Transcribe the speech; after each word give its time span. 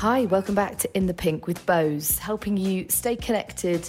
Hi, 0.00 0.24
welcome 0.24 0.54
back 0.54 0.78
to 0.78 0.96
In 0.96 1.04
the 1.04 1.12
Pink 1.12 1.46
with 1.46 1.66
Bose, 1.66 2.16
helping 2.16 2.56
you 2.56 2.86
stay 2.88 3.16
connected 3.16 3.86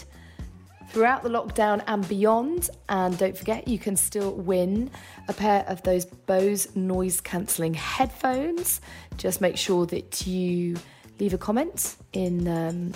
throughout 0.90 1.24
the 1.24 1.30
lockdown 1.30 1.82
and 1.88 2.06
beyond. 2.06 2.70
And 2.90 3.18
don't 3.18 3.38
forget, 3.38 3.66
you 3.66 3.80
can 3.80 3.96
still 3.96 4.34
win 4.34 4.92
a 5.30 5.34
pair 5.34 5.64
of 5.70 5.82
those 5.84 6.04
Bose 6.04 6.76
noise 6.76 7.22
cancelling 7.22 7.74
headphones. 7.76 8.82
Just 9.16 9.40
make 9.40 9.56
sure 9.56 9.86
that 9.86 10.28
you 10.28 10.76
leave 11.22 11.34
a 11.34 11.38
comment 11.38 11.96
in 12.12 12.46
um, 12.46 12.92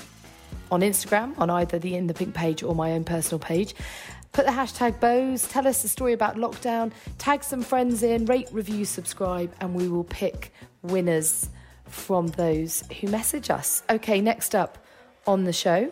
on 0.70 0.82
Instagram 0.82 1.40
on 1.40 1.50
either 1.50 1.80
the 1.80 1.96
In 1.96 2.08
the 2.08 2.14
Pink 2.14 2.34
page 2.34 2.64
or 2.64 2.76
my 2.76 2.92
own 2.92 3.06
personal 3.06 3.40
page. 3.40 3.76
Put 4.34 4.46
the 4.46 4.52
hashtag 4.52 5.00
Bose, 5.00 5.48
tell 5.48 5.66
us 5.70 5.86
a 5.86 5.88
story 5.88 6.12
about 6.12 6.36
lockdown, 6.36 6.92
tag 7.18 7.46
some 7.46 7.62
friends 7.62 8.04
in, 8.04 8.26
rate, 8.26 8.50
review, 8.52 8.84
subscribe, 8.84 9.54
and 9.62 9.74
we 9.74 9.88
will 9.88 10.04
pick 10.04 10.52
winners 10.82 11.48
from 11.96 12.28
those 12.28 12.84
who 13.00 13.08
message 13.08 13.50
us. 13.50 13.82
Okay, 13.90 14.22
next 14.22 14.54
up 14.54 14.78
on 15.26 15.46
the 15.46 15.54
show 15.54 15.92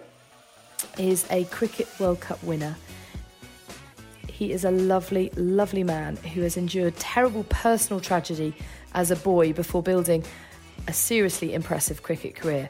is 1.00 1.26
a 1.32 1.46
Cricket 1.46 1.88
World 2.00 2.20
Cup 2.20 2.44
winner. 2.44 2.76
He 4.28 4.52
is 4.52 4.66
a 4.66 4.70
lovely, 4.70 5.32
lovely 5.36 5.84
man 5.84 6.18
who 6.18 6.42
has 6.42 6.58
endured 6.58 6.96
terrible 6.98 7.46
personal 7.46 8.00
tragedy 8.00 8.54
as 8.94 9.10
a 9.10 9.16
boy 9.16 9.54
before 9.54 9.82
building 9.82 10.24
a 10.88 10.94
seriously 10.94 11.54
impressive 11.54 12.04
cricket 12.04 12.36
career. 12.36 12.68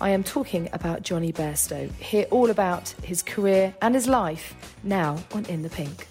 I 0.00 0.10
am 0.10 0.22
talking 0.22 0.68
about 0.72 1.02
Johnny 1.02 1.32
Bairstow. 1.32 1.92
Hear 1.94 2.26
all 2.30 2.48
about 2.48 2.90
his 3.02 3.22
career 3.22 3.74
and 3.82 3.94
his 3.94 4.06
life 4.06 4.54
now 4.84 5.18
on 5.34 5.44
In 5.46 5.62
the 5.62 5.70
Pink. 5.70 6.06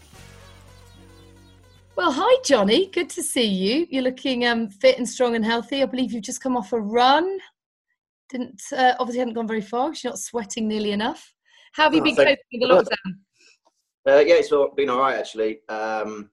Well, 1.97 2.11
hi, 2.11 2.39
Johnny. 2.45 2.91
Good 2.91 3.09
to 3.09 3.23
see 3.23 3.47
you. 3.47 3.87
You're 3.89 4.03
looking 4.03 4.45
um, 4.45 4.69
fit 4.69 4.99
and 4.99 5.09
strong 5.09 5.35
and 5.35 5.43
healthy. 5.43 5.81
I 5.81 5.87
believe 5.87 6.11
you've 6.11 6.21
just 6.21 6.43
come 6.43 6.55
off 6.55 6.71
a 6.71 6.79
run. 6.79 7.39
Didn't 8.29 8.61
uh, 8.71 8.93
obviously 8.99 9.17
hadn't 9.17 9.33
gone 9.33 9.47
very 9.47 9.61
far 9.61 9.87
you're 9.87 10.11
not 10.11 10.19
sweating 10.19 10.67
nearly 10.67 10.91
enough. 10.91 11.33
How 11.73 11.85
have 11.85 11.95
you 11.95 12.01
oh, 12.01 12.03
been 12.03 12.15
coping 12.15 12.37
with 12.51 12.61
the 12.61 12.67
lockdown? 12.67 13.13
Uh, 14.07 14.19
yeah, 14.19 14.35
it's 14.35 14.53
been 14.75 14.89
all 14.89 14.99
right 14.99 15.17
actually. 15.17 15.61
Um, 15.69 16.29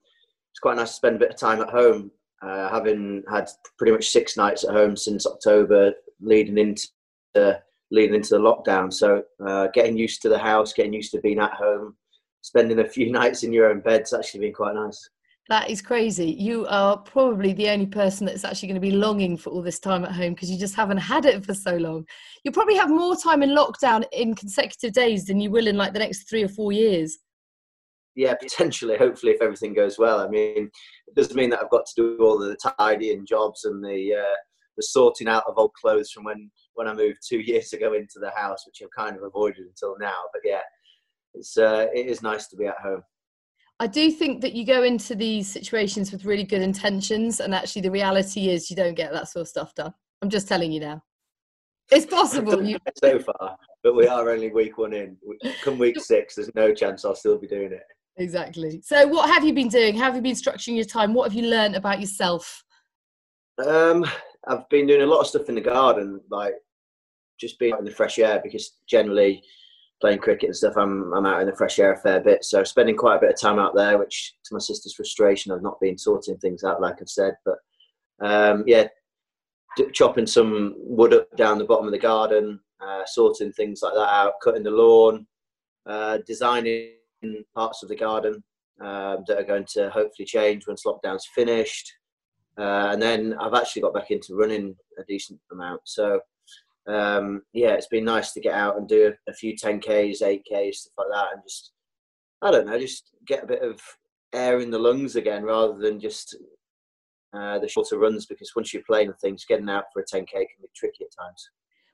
it's 0.52 0.60
quite 0.60 0.76
nice 0.76 0.90
to 0.90 0.96
spend 0.96 1.16
a 1.16 1.18
bit 1.18 1.30
of 1.30 1.38
time 1.38 1.62
at 1.62 1.70
home. 1.70 2.10
Uh, 2.42 2.68
having 2.68 3.22
had 3.32 3.48
pretty 3.78 3.92
much 3.92 4.10
six 4.10 4.36
nights 4.36 4.64
at 4.64 4.74
home 4.74 4.98
since 4.98 5.26
October, 5.26 5.94
leading 6.20 6.58
into 6.58 6.88
the, 7.32 7.58
leading 7.90 8.16
into 8.16 8.34
the 8.34 8.38
lockdown. 8.38 8.92
So 8.92 9.22
uh, 9.46 9.68
getting 9.72 9.96
used 9.96 10.20
to 10.22 10.28
the 10.28 10.38
house, 10.38 10.74
getting 10.74 10.92
used 10.92 11.12
to 11.12 11.22
being 11.22 11.38
at 11.38 11.54
home, 11.54 11.96
spending 12.42 12.80
a 12.80 12.88
few 12.88 13.10
nights 13.20 13.44
in 13.44 13.52
your 13.52 13.70
own 13.70 13.80
bed's 13.80 14.12
actually 14.12 14.40
been 14.40 14.52
quite 14.52 14.74
nice. 14.74 15.08
That 15.48 15.68
is 15.68 15.82
crazy. 15.82 16.30
You 16.30 16.66
are 16.68 16.96
probably 16.96 17.52
the 17.52 17.68
only 17.68 17.86
person 17.86 18.26
that's 18.26 18.44
actually 18.44 18.68
going 18.68 18.80
to 18.80 18.88
be 18.88 18.92
longing 18.92 19.36
for 19.36 19.50
all 19.50 19.60
this 19.60 19.78
time 19.78 20.04
at 20.04 20.12
home 20.12 20.32
because 20.32 20.50
you 20.50 20.58
just 20.58 20.74
haven't 20.74 20.96
had 20.96 21.26
it 21.26 21.44
for 21.44 21.52
so 21.52 21.76
long. 21.76 22.06
You'll 22.42 22.54
probably 22.54 22.76
have 22.76 22.88
more 22.88 23.14
time 23.14 23.42
in 23.42 23.50
lockdown 23.50 24.04
in 24.12 24.34
consecutive 24.34 24.92
days 24.92 25.26
than 25.26 25.40
you 25.40 25.50
will 25.50 25.66
in 25.66 25.76
like 25.76 25.92
the 25.92 25.98
next 25.98 26.30
three 26.30 26.42
or 26.44 26.48
four 26.48 26.72
years. 26.72 27.18
Yeah, 28.16 28.34
potentially. 28.34 28.96
Hopefully, 28.96 29.32
if 29.32 29.42
everything 29.42 29.74
goes 29.74 29.98
well. 29.98 30.20
I 30.20 30.28
mean, 30.28 30.70
it 31.08 31.14
doesn't 31.14 31.36
mean 31.36 31.50
that 31.50 31.60
I've 31.60 31.70
got 31.70 31.84
to 31.84 31.94
do 31.96 32.24
all 32.24 32.38
the 32.38 32.56
tidying 32.78 33.26
jobs 33.26 33.64
and 33.64 33.84
the 33.84 34.14
uh, 34.14 34.36
the 34.76 34.82
sorting 34.82 35.28
out 35.28 35.44
of 35.46 35.58
old 35.58 35.72
clothes 35.74 36.10
from 36.10 36.24
when 36.24 36.50
when 36.74 36.88
I 36.88 36.94
moved 36.94 37.18
two 37.28 37.40
years 37.44 37.72
ago 37.72 37.92
into 37.92 38.18
the 38.18 38.30
house, 38.30 38.64
which 38.66 38.80
I've 38.82 39.04
kind 39.04 39.16
of 39.16 39.24
avoided 39.24 39.66
until 39.66 39.96
now. 40.00 40.14
But 40.32 40.42
yeah, 40.44 40.62
it's 41.34 41.58
uh, 41.58 41.88
it 41.92 42.06
is 42.06 42.22
nice 42.22 42.48
to 42.48 42.56
be 42.56 42.66
at 42.66 42.78
home. 42.82 43.02
I 43.80 43.86
do 43.86 44.10
think 44.10 44.40
that 44.42 44.54
you 44.54 44.64
go 44.64 44.84
into 44.84 45.14
these 45.14 45.50
situations 45.50 46.12
with 46.12 46.24
really 46.24 46.44
good 46.44 46.62
intentions, 46.62 47.40
and 47.40 47.54
actually, 47.54 47.82
the 47.82 47.90
reality 47.90 48.48
is 48.48 48.70
you 48.70 48.76
don't 48.76 48.94
get 48.94 49.12
that 49.12 49.28
sort 49.28 49.42
of 49.42 49.48
stuff 49.48 49.74
done. 49.74 49.92
I'm 50.22 50.30
just 50.30 50.46
telling 50.46 50.70
you 50.70 50.80
now. 50.80 51.02
It's 51.90 52.06
possible. 52.06 52.62
You... 52.62 52.78
so 53.02 53.18
far, 53.18 53.56
but 53.82 53.96
we 53.96 54.06
are 54.06 54.30
only 54.30 54.50
week 54.50 54.78
one 54.78 54.92
in. 54.92 55.16
Come 55.62 55.78
week 55.78 56.00
six, 56.00 56.36
there's 56.36 56.54
no 56.54 56.72
chance 56.72 57.04
I'll 57.04 57.16
still 57.16 57.38
be 57.38 57.48
doing 57.48 57.72
it. 57.72 57.82
Exactly. 58.16 58.80
So, 58.84 59.08
what 59.08 59.28
have 59.28 59.44
you 59.44 59.52
been 59.52 59.68
doing? 59.68 59.96
How 59.96 60.04
have 60.04 60.16
you 60.16 60.22
been 60.22 60.36
structuring 60.36 60.76
your 60.76 60.84
time? 60.84 61.12
What 61.12 61.24
have 61.30 61.34
you 61.34 61.48
learned 61.48 61.74
about 61.74 62.00
yourself? 62.00 62.62
Um, 63.64 64.04
I've 64.46 64.68
been 64.68 64.86
doing 64.86 65.02
a 65.02 65.06
lot 65.06 65.20
of 65.20 65.26
stuff 65.26 65.48
in 65.48 65.56
the 65.56 65.60
garden, 65.60 66.20
like 66.30 66.54
just 67.40 67.58
being 67.58 67.74
in 67.76 67.84
the 67.84 67.90
fresh 67.90 68.18
air 68.18 68.40
because 68.42 68.76
generally 68.86 69.42
playing 70.04 70.18
cricket 70.18 70.48
and 70.48 70.56
stuff, 70.56 70.76
I'm 70.76 71.14
I'm 71.14 71.24
out 71.24 71.40
in 71.40 71.46
the 71.46 71.56
fresh 71.56 71.78
air 71.78 71.94
a 71.94 71.96
fair 71.96 72.20
bit. 72.20 72.44
So 72.44 72.62
spending 72.62 72.94
quite 72.94 73.16
a 73.16 73.20
bit 73.20 73.30
of 73.30 73.40
time 73.40 73.58
out 73.58 73.74
there, 73.74 73.96
which 73.96 74.34
to 74.44 74.54
my 74.54 74.58
sister's 74.58 74.92
frustration, 74.92 75.50
I've 75.50 75.62
not 75.62 75.80
been 75.80 75.96
sorting 75.96 76.36
things 76.36 76.62
out 76.62 76.82
like 76.82 76.96
I've 77.00 77.08
said. 77.08 77.34
But 77.42 77.56
um, 78.20 78.64
yeah, 78.66 78.88
chopping 79.94 80.26
some 80.26 80.74
wood 80.76 81.14
up 81.14 81.34
down 81.38 81.56
the 81.56 81.64
bottom 81.64 81.86
of 81.86 81.92
the 81.92 81.98
garden, 81.98 82.60
uh, 82.82 83.06
sorting 83.06 83.50
things 83.52 83.80
like 83.82 83.94
that 83.94 84.00
out, 84.00 84.34
cutting 84.42 84.62
the 84.62 84.70
lawn, 84.70 85.26
uh, 85.86 86.18
designing 86.26 86.90
parts 87.54 87.82
of 87.82 87.88
the 87.88 87.96
garden 87.96 88.44
um, 88.82 89.24
that 89.26 89.38
are 89.38 89.44
going 89.44 89.64
to 89.72 89.88
hopefully 89.88 90.26
change 90.26 90.66
once 90.66 90.84
lockdown's 90.84 91.26
finished. 91.34 91.90
Uh, 92.58 92.90
and 92.92 93.00
then 93.00 93.34
I've 93.40 93.54
actually 93.54 93.80
got 93.80 93.94
back 93.94 94.10
into 94.10 94.34
running 94.34 94.76
a 94.98 95.02
decent 95.04 95.40
amount. 95.50 95.80
So 95.84 96.20
um, 96.86 97.42
yeah, 97.52 97.70
it's 97.70 97.88
been 97.88 98.04
nice 98.04 98.32
to 98.32 98.40
get 98.40 98.54
out 98.54 98.76
and 98.76 98.88
do 98.88 99.08
a, 99.08 99.30
a 99.30 99.34
few 99.34 99.54
10Ks, 99.54 100.22
8Ks, 100.22 100.74
stuff 100.74 100.92
like 100.98 101.08
that, 101.12 101.28
and 101.32 101.42
just, 101.42 101.72
I 102.42 102.50
don't 102.50 102.66
know, 102.66 102.78
just 102.78 103.10
get 103.26 103.44
a 103.44 103.46
bit 103.46 103.62
of 103.62 103.80
air 104.32 104.60
in 104.60 104.70
the 104.70 104.78
lungs 104.78 105.16
again 105.16 105.44
rather 105.44 105.78
than 105.78 105.98
just 106.00 106.36
uh, 107.32 107.58
the 107.58 107.68
shorter 107.68 107.98
runs 107.98 108.26
because 108.26 108.52
once 108.54 108.72
you're 108.72 108.82
playing 108.86 109.12
things, 109.20 109.44
getting 109.44 109.68
out 109.68 109.84
for 109.92 110.00
a 110.00 110.04
10K 110.04 110.30
can 110.30 110.46
be 110.60 110.68
tricky 110.74 111.04
at 111.04 111.24
times. 111.24 111.50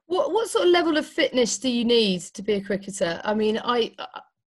What, 0.06 0.32
what 0.32 0.48
sort 0.48 0.66
of 0.66 0.70
level 0.72 0.96
of 0.96 1.06
fitness 1.06 1.58
do 1.58 1.68
you 1.68 1.84
need 1.84 2.20
to 2.22 2.42
be 2.42 2.54
a 2.54 2.60
cricketer? 2.60 3.20
I 3.24 3.32
mean, 3.32 3.60
I, 3.62 3.94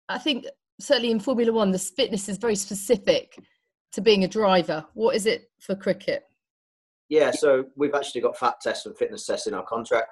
I 0.07 0.17
think 0.17 0.45
certainly 0.79 1.11
in 1.11 1.19
Formula 1.19 1.51
One, 1.51 1.71
the 1.71 1.79
fitness 1.79 2.29
is 2.29 2.37
very 2.37 2.55
specific 2.55 3.37
to 3.91 4.01
being 4.01 4.23
a 4.23 4.27
driver. 4.27 4.85
What 4.93 5.15
is 5.15 5.25
it 5.25 5.51
for 5.59 5.75
cricket? 5.75 6.23
Yeah, 7.09 7.31
so 7.31 7.65
we've 7.75 7.93
actually 7.93 8.21
got 8.21 8.37
fat 8.37 8.55
tests 8.61 8.85
and 8.85 8.97
fitness 8.97 9.25
tests 9.25 9.47
in 9.47 9.53
our 9.53 9.65
contract. 9.65 10.11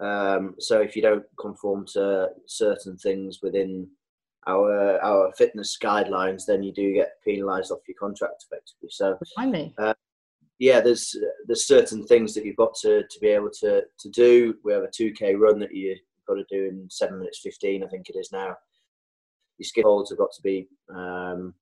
Um, 0.00 0.54
so 0.58 0.80
if 0.80 0.94
you 0.94 1.02
don't 1.02 1.24
conform 1.40 1.86
to 1.94 2.28
certain 2.46 2.96
things 2.98 3.40
within 3.42 3.88
our 4.46 5.00
our 5.02 5.32
fitness 5.36 5.76
guidelines, 5.82 6.44
then 6.46 6.62
you 6.62 6.72
do 6.72 6.92
get 6.92 7.20
penalised 7.24 7.70
off 7.70 7.88
your 7.88 7.96
contract 7.98 8.44
effectively. 8.46 8.90
So, 8.90 9.18
uh, 9.78 9.94
yeah, 10.58 10.80
there's 10.80 11.16
there's 11.46 11.66
certain 11.66 12.06
things 12.06 12.34
that 12.34 12.44
you've 12.44 12.56
got 12.56 12.74
to, 12.82 13.02
to 13.02 13.20
be 13.20 13.28
able 13.28 13.50
to, 13.60 13.82
to 13.98 14.08
do. 14.10 14.54
We 14.64 14.72
have 14.72 14.82
a 14.82 14.88
2k 14.88 15.38
run 15.38 15.58
that 15.60 15.74
you've 15.74 15.98
got 16.26 16.34
to 16.34 16.44
do 16.50 16.68
in 16.68 16.88
seven 16.90 17.18
minutes 17.18 17.40
15, 17.42 17.84
I 17.84 17.88
think 17.88 18.08
it 18.08 18.18
is 18.18 18.30
now. 18.32 18.56
Your 19.58 19.84
skinfolds 19.84 20.10
have 20.10 20.18
got 20.18 20.32
to 20.32 20.42
be 20.42 20.68
um, 20.94 21.54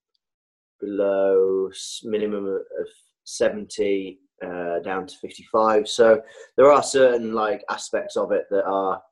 below 0.81 1.71
minimum 2.05 2.47
of 2.47 2.89
70 3.25 4.19
uh, 4.45 4.81
down 4.81 5.07
to 5.07 5.17
55. 5.19 5.89
So 5.89 6.23
there 6.57 6.71
are 6.73 6.83
certain 6.83 7.33
like 7.33 7.63
aspects 7.71 8.17
of 8.17 8.33
it 8.33 8.45
that 8.51 8.65
are 8.65 9.03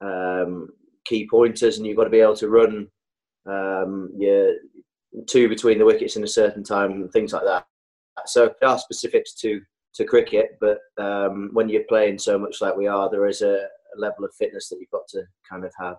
um, 0.00 0.68
key 1.04 1.28
pointers, 1.30 1.78
and 1.78 1.86
you've 1.86 1.96
got 1.96 2.04
to 2.04 2.10
be 2.10 2.20
able 2.20 2.36
to 2.36 2.48
run 2.48 2.88
um, 3.46 4.10
your 4.16 4.54
two 5.26 5.48
between 5.48 5.78
the 5.78 5.84
wickets 5.84 6.16
in 6.16 6.24
a 6.24 6.28
certain 6.28 6.62
time 6.62 6.92
and 6.92 7.12
things 7.12 7.32
like 7.32 7.44
that. 7.44 7.66
So 8.26 8.52
there 8.60 8.70
are 8.70 8.78
specifics 8.78 9.34
to 9.36 9.60
to 9.94 10.04
cricket, 10.04 10.58
but 10.60 10.78
um, 10.98 11.50
when 11.54 11.68
you're 11.68 11.82
playing 11.88 12.18
so 12.18 12.38
much 12.38 12.60
like 12.60 12.76
we 12.76 12.86
are, 12.86 13.10
there 13.10 13.26
is 13.26 13.42
a, 13.42 13.54
a 13.96 13.98
level 13.98 14.24
of 14.24 14.30
fitness 14.38 14.68
that 14.68 14.76
you've 14.78 14.90
got 14.90 15.08
to 15.08 15.22
kind 15.50 15.64
of 15.64 15.72
have. 15.80 15.96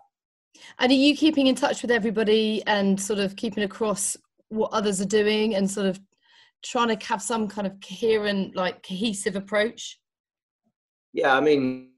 And 0.77 0.91
are 0.91 0.95
you 0.95 1.15
keeping 1.17 1.47
in 1.47 1.55
touch 1.55 1.81
with 1.81 1.91
everybody 1.91 2.63
and 2.65 2.99
sort 2.99 3.19
of 3.19 3.35
keeping 3.35 3.63
across 3.63 4.15
what 4.49 4.71
others 4.73 5.01
are 5.01 5.05
doing 5.05 5.55
and 5.55 5.69
sort 5.69 5.87
of 5.87 5.99
trying 6.63 6.95
to 6.95 7.05
have 7.05 7.21
some 7.21 7.47
kind 7.47 7.67
of 7.67 7.73
coherent, 7.81 8.55
like 8.55 8.83
cohesive 8.83 9.35
approach? 9.35 9.99
Yeah, 11.13 11.35
I 11.35 11.41
mean, 11.41 11.89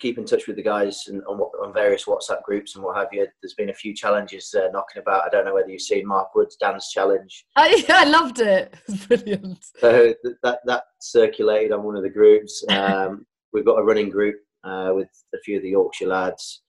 keep 0.00 0.18
in 0.18 0.24
touch 0.24 0.46
with 0.46 0.56
the 0.56 0.62
guys 0.62 1.04
and 1.06 1.22
on, 1.26 1.38
on, 1.38 1.72
various 1.72 2.04
WhatsApp 2.04 2.42
groups 2.42 2.74
and 2.74 2.84
what 2.84 2.96
have 2.96 3.08
you. 3.12 3.26
There's 3.42 3.54
been 3.54 3.70
a 3.70 3.74
few 3.74 3.94
challenges 3.94 4.54
uh, 4.54 4.68
knocking 4.72 5.00
about. 5.00 5.24
I 5.24 5.28
don't 5.28 5.44
know 5.44 5.54
whether 5.54 5.68
you've 5.68 5.82
seen 5.82 6.06
Mark 6.06 6.34
Wood's 6.34 6.56
dance 6.56 6.90
challenge. 6.90 7.44
I, 7.56 7.84
I 7.88 8.04
loved 8.04 8.40
it. 8.40 8.74
It 8.74 8.92
was 8.92 9.06
brilliant. 9.06 9.64
So 9.78 10.14
that 10.42 10.60
that 10.64 10.84
circulated 11.00 11.72
on 11.72 11.82
one 11.82 11.96
of 11.96 12.02
the 12.02 12.10
groups. 12.10 12.64
Um, 12.74 13.24
we've 13.52 13.64
got 13.64 13.78
a 13.78 13.84
running 13.84 14.10
group 14.10 14.36
uh, 14.64 14.90
with 14.94 15.08
a 15.34 15.38
few 15.38 15.56
of 15.56 15.62
the 15.62 15.70
Yorkshire 15.70 16.08
lads, 16.08 16.62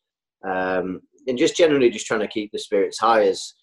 um, 0.47 1.01
and 1.27 1.37
just 1.37 1.57
generally 1.57 1.89
just 1.89 2.05
trying 2.05 2.19
to 2.19 2.27
keep 2.27 2.51
the 2.51 2.59
spirits 2.59 2.99
high 2.99 3.27
as 3.27 3.53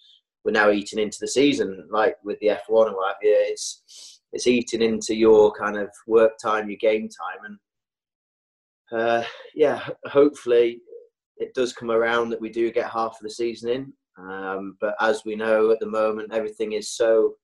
we're 0.45 0.53
now 0.53 0.71
eating 0.71 0.99
into 0.99 1.19
the 1.21 1.29
season, 1.29 1.87
like 1.91 2.17
with 2.25 2.39
the 2.41 2.49
F1 2.49 2.89
and 2.89 2.97
what 2.97 3.15
have 3.15 3.17
you. 3.23 3.37
It's 3.39 4.21
it's 4.33 4.47
eating 4.47 4.83
into 4.83 5.15
your 5.15 5.53
kind 5.53 5.77
of 5.77 5.91
work 6.07 6.33
time, 6.43 6.69
your 6.69 6.79
game 6.79 7.09
time, 7.09 7.59
and 8.93 9.01
uh, 9.01 9.25
yeah, 9.55 9.87
hopefully 10.07 10.81
it 11.37 11.55
does 11.55 11.73
come 11.73 11.91
around 11.91 12.31
that 12.31 12.41
we 12.41 12.51
do 12.51 12.73
get 12.73 12.91
half 12.91 13.13
of 13.13 13.23
the 13.23 13.31
season 13.31 13.71
in. 13.71 13.93
Um, 14.19 14.77
but 14.81 14.95
as 15.01 15.23
we 15.25 15.35
know 15.35 15.71
at 15.71 15.81
the 15.81 15.87
moment, 15.87 16.33
everything 16.33 16.73
is 16.73 16.91
so 16.91 17.35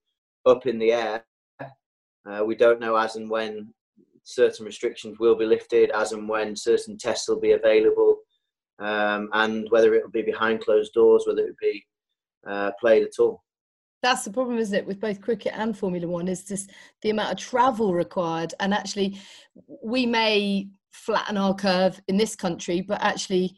up 0.46 0.66
in 0.66 0.78
the 0.78 0.92
air. 0.92 1.24
Uh, 2.28 2.44
we 2.44 2.54
don't 2.54 2.80
know 2.80 2.94
as 2.96 3.16
and 3.16 3.30
when 3.30 3.72
certain 4.22 4.66
restrictions 4.66 5.18
will 5.18 5.34
be 5.34 5.46
lifted, 5.46 5.90
as 5.90 6.12
and 6.12 6.28
when 6.28 6.54
certain 6.54 6.98
tests 6.98 7.28
will 7.28 7.40
be 7.40 7.52
available, 7.52 8.18
um, 8.78 9.30
and 9.32 9.66
whether 9.70 9.94
it 9.94 10.02
will 10.02 10.10
be 10.10 10.22
behind 10.22 10.60
closed 10.60 10.92
doors, 10.92 11.24
whether 11.26 11.40
it 11.40 11.46
will 11.46 11.72
be 11.72 11.86
uh, 12.48 12.72
played 12.80 13.02
at 13.02 13.18
all. 13.18 13.44
That's 14.02 14.24
the 14.24 14.32
problem, 14.32 14.58
isn't 14.58 14.76
it, 14.76 14.86
with 14.86 15.00
both 15.00 15.20
cricket 15.20 15.52
and 15.56 15.76
Formula 15.76 16.06
One? 16.06 16.28
Is 16.28 16.44
just 16.44 16.70
the 17.02 17.10
amount 17.10 17.32
of 17.32 17.38
travel 17.38 17.94
required, 17.94 18.54
and 18.60 18.72
actually, 18.72 19.20
we 19.82 20.06
may 20.06 20.68
flatten 20.90 21.36
our 21.36 21.54
curve 21.54 22.00
in 22.08 22.16
this 22.16 22.36
country, 22.36 22.80
but 22.80 23.02
actually, 23.02 23.56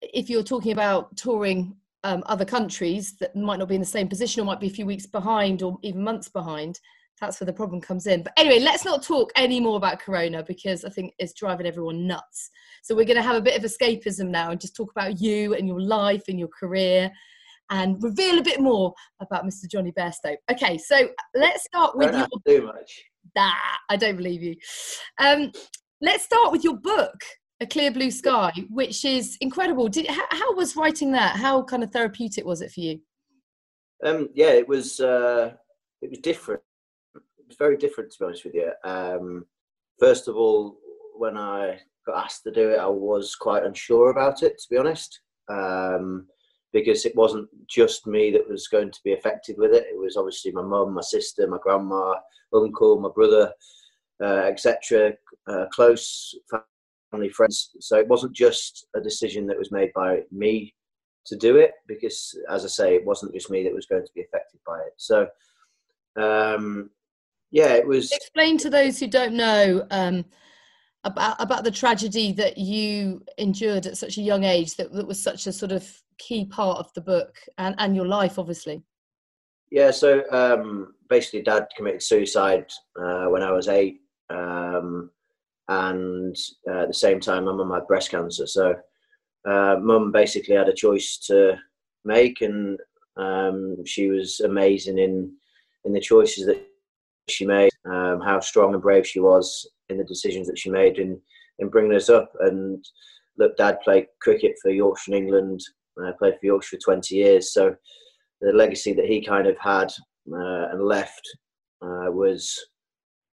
if 0.00 0.30
you're 0.30 0.42
talking 0.42 0.72
about 0.72 1.16
touring 1.16 1.76
um, 2.04 2.22
other 2.26 2.44
countries 2.44 3.14
that 3.20 3.34
might 3.36 3.58
not 3.58 3.68
be 3.68 3.74
in 3.74 3.80
the 3.80 3.86
same 3.86 4.08
position 4.08 4.40
or 4.40 4.44
might 4.44 4.60
be 4.60 4.66
a 4.66 4.70
few 4.70 4.86
weeks 4.86 5.06
behind 5.06 5.62
or 5.62 5.78
even 5.82 6.02
months 6.02 6.28
behind, 6.28 6.80
that's 7.20 7.40
where 7.40 7.46
the 7.46 7.52
problem 7.52 7.80
comes 7.80 8.06
in. 8.06 8.22
But 8.22 8.32
anyway, 8.36 8.58
let's 8.58 8.84
not 8.84 9.02
talk 9.02 9.30
any 9.36 9.60
more 9.60 9.76
about 9.76 10.00
Corona 10.00 10.42
because 10.42 10.84
I 10.84 10.90
think 10.90 11.14
it's 11.18 11.32
driving 11.34 11.66
everyone 11.66 12.06
nuts. 12.06 12.50
So 12.82 12.96
we're 12.96 13.04
going 13.04 13.16
to 13.16 13.22
have 13.22 13.36
a 13.36 13.40
bit 13.40 13.56
of 13.56 13.62
escapism 13.62 14.28
now 14.28 14.50
and 14.50 14.60
just 14.60 14.74
talk 14.74 14.90
about 14.90 15.20
you 15.20 15.54
and 15.54 15.68
your 15.68 15.80
life 15.80 16.24
and 16.28 16.38
your 16.38 16.48
career 16.48 17.12
and 17.72 18.00
reveal 18.02 18.38
a 18.38 18.42
bit 18.42 18.60
more 18.60 18.92
about 19.20 19.44
Mr. 19.44 19.68
Johnny 19.68 19.92
Bairstow. 19.92 20.36
Okay, 20.50 20.78
so 20.78 21.08
let's 21.34 21.64
start 21.64 21.96
with 21.96 22.12
don't 22.12 22.28
your. 22.46 22.60
Too 22.60 22.66
much. 22.66 23.02
Nah, 23.34 23.52
I 23.88 23.96
don't 23.96 24.16
believe 24.16 24.42
you. 24.42 24.54
Um, 25.18 25.50
let's 26.00 26.24
start 26.24 26.52
with 26.52 26.62
your 26.62 26.76
book, 26.76 27.16
A 27.60 27.66
Clear 27.66 27.90
Blue 27.90 28.10
Sky, 28.10 28.52
which 28.68 29.04
is 29.04 29.38
incredible. 29.40 29.88
Did 29.88 30.06
how, 30.06 30.26
how 30.30 30.54
was 30.54 30.76
writing 30.76 31.12
that? 31.12 31.36
How 31.36 31.62
kind 31.62 31.82
of 31.82 31.90
therapeutic 31.90 32.44
was 32.44 32.60
it 32.60 32.70
for 32.70 32.80
you? 32.80 33.00
Um, 34.04 34.28
yeah, 34.34 34.50
it 34.50 34.68
was. 34.68 35.00
Uh, 35.00 35.54
it 36.02 36.10
was 36.10 36.18
different. 36.18 36.60
It 37.14 37.46
was 37.48 37.56
very 37.56 37.76
different, 37.78 38.10
to 38.12 38.18
be 38.18 38.24
honest 38.26 38.44
with 38.44 38.54
you. 38.54 38.70
Um, 38.84 39.46
first 39.98 40.28
of 40.28 40.36
all, 40.36 40.76
when 41.16 41.38
I 41.38 41.78
got 42.06 42.24
asked 42.24 42.42
to 42.42 42.50
do 42.50 42.70
it, 42.70 42.78
I 42.78 42.88
was 42.88 43.34
quite 43.34 43.64
unsure 43.64 44.10
about 44.10 44.42
it, 44.42 44.58
to 44.58 44.66
be 44.68 44.76
honest, 44.76 45.20
um, 45.48 46.26
because 46.72 47.04
it 47.04 47.14
wasn't 47.14 47.48
just 47.68 48.06
me 48.06 48.30
that 48.30 48.48
was 48.48 48.68
going 48.68 48.90
to 48.90 49.00
be 49.04 49.12
affected 49.12 49.56
with 49.58 49.72
it. 49.72 49.86
It 49.90 49.98
was 49.98 50.16
obviously 50.16 50.52
my 50.52 50.62
mum, 50.62 50.94
my 50.94 51.02
sister, 51.02 51.46
my 51.46 51.58
grandma, 51.62 52.14
uncle, 52.52 53.00
my 53.00 53.10
brother, 53.14 53.52
uh, 54.22 54.44
etc 54.46 55.12
uh, 55.46 55.66
close 55.72 56.34
family 57.10 57.28
friends. 57.30 57.70
So 57.80 57.98
it 57.98 58.08
wasn't 58.08 58.34
just 58.34 58.86
a 58.94 59.00
decision 59.00 59.46
that 59.46 59.58
was 59.58 59.72
made 59.72 59.92
by 59.94 60.20
me 60.30 60.74
to 61.26 61.36
do 61.36 61.56
it, 61.56 61.72
because 61.86 62.36
as 62.50 62.64
I 62.64 62.68
say, 62.68 62.94
it 62.94 63.04
wasn't 63.04 63.34
just 63.34 63.50
me 63.50 63.62
that 63.64 63.74
was 63.74 63.86
going 63.86 64.04
to 64.04 64.12
be 64.14 64.22
affected 64.22 64.60
by 64.66 64.78
it. 64.78 64.94
So 64.96 65.28
um, 66.16 66.90
yeah, 67.50 67.74
it 67.74 67.86
was. 67.86 68.10
Explain 68.12 68.58
to 68.58 68.70
those 68.70 68.98
who 68.98 69.06
don't 69.06 69.34
know. 69.34 69.86
Um, 69.90 70.24
about 71.04 71.34
about 71.40 71.64
the 71.64 71.70
tragedy 71.70 72.32
that 72.32 72.56
you 72.56 73.24
endured 73.36 73.86
at 73.86 73.96
such 73.96 74.18
a 74.18 74.22
young 74.22 74.44
age 74.44 74.76
that, 74.76 74.92
that 74.92 75.04
was 75.04 75.20
such 75.20 75.48
a 75.48 75.52
sort 75.52 75.72
of 75.72 75.84
key 76.26 76.44
part 76.44 76.78
of 76.78 76.92
the 76.94 77.00
book 77.00 77.34
and, 77.58 77.74
and 77.78 77.96
your 77.96 78.06
life 78.06 78.38
obviously 78.38 78.82
yeah 79.70 79.90
so 79.90 80.22
um, 80.30 80.94
basically 81.08 81.42
dad 81.42 81.66
committed 81.76 82.02
suicide 82.02 82.66
uh, 83.02 83.26
when 83.26 83.42
i 83.42 83.50
was 83.50 83.68
eight 83.68 84.00
um, 84.30 85.10
and 85.68 86.36
uh, 86.68 86.82
at 86.82 86.88
the 86.88 86.94
same 86.94 87.20
time, 87.20 87.44
my 87.44 87.52
mum 87.52 87.70
had 87.70 87.86
breast 87.86 88.10
cancer. 88.10 88.46
So, 88.46 88.74
uh, 89.48 89.76
mum 89.80 90.12
basically 90.12 90.54
had 90.54 90.68
a 90.68 90.74
choice 90.74 91.18
to 91.26 91.56
make, 92.04 92.40
and 92.40 92.78
um, 93.16 93.84
she 93.84 94.08
was 94.08 94.40
amazing 94.40 94.98
in 94.98 95.32
in 95.84 95.92
the 95.92 96.00
choices 96.00 96.46
that 96.46 96.64
she 97.28 97.46
made. 97.46 97.70
Um, 97.84 98.20
how 98.20 98.40
strong 98.40 98.74
and 98.74 98.82
brave 98.82 99.06
she 99.06 99.20
was 99.20 99.68
in 99.88 99.98
the 99.98 100.04
decisions 100.04 100.46
that 100.48 100.58
she 100.58 100.70
made 100.70 100.98
in 100.98 101.20
in 101.58 101.68
bringing 101.68 101.94
us 101.94 102.08
up. 102.08 102.32
And 102.40 102.84
look, 103.38 103.56
Dad 103.56 103.80
played 103.82 104.06
cricket 104.20 104.56
for 104.60 104.70
Yorkshire, 104.70 105.12
and 105.12 105.24
England. 105.24 105.60
Uh, 106.00 106.12
played 106.12 106.34
for 106.40 106.46
Yorkshire 106.46 106.76
for 106.76 106.94
20 106.94 107.14
years. 107.14 107.52
So 107.52 107.76
the 108.40 108.52
legacy 108.52 108.92
that 108.94 109.06
he 109.06 109.24
kind 109.24 109.46
of 109.46 109.56
had 109.58 109.92
uh, 110.32 110.68
and 110.70 110.82
left 110.82 111.22
uh, 111.82 112.10
was 112.10 112.58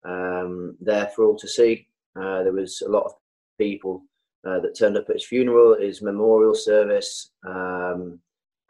um, 0.04 0.76
there 0.80 1.10
for 1.14 1.24
all 1.24 1.36
to 1.36 1.48
see. 1.48 1.86
Uh, 2.16 2.42
there 2.42 2.52
was 2.52 2.82
a 2.86 2.90
lot 2.90 3.04
of 3.04 3.12
people 3.58 4.02
uh, 4.46 4.60
that 4.60 4.76
turned 4.78 4.96
up 4.96 5.08
at 5.08 5.16
his 5.16 5.26
funeral, 5.26 5.76
his 5.80 6.02
memorial 6.02 6.54
service, 6.54 7.30
um, 7.46 8.20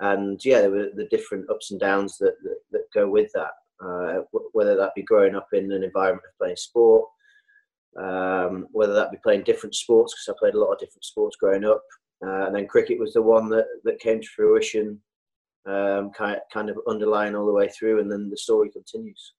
and 0.01 0.45
yeah, 0.45 0.61
there 0.61 0.71
were 0.71 0.91
the 0.95 1.09
different 1.11 1.49
ups 1.51 1.71
and 1.71 1.81
downs 1.81 2.17
that 2.19 2.35
that, 2.43 2.59
that 2.73 2.93
go 2.95 3.09
with 3.09 3.31
that. 3.35 3.51
Uh, 3.85 4.23
whether 4.53 4.77
that 4.77 4.95
be 4.95 5.03
growing 5.03 5.35
up 5.35 5.49
in 5.53 5.71
an 5.73 5.83
environment 5.83 6.25
of 6.27 6.39
playing 6.39 6.57
sport, 6.57 7.07
um, 8.01 8.67
whether 8.73 8.95
that 8.95 9.11
be 9.11 9.19
playing 9.23 9.43
different 9.43 9.75
sports, 9.75 10.15
because 10.15 10.35
I 10.35 10.39
played 10.39 10.55
a 10.55 10.61
lot 10.61 10.73
of 10.73 10.79
different 10.79 11.05
sports 11.05 11.37
growing 11.37 11.65
up, 11.65 11.83
uh, 12.27 12.47
and 12.47 12.55
then 12.55 12.67
cricket 12.67 12.99
was 12.99 13.13
the 13.13 13.23
one 13.23 13.49
that 13.51 13.67
that 13.85 14.01
came 14.01 14.21
to 14.21 14.29
fruition, 14.29 15.01
um, 15.67 16.11
kind 16.11 16.39
kind 16.53 16.71
of 16.71 16.79
underlying 16.89 17.35
all 17.35 17.47
the 17.47 17.53
way 17.53 17.69
through, 17.69 18.01
and 18.01 18.11
then 18.11 18.31
the 18.31 18.37
story 18.37 18.71
continues 18.71 19.33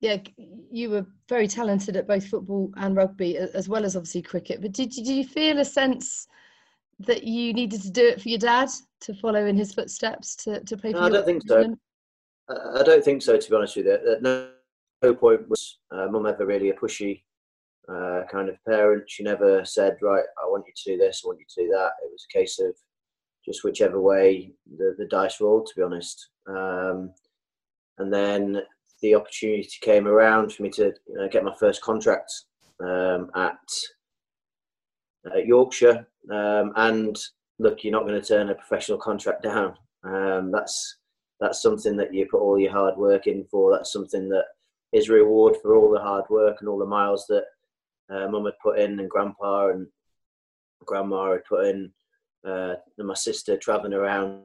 yeah, 0.00 0.16
you 0.70 0.90
were 0.90 1.06
very 1.28 1.46
talented 1.46 1.96
at 1.96 2.08
both 2.08 2.26
football 2.26 2.72
and 2.76 2.96
rugby, 2.96 3.36
as 3.36 3.68
well 3.68 3.84
as 3.84 3.96
obviously 3.96 4.22
cricket. 4.22 4.62
But 4.62 4.72
did, 4.72 4.90
did 4.90 5.06
you 5.06 5.24
feel 5.24 5.58
a 5.58 5.64
sense 5.64 6.26
that 7.00 7.24
you 7.24 7.52
needed 7.52 7.82
to 7.82 7.90
do 7.90 8.08
it 8.08 8.20
for 8.20 8.30
your 8.30 8.38
dad 8.38 8.70
to 9.02 9.14
follow 9.14 9.44
in 9.44 9.56
his 9.56 9.74
footsteps 9.74 10.36
to, 10.36 10.60
to 10.64 10.76
play? 10.76 10.92
No, 10.92 11.00
I 11.00 11.10
don't 11.10 11.26
think 11.26 11.42
so. 11.46 11.76
I 12.48 12.82
don't 12.82 13.04
think 13.04 13.22
so. 13.22 13.36
To 13.36 13.50
be 13.50 13.56
honest 13.56 13.76
with 13.76 13.86
you, 13.86 13.92
at 13.92 14.22
no, 14.22 14.48
no 15.02 15.14
point 15.14 15.48
was 15.48 15.78
uh, 15.90 16.06
mum 16.06 16.26
ever 16.26 16.46
really 16.46 16.70
a 16.70 16.74
pushy 16.74 17.22
uh, 17.92 18.22
kind 18.30 18.48
of 18.48 18.56
parent. 18.68 19.04
She 19.08 19.22
never 19.22 19.64
said, 19.64 19.96
"Right, 20.02 20.24
I 20.42 20.46
want 20.46 20.64
you 20.66 20.72
to 20.76 20.92
do 20.92 20.98
this, 20.98 21.22
I 21.24 21.28
want 21.28 21.40
you 21.40 21.46
to 21.48 21.62
do 21.62 21.68
that." 21.70 21.92
It 22.04 22.10
was 22.12 22.26
a 22.28 22.38
case 22.38 22.58
of 22.60 22.74
just 23.44 23.64
whichever 23.64 24.00
way 24.00 24.52
the, 24.78 24.94
the 24.98 25.06
dice 25.06 25.40
rolled. 25.40 25.66
To 25.66 25.74
be 25.76 25.82
honest, 25.82 26.28
um, 26.48 27.12
and 27.98 28.12
then 28.12 28.62
the 29.02 29.14
opportunity 29.14 29.68
came 29.80 30.06
around 30.06 30.52
for 30.52 30.62
me 30.62 30.70
to 30.70 30.92
uh, 31.20 31.28
get 31.30 31.44
my 31.44 31.54
first 31.54 31.80
contract 31.82 32.30
um, 32.80 33.30
at, 33.34 33.58
at, 35.34 35.46
Yorkshire. 35.46 36.06
Um, 36.30 36.72
and 36.76 37.16
look, 37.58 37.82
you're 37.82 37.92
not 37.92 38.06
going 38.06 38.20
to 38.20 38.26
turn 38.26 38.50
a 38.50 38.54
professional 38.54 38.98
contract 38.98 39.42
down. 39.42 39.74
Um, 40.04 40.50
that's 40.50 40.98
that's 41.40 41.62
something 41.62 41.96
that 41.96 42.12
you 42.12 42.26
put 42.30 42.40
all 42.40 42.58
your 42.58 42.72
hard 42.72 42.96
work 42.96 43.26
in 43.26 43.44
for. 43.50 43.72
That's 43.72 43.92
something 43.92 44.28
that 44.28 44.44
is 44.92 45.08
reward 45.08 45.56
for 45.62 45.74
all 45.74 45.90
the 45.90 46.00
hard 46.00 46.24
work 46.28 46.58
and 46.60 46.68
all 46.68 46.78
the 46.78 46.84
miles 46.84 47.26
that 47.28 47.44
uh, 48.12 48.28
mum 48.28 48.44
had 48.44 48.54
put 48.62 48.78
in, 48.78 48.98
and 48.98 49.10
grandpa 49.10 49.68
and 49.68 49.86
grandma 50.84 51.32
had 51.32 51.44
put 51.44 51.66
in, 51.66 51.92
uh, 52.46 52.74
and 52.98 53.08
my 53.08 53.14
sister 53.14 53.56
travelling 53.56 53.94
around 53.94 54.42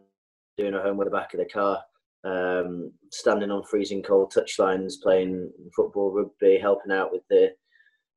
doing 0.57 0.73
her 0.73 0.81
homework 0.81 1.07
at 1.07 1.11
the 1.11 1.17
back 1.17 1.33
of 1.33 1.39
the 1.39 1.45
car 1.45 1.83
um, 2.25 2.91
standing 3.11 3.51
on 3.51 3.63
freezing 3.63 4.01
cold 4.01 4.33
touchlines, 4.33 4.93
playing 5.01 5.51
football, 5.75 6.11
rugby, 6.11 6.57
helping 6.57 6.91
out 6.91 7.11
with 7.11 7.21
the 7.29 7.53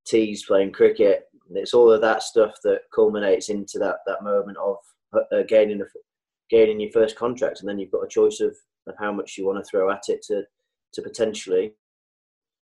tees, 0.07 0.47
playing 0.47 0.73
cricket. 0.73 1.25
It's 1.51 1.75
all 1.75 1.91
of 1.93 2.01
that 2.01 2.23
stuff 2.23 2.55
that 2.65 2.81
culminates 2.95 3.51
into 3.51 3.79
that 3.79 3.97
that 4.07 4.23
moment 4.23 4.57
of 4.59 4.77
uh, 5.13 5.43
gaining 5.47 5.81
a, 5.83 5.85
gaining 6.51 6.81
your 6.81 6.91
first 6.93 7.17
contract, 7.17 7.61
and 7.61 7.69
then 7.69 7.79
you've 7.79 7.91
got 7.91 8.05
a 8.05 8.09
choice 8.09 8.41
of, 8.41 8.57
of 8.87 8.95
how 8.99 9.13
much 9.13 9.37
you 9.37 9.47
want 9.47 9.63
to 9.63 9.69
throw 9.69 9.91
at 9.91 10.05
it 10.09 10.23
to 10.23 10.43
to 10.95 11.03
potentially 11.03 11.75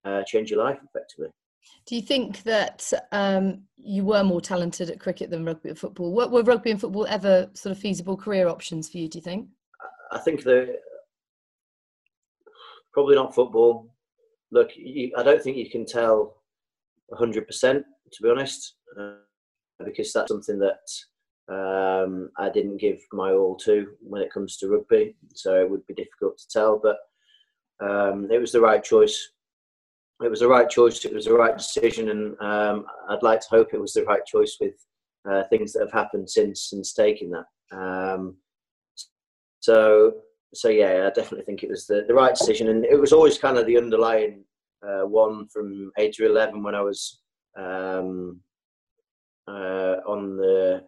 uh, 0.04 0.22
change 0.24 0.50
your 0.50 0.62
life 0.62 0.78
effectively. 0.84 1.28
Do 1.86 1.94
you 1.94 2.02
think 2.02 2.42
that 2.42 2.92
um, 3.12 3.62
you 3.76 4.04
were 4.04 4.24
more 4.24 4.40
talented 4.40 4.90
at 4.90 5.00
cricket 5.00 5.30
than 5.30 5.44
rugby 5.44 5.70
and 5.70 5.78
football? 5.78 6.12
Were, 6.12 6.28
were, 6.28 6.42
rugby 6.42 6.72
and 6.72 6.80
football 6.80 7.06
ever 7.08 7.48
sort 7.54 7.70
of 7.70 7.78
feasible 7.78 8.16
career 8.16 8.48
options 8.48 8.88
for 8.88 8.98
you? 8.98 9.08
Do 9.08 9.18
you 9.18 9.22
think? 9.22 9.48
I 10.10 10.18
think 10.18 10.42
the 10.42 10.78
probably 12.92 13.14
not 13.14 13.34
football. 13.34 13.94
Look, 14.50 14.70
you, 14.76 15.12
I 15.16 15.22
don't 15.22 15.42
think 15.42 15.56
you 15.56 15.70
can 15.70 15.84
tell 15.84 16.36
hundred 17.12 17.46
percent 17.46 17.84
to 18.12 18.22
be 18.22 18.30
honest, 18.30 18.74
uh, 18.98 19.14
because 19.84 20.12
that's 20.12 20.30
something 20.30 20.58
that 20.58 20.88
um, 21.48 22.30
I 22.38 22.48
didn't 22.48 22.78
give 22.78 22.98
my 23.12 23.32
all 23.32 23.56
to 23.58 23.88
when 24.00 24.22
it 24.22 24.32
comes 24.32 24.56
to 24.58 24.68
rugby. 24.68 25.16
So 25.34 25.60
it 25.60 25.70
would 25.70 25.86
be 25.86 25.94
difficult 25.94 26.38
to 26.38 26.48
tell, 26.48 26.80
but 26.82 26.98
um, 27.80 28.28
it 28.30 28.38
was 28.38 28.52
the 28.52 28.60
right 28.60 28.82
choice 28.82 29.30
it 30.22 30.30
was 30.30 30.40
the 30.40 30.48
right 30.48 30.68
choice. 30.68 31.04
It 31.04 31.14
was 31.14 31.26
the 31.26 31.34
right 31.34 31.56
decision, 31.56 32.08
and 32.10 32.40
um, 32.40 32.86
I'd 33.08 33.22
like 33.22 33.40
to 33.40 33.46
hope 33.50 33.74
it 33.74 33.80
was 33.80 33.92
the 33.92 34.04
right 34.04 34.24
choice 34.24 34.56
with 34.60 34.74
uh, 35.30 35.42
things 35.50 35.72
that 35.72 35.80
have 35.80 35.92
happened 35.92 36.30
since 36.30 36.70
since 36.70 36.92
taking 36.92 37.30
that. 37.30 37.76
Um, 37.76 38.36
so, 39.60 40.12
so 40.54 40.68
yeah, 40.68 41.06
I 41.06 41.10
definitely 41.10 41.44
think 41.44 41.62
it 41.62 41.70
was 41.70 41.86
the, 41.86 42.04
the 42.06 42.14
right 42.14 42.34
decision, 42.34 42.68
and 42.68 42.84
it 42.84 42.98
was 42.98 43.12
always 43.12 43.36
kind 43.36 43.58
of 43.58 43.66
the 43.66 43.76
underlying 43.76 44.44
uh, 44.86 45.06
one 45.06 45.48
from 45.48 45.92
eight 45.98 46.14
to 46.14 46.26
eleven 46.26 46.62
when 46.62 46.74
I 46.74 46.80
was 46.80 47.20
um, 47.58 48.40
uh, 49.48 49.96
on 50.06 50.36
the 50.36 50.82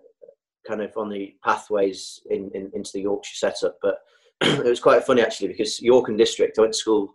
kind 0.66 0.82
of 0.82 0.96
on 0.96 1.08
the 1.08 1.34
pathways 1.44 2.20
in, 2.30 2.50
in, 2.54 2.70
into 2.74 2.90
the 2.94 3.02
Yorkshire 3.02 3.34
setup. 3.34 3.76
But 3.82 3.98
it 4.40 4.64
was 4.64 4.80
quite 4.80 5.04
funny 5.04 5.22
actually 5.22 5.48
because 5.48 5.82
York 5.82 6.08
and 6.08 6.16
District. 6.16 6.58
I 6.58 6.62
went 6.62 6.72
to 6.72 6.78
school. 6.78 7.14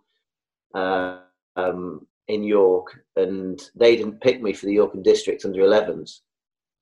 Um, 1.56 2.06
in 2.28 2.42
York, 2.42 3.00
and 3.16 3.60
they 3.74 3.96
didn't 3.96 4.20
pick 4.20 4.42
me 4.42 4.52
for 4.52 4.66
the 4.66 4.72
York 4.72 4.94
and 4.94 5.04
District 5.04 5.44
under 5.44 5.60
11s. 5.60 6.20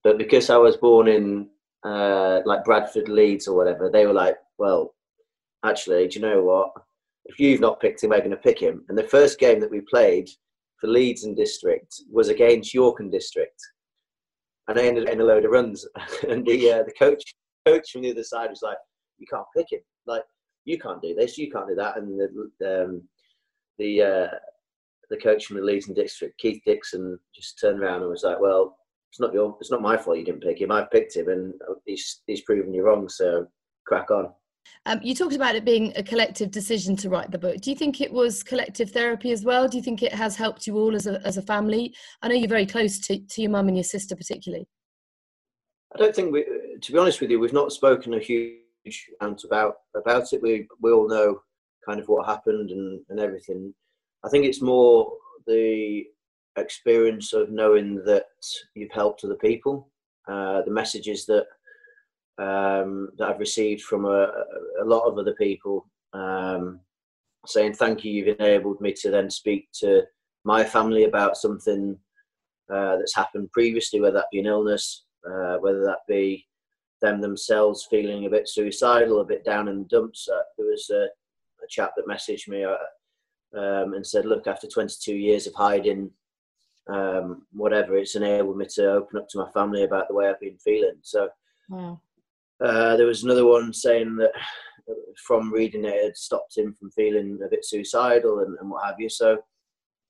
But 0.05 0.19
because 0.19 0.51
I 0.51 0.57
was 0.57 0.77
born 0.77 1.09
in 1.09 1.49
uh, 1.85 2.41
like 2.45 2.65
Bradford, 2.65 3.09
Leeds, 3.09 3.49
or 3.49 3.57
whatever, 3.57 3.91
they 3.91 4.07
were 4.07 4.13
like, 4.13 4.37
well, 4.59 4.95
actually, 5.65 6.07
do 6.09 6.19
you 6.19 6.25
know 6.25 6.43
what? 6.43 6.71
If 7.25 7.39
you've 7.39 7.61
not 7.61 7.81
picked 7.81 8.03
him, 8.03 8.11
we're 8.11 8.19
going 8.19 8.31
to 8.31 8.37
pick 8.37 8.61
him. 8.61 8.85
And 8.89 8.99
the 8.99 9.05
first 9.05 9.39
game 9.39 9.61
that 9.61 9.71
we 9.71 9.81
played 9.81 10.29
for 10.81 10.89
Leeds 10.89 11.25
and 11.25 11.37
District 11.37 11.95
was 12.11 12.29
against 12.29 12.75
York 12.75 13.01
and 13.01 13.11
District. 13.11 13.61
And 14.69 14.79
I 14.79 14.85
ended 14.85 15.07
up 15.07 15.13
in 15.13 15.21
a 15.21 15.25
load 15.25 15.45
of 15.45 15.53
runs. 15.53 15.87
and 16.29 16.45
the, 16.47 16.73
uh, 16.73 16.83
the 16.85 16.93
coach, 16.99 17.23
coach 17.67 17.91
from 17.91 18.03
the 18.03 18.11
other 18.11 18.25
side 18.25 18.51
was 18.51 18.63
like, 18.63 18.79
you 19.19 19.27
can't 19.33 19.47
pick 19.57 19.67
him. 19.71 19.81
Like, 20.07 20.25
you 20.65 20.79
can't 20.79 21.03
do 21.03 21.15
this, 21.15 21.39
you 21.39 21.51
can't 21.51 21.69
do 21.69 21.75
that. 21.77 21.97
And 21.97 22.21
the, 22.61 22.85
um, 22.85 23.03
the 23.79 24.03
uh, 24.03 24.29
the 25.13 25.19
coach 25.19 25.47
from 25.47 25.59
the 25.59 25.63
Leeds 25.63 25.87
and 25.87 25.95
District, 25.95 26.37
Keith 26.39 26.63
Dixon, 26.65 27.19
just 27.35 27.61
turned 27.61 27.81
around 27.81 28.01
and 28.01 28.11
was 28.11 28.25
like, 28.25 28.41
"Well, 28.41 28.77
it's 29.11 29.21
not 29.21 29.33
your, 29.33 29.57
it's 29.61 29.71
not 29.71 29.83
my 29.83 29.97
fault 29.97 30.19
you 30.19 30.25
didn't 30.25 30.43
pick 30.43 30.61
him. 30.61 30.73
I 30.73 30.87
picked 30.91 31.15
him, 31.15 31.29
and 31.29 31.53
he's 31.85 32.23
he's 32.27 32.41
proven 32.41 32.75
you 32.75 32.83
wrong. 32.83 33.09
So 33.09 33.47
crack 33.87 34.11
on." 34.11 34.33
Um, 34.87 35.01
you 35.03 35.15
talked 35.15 35.35
about 35.35 35.55
it 35.55 35.65
being 35.65 35.93
a 35.97 36.03
collective 36.03 36.51
decision 36.51 36.97
to 36.97 37.11
write 37.11 37.31
the 37.31 37.39
book. 37.39 37.61
Do 37.61 37.71
you 37.71 37.77
think 37.77 38.01
it 38.01 38.13
was 38.13 38.43
collective 38.43 38.91
therapy 38.91 39.33
as 39.33 39.45
well? 39.45 39.69
Do 39.69 39.77
you 39.77 39.83
think 39.83 40.03
it 40.03 40.15
has 40.15 40.35
helped 40.37 40.67
you 40.67 40.79
all 40.79 40.97
as 40.97 41.07
a 41.07 41.21
as 41.27 41.37
a 41.37 41.43
family? 41.43 41.95
I 42.23 42.29
know 42.29 42.35
you're 42.35 42.49
very 42.49 42.67
close 42.67 42.99
to, 43.07 43.19
to 43.19 43.43
your 43.43 43.51
mum 43.51 43.69
and 43.69 43.77
your 43.77 43.85
sister, 43.85 44.17
particularly. 44.17 44.67
I 45.95 45.99
don't 45.99 46.17
think 46.17 46.33
we, 46.33 46.45
to 46.81 46.93
be 46.93 46.99
honest 46.99 47.21
with 47.21 47.31
you, 47.31 47.39
we've 47.39 47.53
not 47.53 47.71
spoken 47.71 48.15
a 48.15 48.19
huge 48.19 49.11
amount 49.21 49.45
about 49.45 49.75
about 49.95 50.33
it. 50.33 50.41
We 50.41 50.67
we 50.81 50.91
all 50.91 51.09
know 51.09 51.43
kind 51.87 52.01
of 52.01 52.09
what 52.09 52.27
happened 52.27 52.71
and, 52.71 53.01
and 53.11 53.21
everything. 53.21 53.75
I 54.25 54.29
think 54.29 54.45
it's 54.45 54.63
more 54.63 55.13
the 55.47 56.05
experience 56.57 57.33
of 57.33 57.51
knowing 57.51 58.03
that 58.05 58.27
you've 58.75 58.93
helped 58.93 59.25
other 59.25 59.37
people. 59.37 59.89
Uh, 60.29 60.63
the 60.63 60.71
messages 60.71 61.27
that 61.27 61.47
um, 62.39 63.11
that 63.19 63.29
I've 63.29 63.41
received 63.41 63.83
from 63.83 64.05
a, 64.05 64.33
a 64.81 64.85
lot 64.85 65.05
of 65.05 65.19
other 65.19 65.35
people 65.35 65.87
um, 66.13 66.81
saying 67.47 67.75
thank 67.75 68.05
you, 68.05 68.13
you've 68.13 68.37
enabled 68.39 68.81
me 68.81 68.93
to 68.95 69.11
then 69.11 69.31
speak 69.31 69.69
to 69.81 70.03
my 70.45 70.65
family 70.65 71.05
about 71.05 71.37
something 71.37 71.99
uh, 72.73 72.97
that's 72.97 73.15
happened 73.15 73.51
previously, 73.53 74.01
whether 74.01 74.15
that 74.15 74.27
be 74.33 74.39
an 74.39 74.47
illness, 74.47 75.05
uh, 75.29 75.57
whether 75.57 75.85
that 75.85 75.99
be 76.09 76.47
them 77.01 77.21
themselves 77.21 77.87
feeling 77.91 78.27
a 78.27 78.31
bit 78.31 78.49
suicidal, 78.49 79.21
a 79.21 79.25
bit 79.25 79.45
down 79.45 79.69
in 79.69 79.81
the 79.81 79.89
dumps. 79.89 80.29
Uh, 80.33 80.43
there 80.57 80.67
was 80.67 80.89
a, 80.91 81.05
a 81.65 81.69
chap 81.69 81.93
that 81.97 82.07
messaged 82.07 82.49
me 82.49 82.65
uh, 82.65 82.77
um, 83.57 83.95
and 83.95 84.07
said, 84.07 84.25
look, 84.25 84.47
after 84.47 84.67
22 84.67 85.15
years 85.15 85.47
of 85.47 85.55
hiding, 85.55 86.11
um, 86.89 87.43
whatever, 87.53 87.97
it's 87.97 88.17
enabled 88.17 88.57
me 88.57 88.67
to 88.75 88.93
open 88.93 89.19
up 89.19 89.29
to 89.31 89.39
my 89.39 89.51
family 89.51 89.85
about 89.85 90.09
the 90.09 90.15
way 90.15 90.29
I've 90.29 90.41
been 90.41 90.59
feeling. 90.59 90.97
So 91.03 91.29
wow. 91.69 92.01
uh, 92.65 92.97
there 92.97 93.07
was 93.07 93.25
another 93.25 93.47
one 93.47 93.73
saying 93.73 94.17
that 94.17 94.33
from 95.27 95.53
reading 95.53 95.85
it, 95.85 95.95
it 95.95 96.05
had 96.05 96.17
stopped 96.17 96.57
him 96.57 96.75
from 96.75 96.91
feeling 96.91 97.39
a 97.45 97.49
bit 97.49 97.65
suicidal 97.65 98.41
and, 98.41 98.57
and 98.59 98.71
what 98.71 98.85
have 98.85 98.97
you. 98.99 99.09
So 99.09 99.39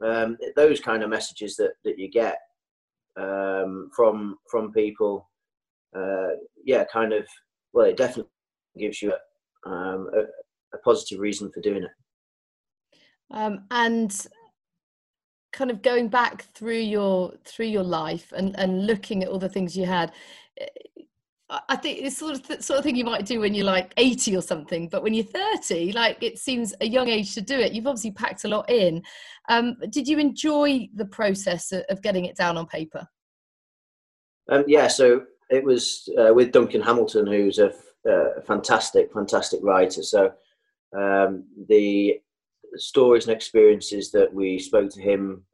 um, 0.05 0.37
those 0.57 0.81
kind 0.81 1.03
of 1.03 1.11
messages 1.11 1.57
that, 1.57 1.73
that 1.85 1.99
you 1.99 2.11
get 2.11 2.39
um, 3.19 3.91
from 3.95 4.39
from 4.51 4.73
people, 4.73 5.29
uh, 5.97 6.31
yeah, 6.65 6.85
kind 6.93 7.13
of, 7.13 7.27
well, 7.73 7.87
it 7.87 7.97
definitely 7.97 8.31
gives 8.79 9.03
you 9.03 9.13
a, 9.13 9.71
um, 9.71 10.11
a, 10.15 10.21
a 10.75 10.79
positive 10.83 11.21
reason 11.21 11.51
for 11.53 11.61
doing 11.61 11.83
it. 11.83 11.91
Um, 13.33 13.65
and 13.71 14.15
kind 15.53 15.71
of 15.71 15.83
going 15.83 16.09
back 16.09 16.43
through 16.55 16.79
your 16.79 17.35
through 17.45 17.67
your 17.67 17.83
life 17.83 18.33
and 18.37 18.59
and 18.59 18.87
looking 18.87 19.23
at 19.23 19.29
all 19.29 19.39
the 19.39 19.49
things 19.49 19.77
you 19.77 19.85
had 19.85 20.11
eh, 20.59 20.67
I 21.69 21.77
think 21.77 21.99
it's 22.01 22.17
sort 22.17 22.35
of 22.35 22.49
the 22.49 22.63
sort 22.63 22.79
of 22.79 22.85
thing 22.85 22.97
you 22.97 23.05
might 23.05 23.27
do 23.27 23.41
when 23.41 23.55
you're 23.55 23.67
like 23.67 23.93
80 23.99 24.37
or 24.37 24.41
something, 24.41 24.89
but 24.89 25.03
when 25.03 25.13
you're 25.13 25.25
30, 25.25 25.93
like 25.93 26.23
it 26.23 26.39
seems 26.39 26.73
a 26.81 26.87
young 26.87 27.09
age 27.09 27.35
to 27.35 27.43
do 27.43 27.59
it. 27.59 27.73
You've 27.73 27.87
obviously 27.87 28.13
packed 28.13 28.45
a 28.45 28.49
lot 28.49 28.71
in. 28.71 29.03
Um, 29.51 29.77
did 29.91 30.09
you 30.09 30.19
enjoy 30.19 30.89
the 30.95 31.05
process 31.05 31.71
of 31.73 32.01
getting 32.01 32.25
it 32.25 32.37
down 32.37 32.57
on 32.57 32.67
paper? 32.67 33.07
Um, 34.51 34.65
yeah, 34.67 34.89
so 34.89 35.25
it 35.51 35.63
was 35.63 36.09
uh, 36.19 36.33
with 36.33 36.53
Duncan 36.53 36.81
Hamilton, 36.81 37.27
who's 37.27 37.59
a, 37.59 37.75
uh, 38.11 38.41
fantastic, 38.47 39.13
fantastic 39.13 39.61
writer. 39.63 40.03
So 40.03 40.33
um, 40.97 41.45
the 41.69 42.19
stories 42.77 43.27
and 43.27 43.35
experiences 43.35 44.11
that 44.13 44.33
we 44.33 44.59
spoke 44.59 44.91
to 44.91 45.01
him 45.01 45.45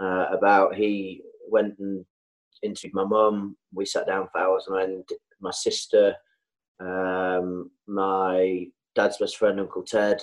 uh, 0.00 0.26
about. 0.32 0.74
He 0.74 1.22
went 1.48 1.78
and 1.78 2.04
interviewed 2.62 2.94
my 2.94 3.04
mum. 3.04 3.56
We 3.72 3.86
sat 3.86 4.06
down 4.06 4.28
for 4.30 4.40
hours, 4.40 4.66
and 4.68 5.04
my 5.40 5.50
sister, 5.50 6.14
um, 6.80 7.70
my 7.86 8.66
dad's 8.94 9.18
best 9.18 9.36
friend, 9.36 9.60
Uncle 9.60 9.82
Ted, 9.82 10.22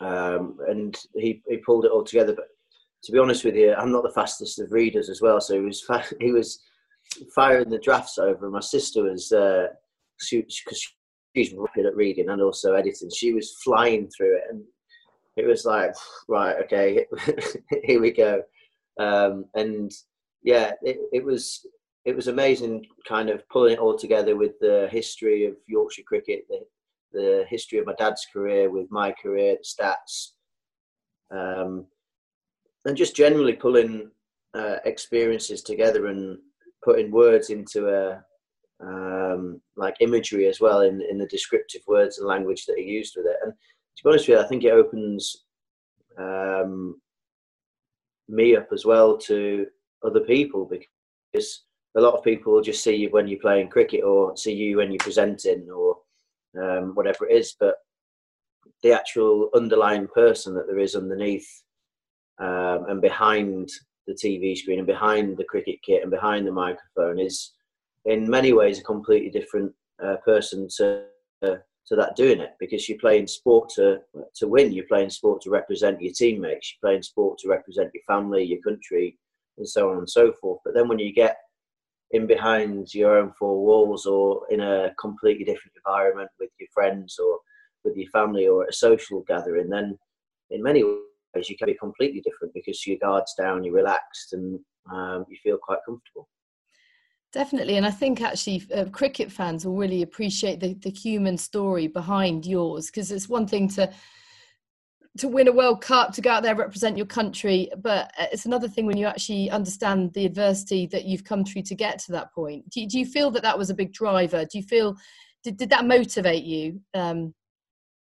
um, 0.00 0.58
and 0.68 0.96
he 1.14 1.42
he 1.48 1.58
pulled 1.58 1.84
it 1.84 1.90
all 1.90 2.04
together. 2.04 2.34
But 2.34 2.48
to 3.04 3.12
be 3.12 3.18
honest 3.18 3.44
with 3.44 3.56
you, 3.56 3.74
I'm 3.74 3.92
not 3.92 4.02
the 4.02 4.10
fastest 4.10 4.58
of 4.60 4.72
readers 4.72 5.08
as 5.08 5.20
well. 5.20 5.40
So 5.40 5.54
he 5.54 5.60
was 5.60 5.82
fa- 5.82 6.04
he 6.20 6.32
was 6.32 6.60
firing 7.34 7.70
the 7.70 7.78
drafts 7.78 8.18
over. 8.18 8.50
My 8.50 8.60
sister 8.60 9.02
was 9.04 9.28
because 9.28 9.32
uh, 9.32 9.74
she, 10.20 10.44
she's 10.48 11.54
rapid 11.54 11.86
at 11.86 11.96
reading 11.96 12.30
and 12.30 12.40
also 12.40 12.74
editing. 12.74 13.10
She 13.10 13.32
was 13.32 13.56
flying 13.62 14.08
through 14.08 14.36
it, 14.36 14.44
and 14.50 14.62
it 15.36 15.46
was 15.46 15.64
like 15.64 15.94
right 16.28 16.56
okay 16.62 17.06
here 17.84 18.00
we 18.00 18.10
go. 18.12 18.42
Um, 18.98 19.46
and 19.54 19.90
yeah 20.42 20.72
it, 20.82 20.98
it 21.12 21.24
was 21.24 21.66
it 22.04 22.14
was 22.14 22.28
amazing 22.28 22.86
kind 23.08 23.28
of 23.28 23.48
pulling 23.48 23.72
it 23.72 23.78
all 23.78 23.96
together 23.96 24.36
with 24.36 24.52
the 24.60 24.88
history 24.92 25.46
of 25.46 25.56
yorkshire 25.66 26.04
cricket 26.06 26.46
the, 26.48 26.60
the 27.12 27.44
history 27.48 27.78
of 27.78 27.86
my 27.86 27.94
dad's 27.94 28.24
career 28.32 28.70
with 28.70 28.86
my 28.90 29.10
career 29.10 29.56
the 29.56 29.64
stats 29.64 30.34
um, 31.36 31.86
and 32.84 32.96
just 32.96 33.16
generally 33.16 33.54
pulling 33.54 34.10
uh, 34.54 34.76
experiences 34.84 35.62
together 35.62 36.06
and 36.06 36.38
putting 36.84 37.10
words 37.10 37.50
into 37.50 37.88
a 37.88 38.22
um, 38.82 39.60
like 39.76 39.96
imagery 40.00 40.46
as 40.46 40.60
well 40.60 40.82
in, 40.82 41.00
in 41.10 41.18
the 41.18 41.26
descriptive 41.26 41.82
words 41.86 42.18
and 42.18 42.26
language 42.26 42.66
that 42.66 42.74
are 42.74 42.80
used 42.80 43.14
with 43.16 43.26
it. 43.26 43.36
And 43.42 43.52
to 43.96 44.02
be 44.02 44.10
honest 44.10 44.28
with 44.28 44.38
you, 44.38 44.44
I 44.44 44.46
think 44.48 44.64
it 44.64 44.72
opens 44.72 45.44
um, 46.18 47.00
me 48.28 48.56
up 48.56 48.68
as 48.72 48.84
well 48.84 49.16
to 49.18 49.66
other 50.04 50.20
people 50.20 50.68
because 50.68 51.64
a 51.96 52.00
lot 52.00 52.14
of 52.14 52.24
people 52.24 52.60
just 52.60 52.82
see 52.82 52.94
you 52.94 53.10
when 53.10 53.28
you're 53.28 53.40
playing 53.40 53.68
cricket 53.68 54.02
or 54.02 54.36
see 54.36 54.52
you 54.52 54.78
when 54.78 54.90
you're 54.90 54.98
presenting 54.98 55.68
or 55.70 55.96
um, 56.60 56.94
whatever 56.94 57.26
it 57.26 57.36
is, 57.36 57.54
but 57.58 57.76
the 58.82 58.92
actual 58.92 59.50
underlying 59.54 60.08
person 60.08 60.54
that 60.54 60.66
there 60.66 60.78
is 60.78 60.94
underneath 60.94 61.48
um, 62.38 62.86
and 62.88 63.00
behind 63.00 63.70
the 64.06 64.12
TV 64.14 64.56
screen 64.56 64.78
and 64.78 64.86
behind 64.86 65.36
the 65.36 65.44
cricket 65.44 65.76
kit 65.82 66.02
and 66.02 66.10
behind 66.10 66.46
the 66.46 66.52
microphone 66.52 67.18
is 67.18 67.52
in 68.04 68.28
many 68.28 68.52
ways 68.52 68.78
a 68.78 68.84
completely 68.84 69.30
different 69.30 69.72
uh, 70.04 70.16
person 70.24 70.68
to 70.76 71.04
uh, 71.42 71.54
to 71.86 71.96
that 71.96 72.16
doing 72.16 72.40
it 72.40 72.54
because 72.58 72.88
you're 72.88 72.98
playing 72.98 73.26
sport 73.26 73.70
to 73.76 74.00
to 74.36 74.48
win. 74.48 74.72
You're 74.72 74.86
playing 74.86 75.10
sport 75.10 75.42
to 75.42 75.50
represent 75.50 76.00
your 76.00 76.12
teammates. 76.12 76.72
You're 76.72 76.88
playing 76.88 77.02
sport 77.02 77.38
to 77.40 77.48
represent 77.48 77.90
your 77.92 78.02
family, 78.06 78.44
your 78.44 78.60
country, 78.60 79.18
and 79.58 79.68
so 79.68 79.90
on 79.90 79.98
and 79.98 80.08
so 80.08 80.32
forth. 80.32 80.60
But 80.64 80.74
then 80.74 80.88
when 80.88 80.98
you 80.98 81.12
get 81.12 81.36
in 82.10 82.26
behind 82.26 82.94
your 82.94 83.18
own 83.18 83.32
four 83.38 83.64
walls 83.64 84.06
or 84.06 84.42
in 84.50 84.60
a 84.60 84.94
completely 85.00 85.44
different 85.44 85.72
environment 85.84 86.30
with 86.38 86.50
your 86.58 86.68
friends 86.72 87.18
or 87.18 87.38
with 87.84 87.96
your 87.96 88.10
family 88.10 88.46
or 88.46 88.64
at 88.64 88.70
a 88.70 88.72
social 88.72 89.24
gathering, 89.26 89.68
then 89.68 89.98
in 90.50 90.62
many 90.62 90.82
ways 90.82 91.50
you 91.50 91.56
can 91.56 91.66
be 91.66 91.74
completely 91.74 92.20
different 92.20 92.54
because 92.54 92.86
your 92.86 92.98
guard's 92.98 93.34
down, 93.34 93.64
you're 93.64 93.74
relaxed, 93.74 94.32
and 94.32 94.60
um, 94.92 95.24
you 95.28 95.36
feel 95.42 95.58
quite 95.60 95.80
comfortable. 95.84 96.28
Definitely, 97.34 97.76
and 97.76 97.84
I 97.84 97.90
think 97.90 98.22
actually 98.22 98.64
uh, 98.72 98.84
cricket 98.84 99.32
fans 99.32 99.66
will 99.66 99.74
really 99.74 100.02
appreciate 100.02 100.60
the, 100.60 100.74
the 100.74 100.90
human 100.90 101.36
story 101.36 101.88
behind 101.88 102.46
yours 102.46 102.86
because 102.86 103.10
it's 103.10 103.28
one 103.28 103.48
thing 103.48 103.68
to 103.70 103.92
to 105.18 105.26
win 105.26 105.48
a 105.48 105.52
World 105.52 105.80
Cup, 105.80 106.12
to 106.12 106.20
go 106.20 106.30
out 106.30 106.44
there 106.44 106.54
represent 106.54 106.96
your 106.96 107.06
country, 107.06 107.68
but 107.78 108.12
uh, 108.20 108.26
it's 108.30 108.46
another 108.46 108.68
thing 108.68 108.86
when 108.86 108.96
you 108.96 109.06
actually 109.06 109.50
understand 109.50 110.12
the 110.12 110.26
adversity 110.26 110.86
that 110.86 111.06
you've 111.06 111.24
come 111.24 111.44
through 111.44 111.62
to 111.62 111.74
get 111.74 111.98
to 112.00 112.12
that 112.12 112.32
point. 112.32 112.68
Do 112.70 112.80
you, 112.80 112.88
do 112.88 113.00
you 113.00 113.06
feel 113.06 113.32
that 113.32 113.42
that 113.42 113.58
was 113.58 113.68
a 113.68 113.74
big 113.74 113.92
driver? 113.92 114.44
Do 114.44 114.56
you 114.56 114.64
feel 114.64 114.96
did 115.42 115.56
did 115.56 115.70
that 115.70 115.86
motivate 115.86 116.44
you 116.44 116.80
um, 116.94 117.34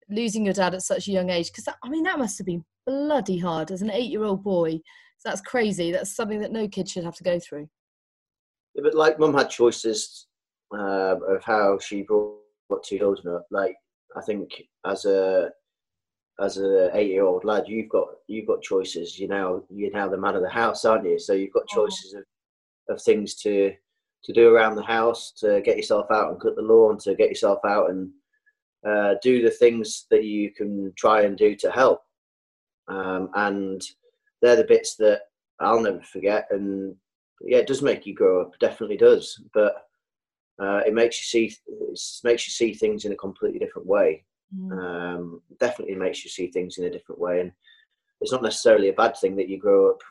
losing 0.09 0.45
your 0.45 0.53
dad 0.53 0.73
at 0.73 0.83
such 0.83 1.09
a 1.09 1.11
young 1.11 1.29
age? 1.31 1.47
Because 1.47 1.67
I 1.83 1.89
mean 1.89 2.03
that 2.03 2.17
must 2.17 2.37
have 2.37 2.47
been 2.47 2.63
bloody 2.85 3.39
hard 3.39 3.71
as 3.71 3.81
an 3.81 3.91
eight 3.91 4.09
year 4.09 4.23
old 4.23 4.41
boy. 4.41 4.79
So 5.17 5.27
that's 5.27 5.41
crazy. 5.41 5.91
That's 5.91 6.15
something 6.15 6.39
that 6.39 6.53
no 6.53 6.69
kid 6.69 6.87
should 6.87 7.03
have 7.03 7.15
to 7.17 7.25
go 7.25 7.39
through. 7.41 7.67
But 8.81 8.93
like 8.93 9.19
mum 9.19 9.33
had 9.33 9.49
choices 9.49 10.27
uh, 10.73 11.15
of 11.27 11.43
how 11.43 11.79
she 11.79 12.03
brought 12.03 12.39
two 12.83 12.99
children 12.99 13.35
up. 13.35 13.47
Like 13.51 13.75
I 14.15 14.21
think 14.21 14.51
as 14.85 15.05
a 15.05 15.51
as 16.39 16.57
a 16.59 16.95
eight 16.95 17.09
year 17.09 17.23
old 17.23 17.43
lad, 17.43 17.65
you've 17.67 17.89
got 17.89 18.07
you've 18.27 18.47
got 18.47 18.61
choices. 18.61 19.17
You 19.17 19.27
know, 19.27 19.65
you're 19.69 19.91
now 19.91 20.07
the 20.07 20.17
man 20.17 20.35
of 20.35 20.43
the 20.43 20.49
house, 20.49 20.85
aren't 20.85 21.05
you? 21.05 21.17
So 21.19 21.33
you've 21.33 21.53
got 21.53 21.67
choices 21.67 22.13
of, 22.13 22.23
of 22.89 23.01
things 23.01 23.35
to 23.35 23.73
to 24.23 24.33
do 24.33 24.53
around 24.53 24.75
the 24.75 24.83
house, 24.83 25.31
to 25.37 25.61
get 25.61 25.77
yourself 25.77 26.07
out 26.11 26.31
and 26.31 26.41
cut 26.41 26.55
the 26.55 26.61
lawn, 26.61 26.97
to 26.99 27.15
get 27.15 27.29
yourself 27.29 27.59
out 27.65 27.89
and 27.89 28.11
uh, 28.87 29.15
do 29.21 29.41
the 29.41 29.51
things 29.51 30.05
that 30.11 30.23
you 30.23 30.51
can 30.51 30.93
try 30.97 31.21
and 31.21 31.37
do 31.37 31.55
to 31.55 31.71
help. 31.71 32.01
Um, 32.87 33.29
and 33.35 33.81
they're 34.41 34.55
the 34.55 34.63
bits 34.63 34.95
that 34.95 35.21
I'll 35.59 35.81
never 35.81 36.01
forget. 36.01 36.47
And 36.51 36.95
yeah, 37.41 37.57
it 37.57 37.67
does 37.67 37.81
make 37.81 38.05
you 38.05 38.15
grow 38.15 38.41
up. 38.41 38.57
Definitely 38.59 38.97
does. 38.97 39.41
But 39.53 39.87
uh, 40.61 40.81
it 40.85 40.93
makes 40.93 41.19
you 41.19 41.25
see 41.25 41.55
it 41.67 41.99
makes 42.23 42.47
you 42.47 42.51
see 42.51 42.73
things 42.73 43.05
in 43.05 43.11
a 43.11 43.17
completely 43.17 43.59
different 43.59 43.87
way. 43.87 44.25
Mm. 44.55 44.71
Um, 44.71 45.41
definitely 45.59 45.95
makes 45.95 46.23
you 46.23 46.29
see 46.29 46.47
things 46.47 46.77
in 46.77 46.85
a 46.85 46.89
different 46.89 47.19
way, 47.19 47.41
and 47.41 47.51
it's 48.21 48.31
not 48.31 48.43
necessarily 48.43 48.89
a 48.89 48.93
bad 48.93 49.17
thing 49.17 49.35
that 49.35 49.49
you 49.49 49.59
grow 49.59 49.91
up 49.91 50.01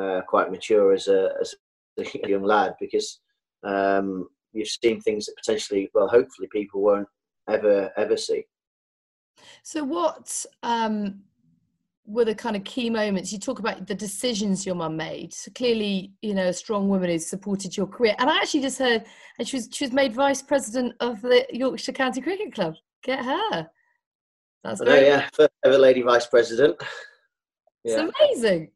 uh, 0.00 0.20
quite 0.22 0.50
mature 0.50 0.92
as 0.92 1.08
a, 1.08 1.30
as 1.40 1.54
a 1.98 2.04
young 2.28 2.44
lad 2.44 2.74
because 2.80 3.20
um, 3.64 4.28
you've 4.52 4.68
seen 4.68 5.00
things 5.00 5.26
that 5.26 5.36
potentially, 5.36 5.90
well, 5.94 6.08
hopefully, 6.08 6.48
people 6.50 6.80
won't 6.80 7.08
ever 7.48 7.90
ever 7.96 8.16
see. 8.16 8.44
So, 9.62 9.84
what 9.84 10.44
um, 10.62 11.22
were 12.04 12.24
the 12.24 12.34
kind 12.34 12.56
of 12.56 12.64
key 12.64 12.90
moments? 12.90 13.32
You 13.32 13.38
talk 13.38 13.58
about 13.58 13.86
the 13.86 13.94
decisions 13.94 14.66
your 14.66 14.74
mum 14.74 14.96
made. 14.96 15.32
So 15.32 15.50
clearly, 15.52 16.12
you 16.22 16.34
know, 16.34 16.48
a 16.48 16.52
strong 16.52 16.88
woman 16.88 17.10
who's 17.10 17.26
supported 17.26 17.76
your 17.76 17.86
career. 17.86 18.14
And 18.18 18.28
I 18.28 18.36
actually 18.36 18.62
just 18.62 18.78
heard, 18.78 19.04
and 19.38 19.46
she 19.46 19.56
was 19.56 19.68
she 19.72 19.84
was 19.84 19.92
made 19.92 20.12
vice 20.12 20.42
president 20.42 20.94
of 21.00 21.20
the 21.22 21.46
Yorkshire 21.52 21.92
County 21.92 22.20
Cricket 22.20 22.54
Club. 22.54 22.74
Get 23.04 23.24
her. 23.24 23.68
That's 24.64 24.80
know, 24.80 24.94
yeah, 24.94 25.28
first 25.32 25.50
ever 25.64 25.78
lady 25.78 26.02
vice 26.02 26.26
president. 26.26 26.76
Yeah. 27.84 28.04
It's 28.04 28.14
amazing. 28.20 28.70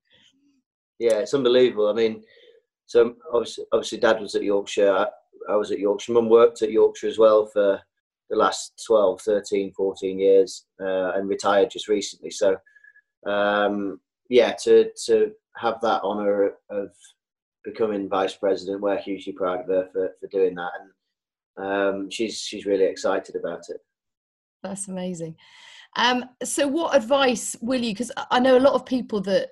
Yeah, 0.99 1.19
it's 1.19 1.35
unbelievable. 1.35 1.89
I 1.89 1.93
mean, 1.93 2.25
so 2.87 3.15
obviously, 3.33 3.65
obviously, 3.73 3.99
Dad 3.99 4.21
was 4.21 4.35
at 4.35 4.43
Yorkshire. 4.43 4.91
I, 4.91 5.07
I 5.53 5.57
was 5.57 5.71
at 5.71 5.79
Yorkshire. 5.79 6.13
Mum 6.13 6.29
worked 6.29 6.63
at 6.63 6.73
Yorkshire 6.73 7.07
as 7.09 7.19
well 7.19 7.47
for 7.47 7.81
the 8.31 8.37
last 8.37 8.83
12, 8.87 9.21
13, 9.21 9.73
14 9.73 10.19
years, 10.19 10.67
uh, 10.81 11.13
and 11.13 11.29
retired 11.29 11.71
just 11.71 11.89
recently. 11.89 12.31
So, 12.31 12.57
um, 13.27 14.01
yeah, 14.29 14.53
to 14.65 14.91
to 15.07 15.33
have 15.57 15.81
that 15.83 16.03
honour 16.03 16.53
of 16.71 16.91
becoming 17.65 18.09
vice 18.09 18.35
president, 18.35 18.81
we're 18.81 18.99
hugely 18.99 19.33
proud 19.33 19.61
of 19.61 19.67
her 19.67 19.89
for, 19.93 20.11
for 20.21 20.27
doing 20.29 20.55
that, 20.55 20.71
and 21.57 21.67
um, 21.67 22.11
she's 22.11 22.39
she's 22.39 22.67
really 22.67 22.85
excited 22.85 23.37
about 23.37 23.69
it. 23.69 23.81
That's 24.63 24.89
amazing. 24.89 25.37
Um, 25.97 26.25
so, 26.43 26.67
what 26.67 26.97
advice 26.97 27.57
will 27.61 27.81
you? 27.81 27.93
Because 27.93 28.13
I 28.31 28.41
know 28.41 28.57
a 28.57 28.61
lot 28.61 28.75
of 28.75 28.87
people 28.87 29.21
that 29.23 29.51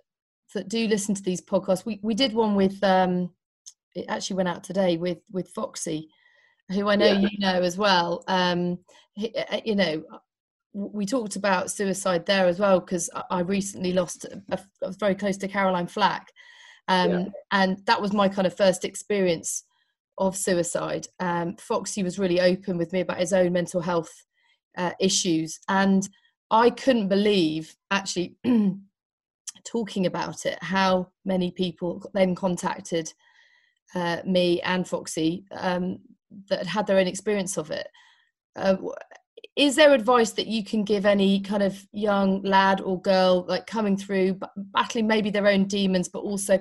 that 0.55 0.69
do 0.69 0.87
listen 0.87 1.15
to 1.15 1.23
these 1.23 1.41
podcasts. 1.41 1.85
We 1.85 2.01
we 2.03 2.15
did 2.15 2.33
one 2.33 2.55
with 2.55 2.83
um, 2.83 3.31
it 3.95 4.07
actually 4.09 4.37
went 4.37 4.49
out 4.49 4.65
today 4.65 4.97
with 4.97 5.19
with 5.33 5.49
Foxy, 5.49 6.09
who 6.71 6.89
I 6.89 6.97
know 6.97 7.07
yeah. 7.07 7.29
you 7.31 7.39
know 7.39 7.63
as 7.63 7.79
well. 7.79 8.25
Um, 8.29 8.79
uh, 9.19 9.61
you 9.65 9.75
know, 9.75 10.03
we 10.75 11.07
talked 11.07 11.37
about 11.37 11.71
suicide 11.71 12.27
there 12.27 12.47
as 12.47 12.59
well 12.59 12.81
because 12.81 13.09
I 13.31 13.41
recently 13.41 13.93
lost. 13.93 14.27
A, 14.27 14.59
I 14.83 14.87
was 14.87 14.97
very 14.97 15.15
close 15.15 15.37
to 15.39 15.49
Caroline 15.49 15.87
Flack, 15.87 16.33
um, 16.89 17.11
yeah. 17.11 17.25
and 17.53 17.79
that 17.87 18.03
was 18.03 18.13
my 18.13 18.29
kind 18.29 18.47
of 18.47 18.57
first 18.57 18.85
experience 18.85 19.65
of 20.19 20.37
suicide. 20.37 21.07
Um, 21.21 21.57
Foxy 21.57 22.03
was 22.03 22.19
really 22.19 22.41
open 22.41 22.77
with 22.77 22.93
me 22.93 23.01
about 23.01 23.19
his 23.19 23.33
own 23.33 23.53
mental 23.53 23.81
health 23.81 24.13
uh, 24.77 24.93
issues. 25.01 25.61
And 25.69 26.09
I 26.51 26.71
couldn't 26.71 27.09
believe, 27.09 27.75
actually, 27.91 28.37
talking 29.65 30.07
about 30.07 30.47
it, 30.47 30.59
how 30.63 31.09
many 31.25 31.51
people 31.51 32.09
then 32.15 32.35
contacted 32.35 33.13
uh, 33.95 34.19
me 34.25 34.61
and 34.63 34.87
Foxy 34.87 35.45
um, 35.53 35.99
that 36.49 36.67
had 36.67 36.87
their 36.87 36.99
own 36.99 37.07
experience 37.07 37.57
of 37.57 37.71
it. 37.71 37.87
Uh, 38.57 38.77
is 39.57 39.77
there 39.77 39.95
advice 39.95 40.33
that 40.33 40.49
you 40.49 40.65
can 40.65 40.83
give 40.85 41.07
any 41.07 41.41
kind 41.41 41.63
of 41.63 41.87
young 41.93 42.43
lad 42.43 42.81
or 42.81 43.01
girl 43.01 43.45
like 43.49 43.67
coming 43.67 43.97
through 43.97 44.39
battling 44.57 45.07
maybe 45.07 45.31
their 45.31 45.47
own 45.47 45.65
demons 45.65 46.09
but 46.09 46.21
also 46.21 46.59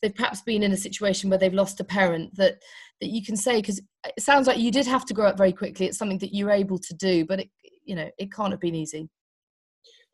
they've 0.00 0.14
perhaps 0.14 0.42
been 0.42 0.62
in 0.62 0.72
a 0.72 0.76
situation 0.76 1.28
where 1.28 1.38
they've 1.38 1.54
lost 1.54 1.80
a 1.80 1.84
parent 1.84 2.34
that 2.36 2.62
that 3.00 3.08
you 3.08 3.22
can 3.22 3.36
say? 3.36 3.56
Because 3.56 3.80
it 4.04 4.22
sounds 4.22 4.46
like 4.46 4.58
you 4.58 4.70
did 4.70 4.86
have 4.86 5.04
to 5.06 5.14
grow 5.14 5.26
up 5.26 5.36
very 5.36 5.52
quickly. 5.52 5.86
It's 5.86 5.98
something 5.98 6.18
that 6.18 6.34
you're 6.34 6.50
able 6.50 6.78
to 6.78 6.94
do 6.94 7.24
but 7.24 7.40
it 7.40 7.50
you 7.84 7.94
know 7.94 8.10
it 8.18 8.32
can't 8.32 8.52
have 8.52 8.60
been 8.60 8.74
easy. 8.74 9.08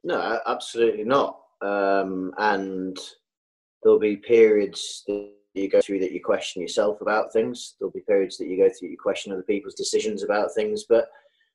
No 0.05 0.41
absolutely 0.47 1.05
not. 1.05 1.39
Um, 1.61 2.33
and 2.39 2.97
there'll 3.83 4.01
be 4.01 4.17
periods 4.17 5.05
that 5.07 5.31
you 5.55 5.69
go 5.69 5.81
through 5.81 6.01
that 6.01 6.13
you 6.13 6.21
question 6.25 6.63
yourself 6.63 7.01
about 7.03 7.33
things. 7.33 7.75
There'll 7.79 7.93
be 7.93 8.01
periods 8.01 8.39
that 8.39 8.47
you 8.47 8.57
go 8.57 8.69
through 8.69 8.89
you 8.89 8.97
question 8.99 9.33
other 9.33 9.43
people's 9.43 9.75
decisions 9.75 10.23
about 10.23 10.55
things. 10.55 10.85
But 10.89 11.09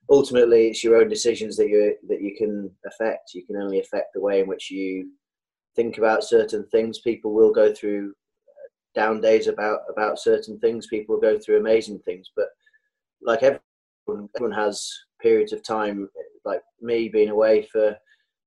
ultimately 0.10 0.68
it's 0.68 0.84
your 0.84 0.96
own 0.96 1.10
decisions 1.10 1.58
that 1.58 1.68
you 1.68 1.96
that 2.08 2.22
you 2.22 2.36
can 2.38 2.72
affect 2.86 3.34
you 3.34 3.46
can 3.46 3.58
only 3.58 3.80
affect 3.80 4.14
the 4.14 4.22
way 4.22 4.40
in 4.40 4.48
which 4.48 4.72
you 4.72 5.10
think 5.78 6.00
about 6.00 6.24
certain 6.24 6.66
things 6.72 7.00
people 7.00 7.32
will 7.34 7.54
go 7.54 7.74
through 7.74 8.10
uh, 8.10 9.00
down 9.00 9.22
days 9.22 9.48
about 9.48 9.82
about 9.90 10.20
certain 10.20 10.60
things. 10.60 10.88
People 10.88 11.18
go 11.18 11.40
through 11.40 11.60
amazing 11.60 12.00
things, 12.00 12.32
but 12.36 12.48
like 13.22 13.44
everyone, 13.44 14.28
everyone 14.36 14.58
has 14.58 14.92
periods 15.22 15.54
of 15.54 15.64
time. 15.64 16.10
Like 16.44 16.62
me 16.82 17.08
being 17.08 17.30
away 17.30 17.68
for 17.72 17.96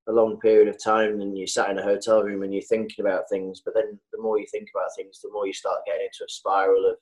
a 0.08 0.12
long 0.12 0.40
period 0.40 0.68
of 0.68 0.82
time, 0.82 1.20
and 1.20 1.38
you 1.38 1.46
sat 1.46 1.70
in 1.70 1.78
a 1.78 1.82
hotel 1.82 2.22
room 2.22 2.42
and 2.42 2.52
you're 2.52 2.62
thinking 2.62 3.04
about 3.04 3.24
things. 3.30 3.62
But 3.64 3.74
then 3.74 3.98
the 4.12 4.20
more 4.20 4.38
you 4.38 4.46
think 4.50 4.68
about 4.74 4.90
things, 4.96 5.20
the 5.22 5.30
more 5.32 5.46
you 5.46 5.54
start 5.54 5.86
getting 5.86 6.02
into 6.02 6.24
a 6.24 6.28
spiral 6.28 6.84
of 6.90 6.96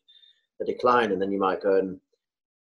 a 0.60 0.64
decline, 0.64 1.12
and 1.12 1.20
then 1.22 1.32
you 1.32 1.38
might 1.38 1.62
go 1.62 1.78
and 1.78 1.98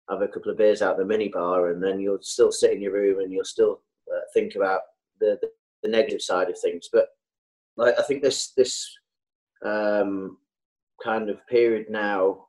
have 0.09 0.21
a 0.21 0.27
couple 0.27 0.51
of 0.51 0.57
beers 0.57 0.81
out 0.81 0.97
the 0.97 1.03
minibar, 1.03 1.71
and 1.71 1.83
then 1.83 1.99
you'll 1.99 2.21
still 2.21 2.51
sit 2.51 2.71
in 2.71 2.81
your 2.81 2.93
room 2.93 3.19
and 3.19 3.31
you'll 3.31 3.43
still 3.43 3.81
uh, 4.11 4.21
think 4.33 4.55
about 4.55 4.81
the, 5.19 5.37
the, 5.41 5.49
the 5.83 5.89
negative 5.89 6.21
side 6.21 6.49
of 6.49 6.59
things. 6.59 6.89
But 6.91 7.07
like 7.77 7.99
I 7.99 8.03
think 8.03 8.21
this 8.21 8.51
this 8.51 8.87
um, 9.65 10.37
kind 11.03 11.29
of 11.29 11.45
period 11.47 11.87
now 11.89 12.45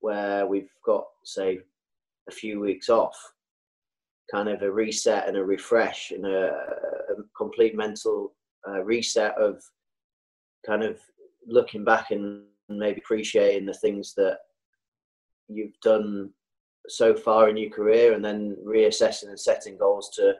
where 0.00 0.46
we've 0.46 0.70
got, 0.84 1.04
say, 1.24 1.58
a 2.28 2.32
few 2.32 2.60
weeks 2.60 2.88
off, 2.88 3.16
kind 4.30 4.48
of 4.48 4.62
a 4.62 4.70
reset 4.70 5.26
and 5.26 5.36
a 5.36 5.44
refresh 5.44 6.12
and 6.12 6.24
a, 6.26 6.50
a 7.10 7.22
complete 7.36 7.74
mental 7.74 8.34
uh, 8.68 8.82
reset 8.82 9.36
of 9.38 9.62
kind 10.64 10.82
of 10.84 10.98
looking 11.46 11.84
back 11.84 12.10
and 12.10 12.44
maybe 12.68 13.00
appreciating 13.00 13.66
the 13.66 13.74
things 13.74 14.14
that 14.14 14.38
you've 15.48 15.78
done 15.82 16.30
so 16.88 17.14
far 17.14 17.48
in 17.48 17.56
your 17.56 17.70
career 17.70 18.14
and 18.14 18.24
then 18.24 18.56
reassessing 18.64 19.28
and 19.28 19.40
setting 19.40 19.76
goals 19.76 20.10
to 20.16 20.34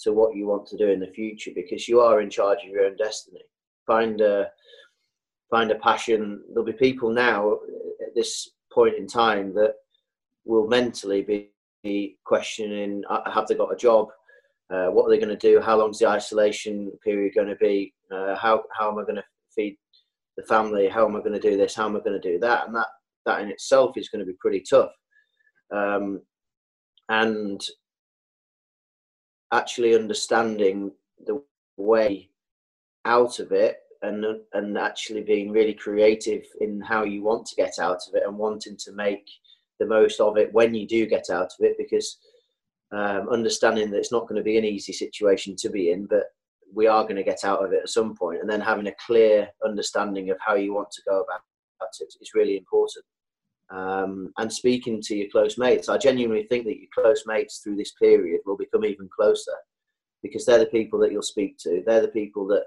to 0.00 0.12
what 0.12 0.36
you 0.36 0.46
want 0.46 0.64
to 0.64 0.76
do 0.76 0.88
in 0.88 1.00
the 1.00 1.08
future 1.08 1.50
because 1.54 1.88
you 1.88 2.00
are 2.00 2.20
in 2.20 2.30
charge 2.30 2.58
of 2.64 2.70
your 2.70 2.84
own 2.84 2.96
destiny 2.96 3.40
find 3.88 4.20
a 4.20 4.46
find 5.50 5.70
a 5.72 5.76
passion. 5.76 6.42
There'll 6.50 6.64
be 6.64 6.72
people 6.72 7.10
now 7.10 7.54
at 8.06 8.14
this 8.14 8.50
point 8.72 8.94
in 8.96 9.08
time 9.08 9.54
that 9.54 9.74
will 10.44 10.68
mentally 10.68 11.22
be 11.82 12.18
questioning 12.24 13.02
uh, 13.08 13.28
have 13.30 13.46
they 13.48 13.54
got 13.54 13.72
a 13.72 13.76
job? 13.76 14.08
Uh, 14.70 14.88
what 14.88 15.06
are 15.06 15.10
they 15.10 15.18
going 15.18 15.36
to 15.36 15.36
do? 15.36 15.60
How 15.60 15.78
long's 15.78 15.98
the 15.98 16.06
isolation 16.06 16.92
period 17.02 17.32
going 17.34 17.48
to 17.48 17.56
be? 17.56 17.94
Uh, 18.14 18.36
how 18.36 18.62
how 18.78 18.90
am 18.90 18.98
I 18.98 19.02
going 19.02 19.16
to 19.16 19.24
feed 19.54 19.76
the 20.36 20.44
family? 20.44 20.88
How 20.88 21.06
am 21.06 21.16
I 21.16 21.20
going 21.20 21.40
to 21.40 21.50
do 21.50 21.56
this? 21.56 21.74
How 21.74 21.86
am 21.86 21.96
I 21.96 22.00
going 22.00 22.20
to 22.20 22.30
do 22.32 22.38
that? 22.40 22.66
And 22.66 22.76
that 22.76 22.88
that 23.24 23.40
in 23.40 23.48
itself 23.48 23.96
is 23.96 24.10
going 24.10 24.20
to 24.20 24.30
be 24.30 24.36
pretty 24.38 24.62
tough. 24.68 24.90
Um, 25.70 26.22
and 27.08 27.66
actually 29.52 29.94
understanding 29.94 30.92
the 31.26 31.42
way 31.76 32.28
out 33.04 33.38
of 33.38 33.52
it 33.52 33.78
and 34.02 34.24
and 34.52 34.76
actually 34.76 35.22
being 35.22 35.50
really 35.50 35.72
creative 35.72 36.44
in 36.60 36.80
how 36.80 37.02
you 37.04 37.22
want 37.22 37.46
to 37.46 37.56
get 37.56 37.78
out 37.78 38.00
of 38.06 38.14
it 38.14 38.22
and 38.26 38.36
wanting 38.36 38.76
to 38.76 38.92
make 38.92 39.26
the 39.80 39.86
most 39.86 40.20
of 40.20 40.36
it 40.36 40.52
when 40.52 40.74
you 40.74 40.86
do 40.86 41.06
get 41.06 41.30
out 41.30 41.50
of 41.58 41.60
it 41.60 41.76
because 41.78 42.18
um, 42.92 43.28
understanding 43.30 43.90
that 43.90 43.98
it's 43.98 44.12
not 44.12 44.28
going 44.28 44.36
to 44.36 44.42
be 44.42 44.58
an 44.58 44.64
easy 44.64 44.92
situation 44.92 45.56
to 45.56 45.70
be 45.70 45.90
in 45.90 46.04
but 46.06 46.24
we 46.72 46.86
are 46.86 47.02
going 47.02 47.16
to 47.16 47.24
get 47.24 47.44
out 47.44 47.64
of 47.64 47.72
it 47.72 47.82
at 47.82 47.88
some 47.88 48.14
point. 48.14 48.40
And 48.40 48.48
then 48.48 48.60
having 48.60 48.86
a 48.86 48.94
clear 49.06 49.48
understanding 49.64 50.30
of 50.30 50.38
how 50.40 50.54
you 50.54 50.74
want 50.74 50.90
to 50.92 51.02
go 51.08 51.22
about 51.22 51.40
it 52.00 52.14
is 52.20 52.34
really 52.34 52.56
important 52.56 53.04
um, 53.70 54.32
and 54.38 54.52
speaking 54.52 55.00
to 55.02 55.14
your 55.14 55.28
close 55.30 55.58
mates 55.58 55.88
i 55.88 55.98
genuinely 55.98 56.44
think 56.44 56.64
that 56.64 56.78
your 56.78 56.88
close 56.94 57.24
mates 57.26 57.58
through 57.58 57.76
this 57.76 57.92
period 57.92 58.40
will 58.46 58.56
become 58.56 58.84
even 58.84 59.08
closer 59.14 59.52
because 60.22 60.44
they're 60.44 60.58
the 60.58 60.66
people 60.66 60.98
that 61.00 61.12
you'll 61.12 61.22
speak 61.22 61.58
to. 61.58 61.82
They're 61.86 62.02
the 62.02 62.08
people 62.08 62.46
that 62.48 62.64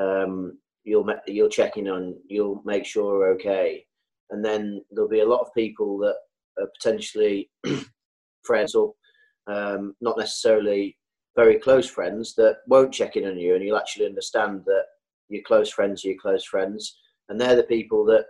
um, 0.00 0.58
you'll 0.84 1.08
you'll 1.26 1.48
check 1.48 1.76
in 1.76 1.88
on, 1.88 2.14
you'll 2.28 2.62
make 2.64 2.84
sure 2.84 3.22
are 3.22 3.30
okay, 3.32 3.84
and 4.30 4.44
then 4.44 4.82
there'll 4.90 5.08
be 5.08 5.20
a 5.20 5.28
lot 5.28 5.40
of 5.40 5.54
people 5.54 5.98
that 5.98 6.16
are 6.58 6.70
potentially 6.78 7.50
friends 8.44 8.74
or 8.74 8.94
um, 9.46 9.94
not 10.00 10.18
necessarily 10.18 10.96
very 11.36 11.58
close 11.58 11.88
friends 11.88 12.34
that 12.34 12.58
won't 12.66 12.94
check 12.94 13.16
in 13.16 13.26
on 13.26 13.38
you, 13.38 13.54
and 13.54 13.64
you'll 13.64 13.76
actually 13.76 14.06
understand 14.06 14.62
that 14.66 14.84
your 15.28 15.42
close 15.42 15.70
friends 15.70 16.04
are 16.04 16.08
your 16.08 16.18
close 16.18 16.44
friends, 16.44 16.98
and 17.28 17.40
they're 17.40 17.56
the 17.56 17.64
people 17.64 18.04
that 18.04 18.26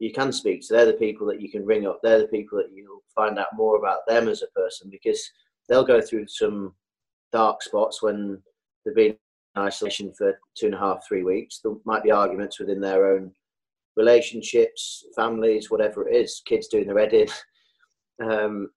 you 0.00 0.12
can 0.12 0.32
speak 0.32 0.62
to. 0.62 0.72
They're 0.72 0.86
the 0.86 0.94
people 0.94 1.26
that 1.28 1.40
you 1.40 1.50
can 1.50 1.64
ring 1.64 1.86
up. 1.86 2.00
They're 2.02 2.20
the 2.20 2.28
people 2.28 2.58
that 2.58 2.72
you'll 2.74 3.02
find 3.14 3.38
out 3.38 3.48
more 3.54 3.76
about 3.76 4.00
them 4.08 4.28
as 4.28 4.42
a 4.42 4.58
person 4.58 4.88
because 4.90 5.22
they'll 5.68 5.84
go 5.84 6.00
through 6.00 6.26
some 6.26 6.74
dark 7.32 7.62
spots 7.62 8.02
when 8.02 8.42
they've 8.84 8.94
been 8.94 9.16
in 9.56 9.62
isolation 9.62 10.12
for 10.16 10.38
two 10.56 10.66
and 10.66 10.74
a 10.74 10.78
half, 10.78 11.06
three 11.06 11.22
weeks. 11.22 11.60
There 11.62 11.74
might 11.84 12.02
be 12.02 12.10
arguments 12.10 12.58
within 12.58 12.80
their 12.80 13.14
own 13.14 13.30
relationships, 13.96 15.04
families, 15.14 15.70
whatever 15.70 16.08
it 16.08 16.16
is, 16.16 16.42
kids 16.46 16.66
doing 16.68 16.86
their 16.86 16.98
head. 16.98 17.30
Um, 18.22 18.68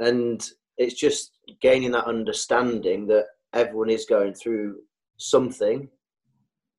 and 0.00 0.42
it's 0.78 0.98
just 0.98 1.32
gaining 1.60 1.90
that 1.90 2.06
understanding 2.06 3.06
that 3.08 3.26
everyone 3.52 3.90
is 3.90 4.06
going 4.06 4.32
through 4.32 4.76
something, 5.18 5.90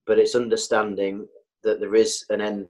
but 0.08 0.18
it's 0.18 0.34
understanding 0.34 1.28
that 1.64 1.80
there 1.80 1.94
is 1.94 2.26
an 2.32 2.42
end 2.42 2.68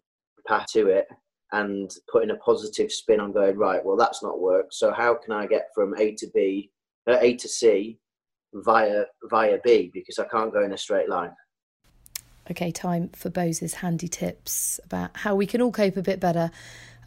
path 0.47 0.67
to 0.73 0.87
it 0.87 1.07
and 1.51 1.91
putting 2.11 2.31
a 2.31 2.35
positive 2.35 2.91
spin 2.91 3.19
on 3.19 3.31
going, 3.31 3.57
right, 3.57 3.83
well, 3.83 3.95
that's 3.95 4.21
not 4.21 4.39
worked. 4.39 4.73
So 4.73 4.91
how 4.91 5.15
can 5.15 5.33
I 5.33 5.47
get 5.47 5.67
from 5.73 5.95
A 5.97 6.13
to 6.15 6.27
B, 6.33 6.71
uh, 7.07 7.17
A 7.21 7.35
to 7.35 7.47
C 7.47 7.99
via 8.53 9.05
via 9.29 9.57
B 9.63 9.91
because 9.93 10.19
I 10.19 10.25
can't 10.25 10.53
go 10.53 10.63
in 10.63 10.73
a 10.73 10.77
straight 10.77 11.09
line. 11.09 11.31
Okay, 12.49 12.71
time 12.71 13.09
for 13.09 13.29
Bose's 13.29 13.75
handy 13.75 14.07
tips 14.07 14.79
about 14.85 15.11
how 15.17 15.35
we 15.35 15.45
can 15.45 15.61
all 15.61 15.71
cope 15.71 15.97
a 15.97 16.01
bit 16.01 16.19
better 16.19 16.49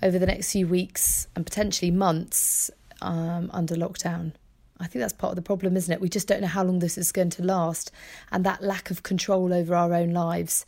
over 0.03 0.19
the 0.19 0.27
next 0.27 0.53
few 0.53 0.67
weeks 0.67 1.29
and 1.35 1.47
potentially 1.47 1.91
months 1.91 2.71
um, 3.01 3.51
under 3.53 3.75
lockdown. 3.75 4.33
I 4.79 4.87
think 4.87 5.01
that's 5.01 5.13
part 5.13 5.33
of 5.33 5.37
the 5.37 5.43
problem, 5.43 5.77
isn't 5.77 5.93
it? 5.93 6.01
We 6.01 6.09
just 6.09 6.27
don't 6.27 6.41
know 6.41 6.47
how 6.47 6.65
long 6.65 6.79
this 6.79 6.97
is 6.97 7.13
going 7.13 7.31
to 7.31 7.43
last, 7.43 7.91
and 8.33 8.45
that 8.45 8.63
lack 8.63 8.91
of 8.91 9.03
control 9.03 9.53
over 9.53 9.75
our 9.75 9.93
own 9.93 10.13
lives 10.13 10.65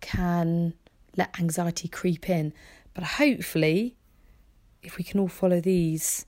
can 0.00 0.74
let 1.16 1.38
anxiety 1.38 1.88
creep 1.88 2.28
in. 2.28 2.52
But 2.94 3.04
hopefully, 3.04 3.96
if 4.82 4.96
we 4.98 5.04
can 5.04 5.20
all 5.20 5.28
follow 5.28 5.60
these 5.60 6.26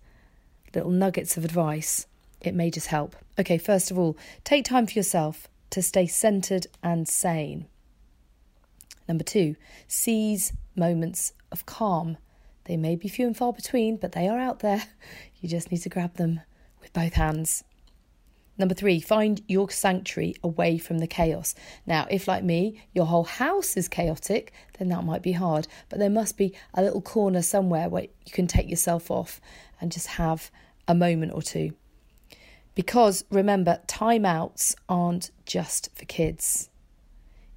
little 0.75 0.91
nuggets 0.91 1.37
of 1.37 1.45
advice, 1.45 2.07
it 2.41 2.55
may 2.55 2.71
just 2.71 2.89
help. 2.89 3.17
Okay, 3.39 3.59
first 3.59 3.91
of 3.91 3.99
all, 3.99 4.17
take 4.45 4.65
time 4.65 4.87
for 4.87 4.93
yourself 4.93 5.49
to 5.71 5.83
stay 5.83 6.07
centered 6.07 6.67
and 6.83 7.09
sane. 7.09 7.67
Number 9.09 9.25
two, 9.25 9.57
seize 9.87 10.53
moments 10.77 11.33
of 11.51 11.67
calm. 11.67 12.17
They 12.65 12.77
may 12.77 12.97
be 12.97 13.09
few 13.09 13.27
and 13.27 13.37
far 13.37 13.53
between, 13.53 13.97
but 13.97 14.13
they 14.13 14.29
are 14.29 14.39
out 14.39 14.61
there. 14.61 14.85
You 15.41 15.51
just 15.51 15.71
need 15.71 15.83
to 15.83 15.91
grab 15.91 16.15
them 16.15 16.41
with 16.81 16.95
both 16.95 17.13
hands. 17.13 17.65
Number 18.57 18.75
three, 18.75 19.01
find 19.01 19.43
your 19.49 19.69
sanctuary 19.69 20.37
away 20.43 20.79
from 20.79 20.99
the 20.99 21.07
chaos. 21.07 21.55
Now, 21.87 22.07
if 22.11 22.29
like 22.29 22.45
me, 22.45 22.81
your 22.93 23.07
whole 23.07 23.25
house 23.25 23.77
is 23.77 23.89
chaotic, 23.89 24.53
then 24.79 24.89
that 24.89 25.05
might 25.05 25.23
be 25.23 25.33
hard, 25.33 25.67
but 25.89 25.99
there 25.99 26.11
must 26.11 26.37
be 26.37 26.55
a 26.73 26.83
little 26.83 27.01
corner 27.01 27.43
somewhere 27.43 27.89
where 27.89 28.05
you 28.05 28.33
can 28.33 28.47
take 28.47 28.71
yourself 28.71 29.11
off 29.11 29.41
and 29.81 29.91
just 29.91 30.07
have 30.07 30.51
a 30.87 30.95
moment 30.95 31.33
or 31.35 31.43
two. 31.43 31.73
Because 32.75 33.25
remember, 33.31 33.81
timeouts 33.87 34.75
aren't 34.89 35.31
just 35.47 35.91
for 35.97 36.05
kids. 36.05 36.71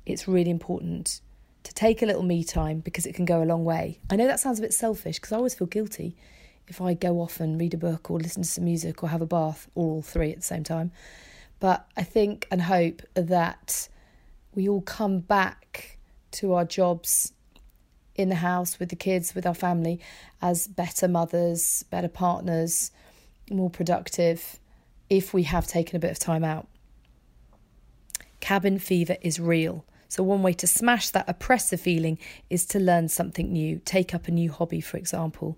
It's 0.05 0.27
really 0.27 0.51
important 0.51 1.21
to 1.63 1.73
take 1.73 2.01
a 2.01 2.05
little 2.05 2.23
me 2.23 2.43
time 2.43 2.79
because 2.79 3.05
it 3.05 3.13
can 3.13 3.25
go 3.25 3.43
a 3.43 3.45
long 3.45 3.65
way. 3.65 3.99
I 4.09 4.15
know 4.15 4.25
that 4.27 4.39
sounds 4.39 4.59
a 4.59 4.61
bit 4.61 4.73
selfish 4.73 5.17
because 5.17 5.31
I 5.31 5.37
always 5.37 5.53
feel 5.53 5.67
guilty 5.67 6.15
if 6.67 6.81
I 6.81 6.93
go 6.93 7.21
off 7.21 7.39
and 7.39 7.59
read 7.59 7.73
a 7.73 7.77
book 7.77 8.11
or 8.11 8.19
listen 8.19 8.43
to 8.43 8.49
some 8.49 8.65
music 8.65 9.03
or 9.03 9.09
have 9.09 9.21
a 9.21 9.25
bath 9.25 9.67
or 9.75 9.95
all 9.95 10.01
three 10.01 10.31
at 10.31 10.37
the 10.37 10.43
same 10.43 10.63
time. 10.63 10.91
But 11.59 11.87
I 11.95 12.03
think 12.03 12.47
and 12.51 12.61
hope 12.61 13.01
that 13.15 13.89
we 14.53 14.67
all 14.67 14.81
come 14.81 15.19
back 15.19 15.97
to 16.31 16.53
our 16.53 16.65
jobs 16.65 17.33
in 18.15 18.29
the 18.29 18.35
house 18.35 18.79
with 18.79 18.89
the 18.89 18.95
kids, 18.95 19.35
with 19.35 19.45
our 19.45 19.53
family, 19.53 19.99
as 20.41 20.67
better 20.67 21.07
mothers, 21.07 21.83
better 21.89 22.07
partners, 22.07 22.91
more 23.49 23.69
productive 23.69 24.59
if 25.09 25.33
we 25.33 25.43
have 25.43 25.67
taken 25.67 25.95
a 25.95 25.99
bit 25.99 26.11
of 26.11 26.19
time 26.19 26.43
out. 26.43 26.67
Cabin 28.39 28.79
fever 28.79 29.17
is 29.21 29.39
real. 29.39 29.85
So, 30.09 30.23
one 30.23 30.41
way 30.41 30.53
to 30.53 30.67
smash 30.67 31.09
that 31.09 31.27
oppressive 31.27 31.81
feeling 31.81 32.17
is 32.49 32.65
to 32.67 32.79
learn 32.79 33.09
something 33.09 33.51
new, 33.51 33.81
take 33.83 34.13
up 34.13 34.27
a 34.27 34.31
new 34.31 34.51
hobby, 34.51 34.81
for 34.81 34.97
example. 34.97 35.57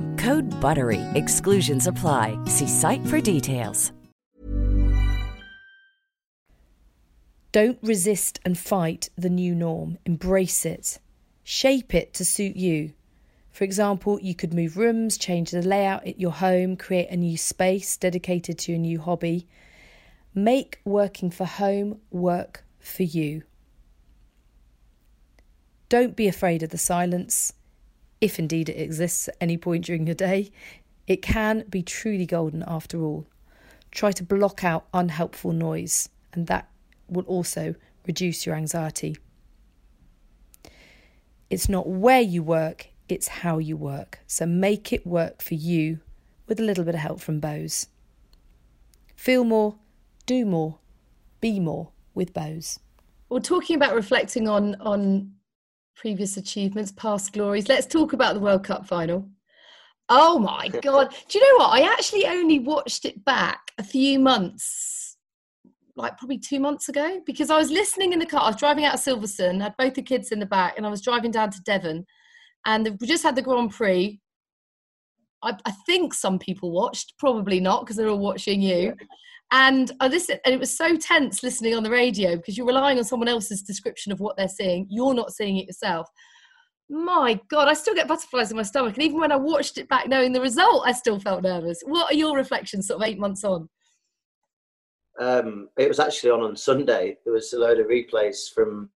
Code 0.17 0.49
BUTTERY. 0.59 1.01
Exclusions 1.15 1.87
apply. 1.87 2.37
See 2.45 2.67
site 2.67 3.05
for 3.07 3.21
details. 3.21 3.93
Don't 7.51 7.79
resist 7.81 8.39
and 8.45 8.57
fight 8.57 9.09
the 9.17 9.29
new 9.29 9.53
norm. 9.53 9.97
Embrace 10.05 10.65
it. 10.65 10.99
Shape 11.43 11.93
it 11.93 12.13
to 12.13 12.23
suit 12.23 12.55
you. 12.55 12.93
For 13.51 13.65
example, 13.65 14.19
you 14.21 14.33
could 14.33 14.53
move 14.53 14.77
rooms, 14.77 15.17
change 15.17 15.51
the 15.51 15.61
layout 15.61 16.07
at 16.07 16.19
your 16.19 16.31
home, 16.31 16.77
create 16.77 17.09
a 17.09 17.17
new 17.17 17.37
space 17.37 17.97
dedicated 17.97 18.57
to 18.59 18.73
a 18.73 18.77
new 18.77 19.01
hobby. 19.01 19.47
Make 20.33 20.79
working 20.85 21.29
for 21.29 21.45
home 21.45 21.99
work 22.09 22.63
for 22.79 23.03
you. 23.03 23.43
Don't 25.89 26.15
be 26.15 26.29
afraid 26.29 26.63
of 26.63 26.69
the 26.69 26.77
silence, 26.77 27.51
if 28.21 28.37
indeed 28.39 28.69
it 28.69 28.79
exists 28.79 29.27
at 29.27 29.35
any 29.41 29.57
point 29.57 29.85
during 29.85 30.05
your 30.05 30.15
day. 30.15 30.51
It 31.07 31.21
can 31.21 31.65
be 31.67 31.81
truly 31.81 32.25
golden 32.25 32.63
after 32.65 33.01
all. 33.03 33.27
Try 33.89 34.11
to 34.13 34.23
block 34.23 34.63
out 34.63 34.87
unhelpful 34.93 35.51
noise, 35.51 36.07
and 36.31 36.47
that 36.47 36.69
will 37.09 37.25
also 37.25 37.75
reduce 38.07 38.45
your 38.45 38.55
anxiety. 38.55 39.17
It's 41.49 41.67
not 41.67 41.89
where 41.89 42.21
you 42.21 42.43
work, 42.43 42.87
it's 43.09 43.27
how 43.27 43.57
you 43.57 43.75
work. 43.75 44.19
So 44.27 44.45
make 44.45 44.93
it 44.93 45.05
work 45.05 45.41
for 45.41 45.55
you 45.55 45.99
with 46.47 46.59
a 46.59 46.63
little 46.63 46.85
bit 46.85 46.95
of 46.95 47.01
help 47.01 47.19
from 47.19 47.41
Bose. 47.41 47.87
Feel 49.15 49.43
more, 49.43 49.75
do 50.25 50.45
more, 50.45 50.79
be 51.41 51.59
more 51.59 51.91
with 52.13 52.33
Bose. 52.33 52.79
Well, 53.27 53.41
talking 53.41 53.75
about 53.75 53.95
reflecting 53.95 54.47
on 54.47 54.75
on 54.75 55.33
previous 56.01 56.35
achievements, 56.35 56.91
past 56.91 57.31
glories, 57.31 57.69
let's 57.69 57.85
talk 57.85 58.13
about 58.13 58.33
the 58.33 58.39
World 58.39 58.63
Cup 58.63 58.87
final. 58.87 59.29
Oh 60.09 60.39
my 60.39 60.67
god! 60.81 61.13
Do 61.29 61.37
you 61.37 61.45
know 61.45 61.63
what? 61.63 61.79
I 61.79 61.93
actually 61.93 62.25
only 62.25 62.57
watched 62.57 63.05
it 63.05 63.23
back 63.23 63.71
a 63.77 63.83
few 63.83 64.17
months, 64.17 65.17
like 65.95 66.17
probably 66.17 66.39
two 66.39 66.59
months 66.59 66.89
ago, 66.89 67.21
because 67.27 67.51
I 67.51 67.57
was 67.57 67.69
listening 67.69 68.13
in 68.13 68.19
the 68.19 68.25
car. 68.25 68.41
I 68.41 68.47
was 68.47 68.55
driving 68.55 68.83
out 68.83 68.95
of 68.95 68.99
Silverstone, 68.99 69.61
had 69.61 69.77
both 69.77 69.93
the 69.93 70.01
kids 70.01 70.31
in 70.31 70.39
the 70.39 70.45
back, 70.47 70.73
and 70.75 70.87
I 70.87 70.89
was 70.89 71.01
driving 71.01 71.29
down 71.29 71.51
to 71.51 71.61
Devon, 71.61 72.07
and 72.65 72.97
we 72.99 73.05
just 73.05 73.23
had 73.23 73.35
the 73.35 73.43
Grand 73.43 73.69
Prix. 73.69 74.19
I, 75.43 75.55
I 75.65 75.71
think 75.85 76.15
some 76.15 76.39
people 76.39 76.71
watched, 76.71 77.13
probably 77.19 77.59
not, 77.59 77.81
because 77.81 77.95
they're 77.95 78.09
all 78.09 78.17
watching 78.17 78.59
you. 78.59 78.95
And 79.51 79.91
I 79.99 80.07
listened, 80.07 80.39
and 80.45 80.55
it 80.55 80.59
was 80.59 80.75
so 80.75 80.95
tense 80.95 81.43
listening 81.43 81.75
on 81.75 81.83
the 81.83 81.89
radio 81.89 82.37
because 82.37 82.57
you're 82.57 82.67
relying 82.67 82.97
on 82.97 83.03
someone 83.03 83.27
else's 83.27 83.61
description 83.61 84.11
of 84.11 84.21
what 84.21 84.37
they're 84.37 84.47
seeing. 84.47 84.87
You're 84.89 85.13
not 85.13 85.33
seeing 85.33 85.57
it 85.57 85.67
yourself. 85.67 86.07
My 86.89 87.39
God, 87.49 87.67
I 87.67 87.73
still 87.73 87.93
get 87.93 88.07
butterflies 88.07 88.51
in 88.51 88.57
my 88.57 88.63
stomach. 88.63 88.95
And 88.95 89.03
even 89.03 89.19
when 89.19 89.31
I 89.31 89.37
watched 89.37 89.77
it 89.77 89.89
back 89.89 90.07
knowing 90.07 90.31
the 90.31 90.41
result, 90.41 90.83
I 90.85 90.93
still 90.93 91.19
felt 91.19 91.43
nervous. 91.43 91.81
What 91.85 92.11
are 92.11 92.15
your 92.15 92.35
reflections 92.35 92.87
sort 92.87 93.01
of 93.01 93.07
eight 93.07 93.19
months 93.19 93.43
on? 93.43 93.67
Um, 95.19 95.67
it 95.77 95.87
was 95.87 95.99
actually 95.99 96.31
on 96.31 96.41
on 96.41 96.55
Sunday. 96.55 97.17
There 97.25 97.33
was 97.33 97.51
a 97.51 97.59
load 97.59 97.79
of 97.79 97.87
replays 97.87 98.53
from 98.53 98.89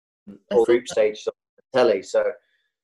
all 0.50 0.64
group 0.64 0.86
stages 0.86 1.26
on 1.26 1.32
the 1.56 1.78
telly. 1.78 2.02
So 2.02 2.24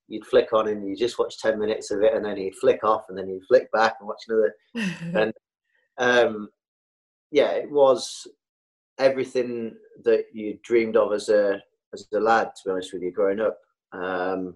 you'd 0.08 0.26
flick 0.26 0.52
on 0.54 0.68
and 0.68 0.88
you 0.88 0.96
just 0.96 1.18
watch 1.18 1.38
10 1.38 1.58
minutes 1.58 1.90
of 1.90 2.02
it 2.02 2.14
and 2.14 2.24
then 2.24 2.38
you'd 2.38 2.56
flick 2.56 2.82
off 2.82 3.04
and 3.08 3.18
then 3.18 3.28
you'd 3.28 3.46
flick 3.46 3.70
back 3.72 3.96
and 4.00 4.08
watch 4.08 4.22
another. 4.28 4.54
and 5.14 5.32
um, 5.98 6.48
yeah, 7.30 7.50
it 7.50 7.70
was 7.70 8.26
everything 8.98 9.74
that 10.04 10.24
you 10.32 10.58
dreamed 10.62 10.96
of 10.96 11.12
as 11.12 11.28
a 11.28 11.62
as 11.92 12.06
a 12.12 12.20
lad. 12.20 12.50
To 12.56 12.62
be 12.64 12.70
honest 12.70 12.92
with 12.92 13.02
you, 13.02 13.12
growing 13.12 13.40
up, 13.40 13.58
um, 13.92 14.54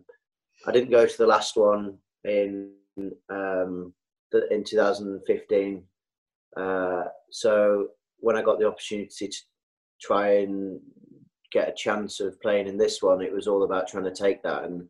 I 0.67 0.73
didn't 0.73 0.91
go 0.91 1.07
to 1.07 1.19
the 1.19 1.27
last 1.27 1.57
one 1.57 1.99
in 2.25 2.71
um, 3.31 3.93
the, 4.31 4.53
in 4.53 4.65
2015. 4.65 5.83
Uh, 6.57 7.05
so 7.31 7.89
when 8.19 8.37
I 8.37 8.43
got 8.43 8.59
the 8.59 8.69
opportunity 8.69 9.29
to 9.29 9.37
try 10.01 10.39
and 10.39 10.81
get 11.51 11.69
a 11.69 11.75
chance 11.75 12.21
of 12.21 12.41
playing 12.41 12.69
in 12.69 12.79
this 12.79 13.03
one, 13.03 13.23
it 13.23 13.33
was 13.33 13.47
all 13.47 13.65
about 13.65 13.89
trying 13.89 14.05
to 14.05 14.15
take 14.15 14.43
that 14.43 14.65
and 14.65 14.83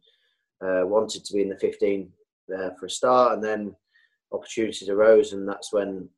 uh, 0.64 0.86
wanted 0.86 1.24
to 1.24 1.32
be 1.32 1.42
in 1.42 1.48
the 1.48 1.58
15 1.58 2.08
there 2.48 2.74
for 2.78 2.86
a 2.86 2.90
start, 2.90 3.34
and 3.34 3.42
then 3.42 3.74
opportunities 4.32 4.88
arose, 4.88 5.32
and 5.32 5.48
that's 5.48 5.72
when 5.72 6.08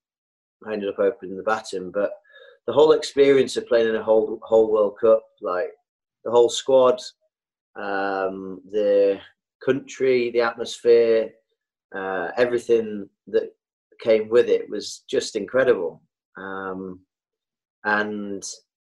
I 0.67 0.73
ended 0.73 0.89
up 0.89 0.99
opening 0.99 1.37
the 1.37 1.43
batting. 1.43 1.91
But 1.91 2.13
the 2.67 2.73
whole 2.73 2.93
experience 2.93 3.57
of 3.57 3.67
playing 3.67 3.89
in 3.89 3.97
a 3.97 4.03
whole 4.03 4.39
whole 4.43 4.73
World 4.73 4.97
Cup, 5.01 5.23
like 5.43 5.71
the 6.25 6.31
whole 6.31 6.49
squad, 6.49 7.01
um, 7.77 8.61
the 8.71 9.21
country, 9.65 10.31
the 10.31 10.41
atmosphere, 10.41 11.31
uh, 11.95 12.29
everything 12.37 13.09
that 13.29 13.55
came 14.03 14.29
with 14.29 14.49
it 14.49 14.69
was 14.69 15.05
just 15.09 15.37
incredible. 15.37 16.03
Um, 16.37 17.01
and 17.85 18.43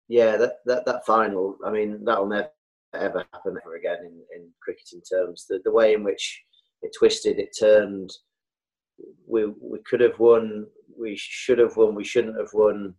yeah, 0.08 0.36
that, 0.36 0.56
that 0.66 0.84
that 0.86 1.06
final, 1.06 1.56
I 1.64 1.70
mean, 1.70 2.04
that'll 2.04 2.26
never 2.26 2.50
ever 2.94 3.24
happen 3.32 3.56
ever 3.64 3.76
again 3.76 3.98
in, 4.04 4.20
in 4.36 4.48
cricketing 4.62 5.00
terms. 5.10 5.46
The, 5.48 5.60
the 5.64 5.72
way 5.72 5.94
in 5.94 6.04
which 6.04 6.42
it 6.82 6.92
twisted, 6.96 7.38
it 7.38 7.56
turned, 7.58 8.10
we 9.26 9.46
we 9.46 9.78
could 9.88 10.00
have 10.00 10.18
won, 10.18 10.66
we 10.98 11.16
should 11.16 11.58
have 11.58 11.76
won, 11.76 11.94
we 11.94 12.04
shouldn't 12.04 12.38
have 12.38 12.50
won. 12.52 12.94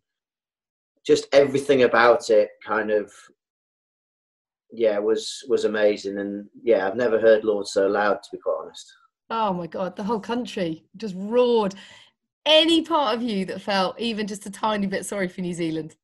Just 1.06 1.28
everything 1.34 1.84
about 1.84 2.30
it 2.30 2.50
kind 2.66 2.92
of 2.92 3.12
yeah 4.74 4.98
was 4.98 5.44
was 5.48 5.66
amazing 5.66 6.18
and 6.18 6.48
yeah 6.64 6.88
I've 6.88 6.96
never 6.96 7.20
heard 7.20 7.44
Lord 7.44 7.68
so 7.68 7.88
loud 7.88 8.16
to 8.24 8.30
be 8.32 8.40
quite 8.40 8.58
honest. 8.64 8.92
Oh 9.30 9.54
my 9.54 9.68
god, 9.68 9.96
the 9.96 10.04
whole 10.04 10.20
country 10.20 10.86
just 10.98 11.16
roared. 11.18 11.76
Any 12.46 12.82
part 12.82 13.16
of 13.16 13.22
you 13.22 13.46
that 13.46 13.62
felt 13.62 14.00
even 14.00 14.28
just 14.28 14.46
a 14.46 14.52
tiny 14.52 14.88
bit 14.88 15.06
sorry 15.06 15.28
for 15.28 15.42
New 15.42 15.54
Zealand? 15.54 15.96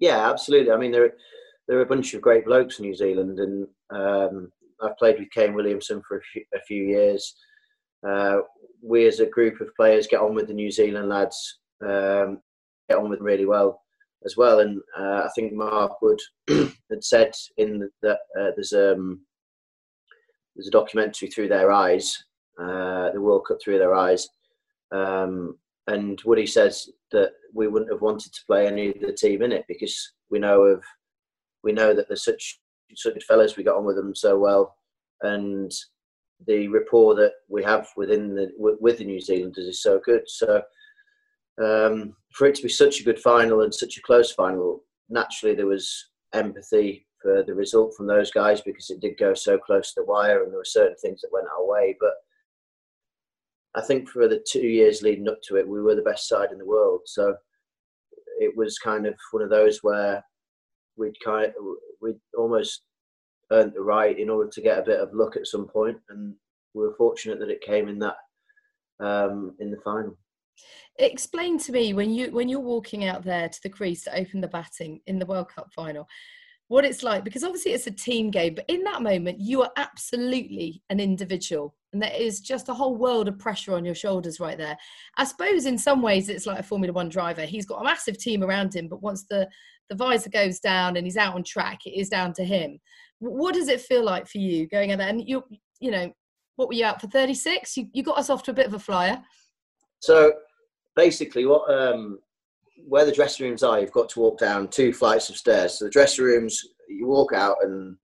Yeah, 0.00 0.30
absolutely. 0.30 0.72
I 0.72 0.78
mean 0.78 0.92
there 0.92 1.12
there 1.68 1.78
are 1.78 1.82
a 1.82 1.86
bunch 1.86 2.14
of 2.14 2.22
great 2.22 2.46
blokes 2.46 2.78
in 2.78 2.86
New 2.86 2.94
Zealand 2.94 3.38
and 3.38 3.66
um, 3.90 4.50
I've 4.80 4.96
played 4.96 5.18
with 5.18 5.30
Kane 5.30 5.54
Williamson 5.54 6.00
for 6.08 6.18
a 6.18 6.22
few, 6.22 6.44
a 6.54 6.60
few 6.60 6.84
years. 6.84 7.34
Uh, 8.08 8.38
we 8.82 9.06
as 9.06 9.20
a 9.20 9.26
group 9.26 9.60
of 9.60 9.74
players 9.74 10.06
get 10.06 10.20
on 10.20 10.34
with 10.34 10.48
the 10.48 10.54
New 10.54 10.70
Zealand 10.70 11.08
lads, 11.08 11.58
um, 11.82 12.40
get 12.88 12.98
on 12.98 13.08
with 13.08 13.18
them 13.18 13.26
really 13.26 13.46
well 13.46 13.82
as 14.24 14.36
well. 14.36 14.60
And 14.60 14.80
uh, 14.98 15.22
I 15.24 15.28
think 15.34 15.52
Mark 15.52 16.00
Wood 16.02 16.20
had 16.48 17.02
said 17.02 17.32
in 17.56 17.88
that 18.02 18.18
uh, 18.38 18.50
there's 18.56 18.72
um, 18.72 19.20
there's 20.54 20.68
a 20.68 20.72
documentary 20.72 21.28
through 21.28 21.48
their 21.48 21.70
eyes, 21.70 22.24
uh, 22.60 23.10
the 23.12 23.20
World 23.20 23.46
Cup 23.46 23.58
through 23.62 23.78
their 23.78 23.94
eyes, 23.94 24.28
um, 24.92 25.56
and 25.86 26.20
Woody 26.24 26.46
says 26.46 26.88
that 27.12 27.32
we 27.54 27.68
wouldn't 27.68 27.92
have 27.92 28.02
wanted 28.02 28.32
to 28.32 28.44
play 28.46 28.66
any 28.66 28.88
of 28.88 29.00
the 29.00 29.12
team 29.12 29.42
in 29.42 29.52
it 29.52 29.64
because 29.68 30.12
we 30.30 30.38
know 30.38 30.62
of 30.62 30.82
we 31.62 31.72
know 31.72 31.94
that 31.94 32.08
there's 32.08 32.24
such 32.24 32.60
such 32.94 33.24
fellas. 33.24 33.56
We 33.56 33.64
got 33.64 33.76
on 33.76 33.84
with 33.84 33.96
them 33.96 34.14
so 34.14 34.38
well, 34.38 34.76
and 35.22 35.72
the 36.46 36.68
rapport 36.68 37.14
that 37.16 37.32
we 37.48 37.62
have 37.64 37.88
within 37.96 38.34
the 38.34 38.50
with 38.58 38.98
the 38.98 39.04
New 39.04 39.20
Zealanders 39.20 39.66
is 39.66 39.82
so 39.82 40.00
good. 40.04 40.22
So 40.26 40.62
um, 41.62 42.14
for 42.32 42.46
it 42.46 42.54
to 42.56 42.62
be 42.62 42.68
such 42.68 43.00
a 43.00 43.04
good 43.04 43.18
final 43.18 43.62
and 43.62 43.74
such 43.74 43.96
a 43.96 44.02
close 44.02 44.32
final, 44.32 44.84
naturally 45.08 45.54
there 45.54 45.66
was 45.66 46.10
empathy 46.34 47.06
for 47.20 47.42
the 47.42 47.54
result 47.54 47.94
from 47.96 48.06
those 48.06 48.30
guys 48.30 48.60
because 48.60 48.90
it 48.90 49.00
did 49.00 49.18
go 49.18 49.34
so 49.34 49.58
close 49.58 49.92
to 49.92 50.00
the 50.00 50.06
wire 50.06 50.42
and 50.42 50.52
there 50.52 50.58
were 50.58 50.64
certain 50.64 50.96
things 51.02 51.20
that 51.20 51.32
went 51.32 51.48
our 51.48 51.66
way. 51.66 51.96
But 51.98 52.12
I 53.74 53.82
think 53.82 54.08
for 54.08 54.28
the 54.28 54.44
two 54.48 54.66
years 54.66 55.02
leading 55.02 55.28
up 55.28 55.38
to 55.44 55.56
it, 55.56 55.68
we 55.68 55.82
were 55.82 55.94
the 55.94 56.02
best 56.02 56.28
side 56.28 56.52
in 56.52 56.58
the 56.58 56.66
world. 56.66 57.00
So 57.06 57.34
it 58.38 58.56
was 58.56 58.78
kind 58.78 59.06
of 59.06 59.14
one 59.32 59.42
of 59.42 59.50
those 59.50 59.80
where 59.82 60.22
we'd 60.96 61.16
kind 61.24 61.46
of, 61.46 61.54
we'd 62.00 62.20
almost 62.36 62.82
earned 63.52 63.72
the 63.74 63.80
right 63.80 64.18
in 64.18 64.30
order 64.30 64.50
to 64.50 64.60
get 64.60 64.78
a 64.78 64.84
bit 64.84 65.00
of 65.00 65.12
luck 65.12 65.36
at 65.36 65.46
some 65.46 65.66
point, 65.66 65.98
and 66.08 66.34
we 66.74 66.82
were 66.82 66.94
fortunate 66.96 67.38
that 67.40 67.50
it 67.50 67.60
came 67.60 67.88
in 67.88 67.98
that 67.98 68.16
um, 69.00 69.54
in 69.60 69.70
the 69.70 69.80
final. 69.84 70.16
Explain 70.98 71.58
to 71.60 71.72
me 71.72 71.94
when 71.94 72.12
you 72.12 72.30
when 72.32 72.48
you're 72.48 72.60
walking 72.60 73.04
out 73.04 73.22
there 73.22 73.48
to 73.48 73.60
the 73.62 73.68
crease 73.68 74.04
to 74.04 74.18
open 74.18 74.40
the 74.40 74.48
batting 74.48 75.00
in 75.06 75.18
the 75.18 75.26
World 75.26 75.48
Cup 75.48 75.68
final, 75.74 76.08
what 76.66 76.84
it's 76.84 77.02
like 77.02 77.24
because 77.24 77.44
obviously 77.44 77.72
it's 77.72 77.86
a 77.86 77.92
team 77.92 78.30
game, 78.30 78.54
but 78.54 78.64
in 78.68 78.82
that 78.84 79.02
moment 79.02 79.40
you 79.40 79.62
are 79.62 79.70
absolutely 79.76 80.82
an 80.90 81.00
individual. 81.00 81.74
And 81.92 82.02
there 82.02 82.12
is 82.14 82.40
just 82.40 82.68
a 82.68 82.74
whole 82.74 82.96
world 82.96 83.28
of 83.28 83.38
pressure 83.38 83.74
on 83.74 83.84
your 83.84 83.94
shoulders 83.94 84.40
right 84.40 84.58
there. 84.58 84.76
I 85.16 85.24
suppose 85.24 85.64
in 85.64 85.78
some 85.78 86.02
ways 86.02 86.28
it's 86.28 86.46
like 86.46 86.58
a 86.58 86.62
Formula 86.62 86.92
One 86.92 87.08
driver. 87.08 87.42
He's 87.42 87.66
got 87.66 87.80
a 87.80 87.84
massive 87.84 88.18
team 88.18 88.42
around 88.42 88.74
him, 88.74 88.88
but 88.88 89.02
once 89.02 89.24
the 89.24 89.48
the 89.88 89.96
visor 89.96 90.28
goes 90.28 90.60
down 90.60 90.96
and 90.96 91.06
he's 91.06 91.16
out 91.16 91.34
on 91.34 91.42
track, 91.42 91.86
it 91.86 91.98
is 91.98 92.08
down 92.08 92.32
to 92.34 92.44
him. 92.44 92.78
What 93.20 93.54
does 93.54 93.68
it 93.68 93.80
feel 93.80 94.04
like 94.04 94.28
for 94.28 94.38
you 94.38 94.68
going 94.68 94.92
out 94.92 94.98
there? 94.98 95.08
And 95.08 95.26
you, 95.26 95.42
you 95.80 95.90
know, 95.90 96.12
what 96.56 96.68
were 96.68 96.74
you 96.74 96.84
out 96.84 97.00
for 97.00 97.06
36? 97.06 97.76
You, 97.76 97.88
you 97.92 98.02
got 98.02 98.18
us 98.18 98.28
off 98.30 98.42
to 98.44 98.50
a 98.50 98.54
bit 98.54 98.66
of 98.66 98.74
a 98.74 98.78
flyer. 98.78 99.22
So 100.00 100.32
basically, 100.94 101.46
what 101.46 101.72
um, 101.72 102.18
where 102.86 103.04
the 103.04 103.12
dressing 103.12 103.46
rooms 103.46 103.62
are, 103.62 103.80
you've 103.80 103.92
got 103.92 104.08
to 104.10 104.20
walk 104.20 104.38
down 104.38 104.68
two 104.68 104.92
flights 104.92 105.30
of 105.30 105.36
stairs. 105.36 105.78
So 105.78 105.86
the 105.86 105.90
dressing 105.90 106.24
rooms, 106.24 106.62
you 106.88 107.06
walk 107.06 107.32
out 107.32 107.56
and 107.62 107.96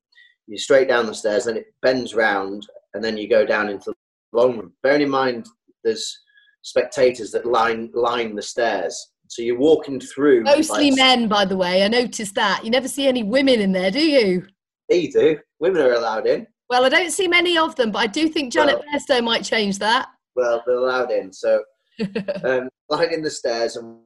you 0.46 0.58
straight 0.58 0.88
down 0.88 1.06
the 1.06 1.14
stairs, 1.14 1.44
then 1.44 1.56
it 1.56 1.72
bends 1.82 2.14
round, 2.14 2.66
and 2.94 3.04
then 3.04 3.16
you 3.16 3.28
go 3.28 3.44
down 3.44 3.68
into 3.68 3.90
the 3.90 4.38
long 4.38 4.58
room. 4.58 4.72
Bearing 4.82 5.02
in 5.02 5.10
mind, 5.10 5.46
there's 5.82 6.18
spectators 6.62 7.30
that 7.32 7.46
line 7.46 7.90
line 7.94 8.34
the 8.34 8.42
stairs. 8.42 9.10
So 9.28 9.42
you're 9.42 9.58
walking 9.58 10.00
through. 10.00 10.44
Mostly 10.44 10.90
like, 10.90 10.98
men, 10.98 11.28
by 11.28 11.44
the 11.44 11.56
way. 11.56 11.82
I 11.82 11.88
noticed 11.88 12.34
that. 12.34 12.64
You 12.64 12.70
never 12.70 12.88
see 12.88 13.06
any 13.06 13.22
women 13.22 13.60
in 13.60 13.72
there, 13.72 13.90
do 13.90 14.04
you? 14.04 14.46
You 14.88 15.10
do. 15.10 15.38
Women 15.60 15.82
are 15.82 15.94
allowed 15.94 16.26
in. 16.26 16.46
Well, 16.70 16.84
I 16.84 16.88
don't 16.88 17.10
see 17.10 17.28
many 17.28 17.58
of 17.58 17.74
them, 17.76 17.90
but 17.90 17.98
I 17.98 18.06
do 18.06 18.28
think 18.28 18.52
Janet 18.52 18.76
well, 18.76 18.84
Bairstow 19.00 19.24
might 19.24 19.44
change 19.44 19.78
that. 19.78 20.08
Well, 20.36 20.62
they're 20.66 20.76
allowed 20.76 21.10
in. 21.10 21.32
So 21.32 21.62
um, 22.44 22.68
lining 22.88 23.22
the 23.22 23.30
stairs 23.30 23.76
and 23.76 23.98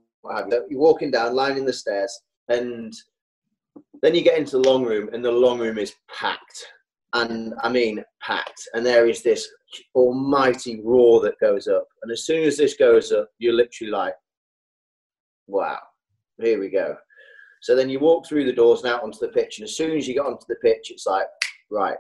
you're 0.69 0.81
walking 0.81 1.11
down, 1.11 1.35
lining 1.35 1.65
the 1.65 1.73
stairs, 1.73 2.17
and 2.49 2.93
then 4.03 4.15
you 4.15 4.23
get 4.23 4.39
into 4.39 4.59
the 4.59 4.69
long 4.69 4.85
room, 4.85 5.09
and 5.13 5.25
the 5.25 5.31
long 5.31 5.59
room 5.59 5.79
is 5.79 5.95
packed. 6.13 6.67
And 7.15 7.55
I 7.63 7.71
mean, 7.71 8.05
packed. 8.21 8.69
And 8.75 8.85
there 8.85 9.09
is 9.09 9.23
this 9.23 9.49
almighty 9.95 10.81
roar 10.85 11.21
that 11.23 11.41
goes 11.41 11.67
up. 11.67 11.87
And 12.03 12.13
as 12.13 12.27
soon 12.27 12.45
as 12.45 12.57
this 12.57 12.77
goes 12.77 13.13
up, 13.13 13.29
you're 13.39 13.55
literally 13.55 13.91
like, 13.91 14.15
wow, 15.47 15.79
here 16.39 16.61
we 16.61 16.69
go. 16.69 16.97
So 17.63 17.75
then 17.75 17.89
you 17.89 17.99
walk 17.99 18.27
through 18.27 18.45
the 18.45 18.53
doors 18.53 18.83
and 18.83 18.93
out 18.93 19.03
onto 19.03 19.19
the 19.19 19.29
pitch. 19.29 19.59
And 19.59 19.65
as 19.65 19.77
soon 19.77 19.97
as 19.97 20.07
you 20.07 20.15
get 20.15 20.27
onto 20.27 20.47
the 20.49 20.57
pitch, 20.57 20.91
it's 20.91 21.07
like, 21.07 21.27
right, 21.71 21.97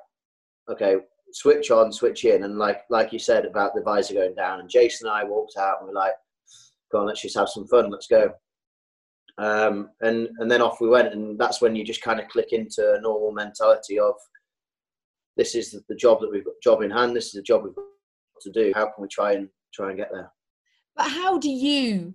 okay, 0.71 0.97
switch 1.33 1.71
on, 1.71 1.92
switch 1.92 2.25
in. 2.25 2.44
And 2.44 2.59
like 2.59 2.83
like 2.90 3.12
you 3.12 3.18
said 3.18 3.44
about 3.44 3.75
the 3.75 3.83
visor 3.83 4.14
going 4.14 4.35
down, 4.35 4.61
and 4.61 4.71
Jason 4.71 5.09
and 5.09 5.16
I 5.16 5.25
walked 5.25 5.57
out 5.57 5.79
and 5.81 5.88
we're 5.88 5.94
like, 5.94 6.12
go 6.92 7.01
on, 7.01 7.07
let's 7.07 7.23
just 7.23 7.37
have 7.37 7.49
some 7.49 7.66
fun, 7.66 7.90
let's 7.90 8.07
go. 8.07 8.33
Um, 9.38 9.90
and 10.01 10.29
and 10.38 10.51
then 10.51 10.62
off 10.62 10.81
we 10.81 10.88
went, 10.88 11.12
and 11.12 11.38
that's 11.38 11.61
when 11.61 11.75
you 11.75 11.85
just 11.85 12.03
kind 12.03 12.21
of 12.21 12.29
click 12.29 12.53
into 12.53 12.94
a 12.94 13.01
normal 13.01 13.33
mentality 13.33 13.99
of 13.99 14.14
this 15.38 15.55
is 15.55 15.74
the, 15.88 15.94
job 15.94 16.20
that 16.20 16.31
we've 16.31 16.44
got 16.44 16.55
job 16.62 16.83
in 16.83 16.90
hand. 16.90 17.16
This 17.16 17.27
is 17.27 17.33
the 17.33 17.42
job 17.42 17.62
we've 17.64 17.74
got 17.74 17.85
to 18.42 18.51
do. 18.51 18.72
How 18.74 18.87
can 18.87 19.01
we 19.01 19.09
try 19.09 19.33
and 19.33 19.48
try 19.72 19.88
and 19.88 19.96
get 19.96 20.11
there? 20.12 20.31
But 20.96 21.11
how 21.11 21.38
do 21.38 21.48
you 21.48 22.12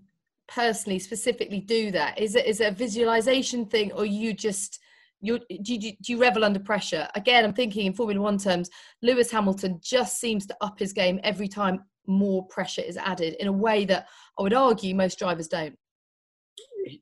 personally, 0.47 0.99
specifically, 0.99 1.61
do 1.61 1.89
that? 1.91 2.19
Is 2.19 2.35
it 2.35 2.45
is 2.45 2.59
it 2.59 2.71
a 2.71 2.75
visualization 2.75 3.65
thing, 3.65 3.93
or 3.93 4.05
you 4.05 4.33
just 4.33 4.79
you 5.21 5.39
do, 5.39 5.75
you, 5.75 5.93
do 6.01 6.11
you 6.11 6.19
revel 6.19 6.43
under 6.43 6.59
pressure? 6.59 7.07
Again, 7.15 7.45
I'm 7.45 7.53
thinking 7.53 7.85
in 7.85 7.93
Formula 7.93 8.21
One 8.21 8.37
terms, 8.37 8.69
Lewis 9.01 9.31
Hamilton 9.31 9.79
just 9.81 10.19
seems 10.19 10.45
to 10.47 10.57
up 10.59 10.77
his 10.77 10.91
game 10.91 11.19
every 11.23 11.47
time 11.47 11.85
more 12.05 12.45
pressure 12.47 12.81
is 12.81 12.97
added 12.97 13.35
in 13.39 13.47
a 13.47 13.51
way 13.51 13.85
that 13.85 14.07
I 14.37 14.43
would 14.43 14.53
argue 14.53 14.93
most 14.93 15.17
drivers 15.17 15.47
don't. 15.47 15.77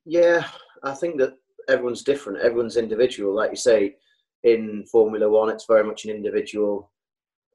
Yeah, 0.04 0.46
I 0.84 0.94
think 0.94 1.18
that 1.18 1.34
everyone's 1.68 2.04
different. 2.04 2.38
Everyone's 2.38 2.76
individual. 2.76 3.34
Like 3.34 3.50
you 3.50 3.56
say, 3.56 3.96
in 4.44 4.84
Formula 4.90 5.28
One, 5.28 5.50
it's 5.50 5.66
very 5.66 5.84
much 5.84 6.04
an 6.04 6.10
individual 6.10 6.90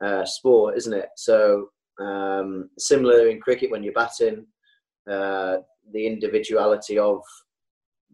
uh, 0.02 0.26
sport, 0.26 0.78
isn't 0.78 0.94
it? 0.94 1.10
So 1.16 1.70
um, 2.00 2.70
similar 2.78 3.28
in 3.30 3.42
cricket 3.42 3.72
when 3.72 3.84
you're 3.84 3.94
batting, 3.94 4.46
uh, 5.10 5.58
the 5.94 6.06
individuality 6.06 6.98
of 7.00 7.22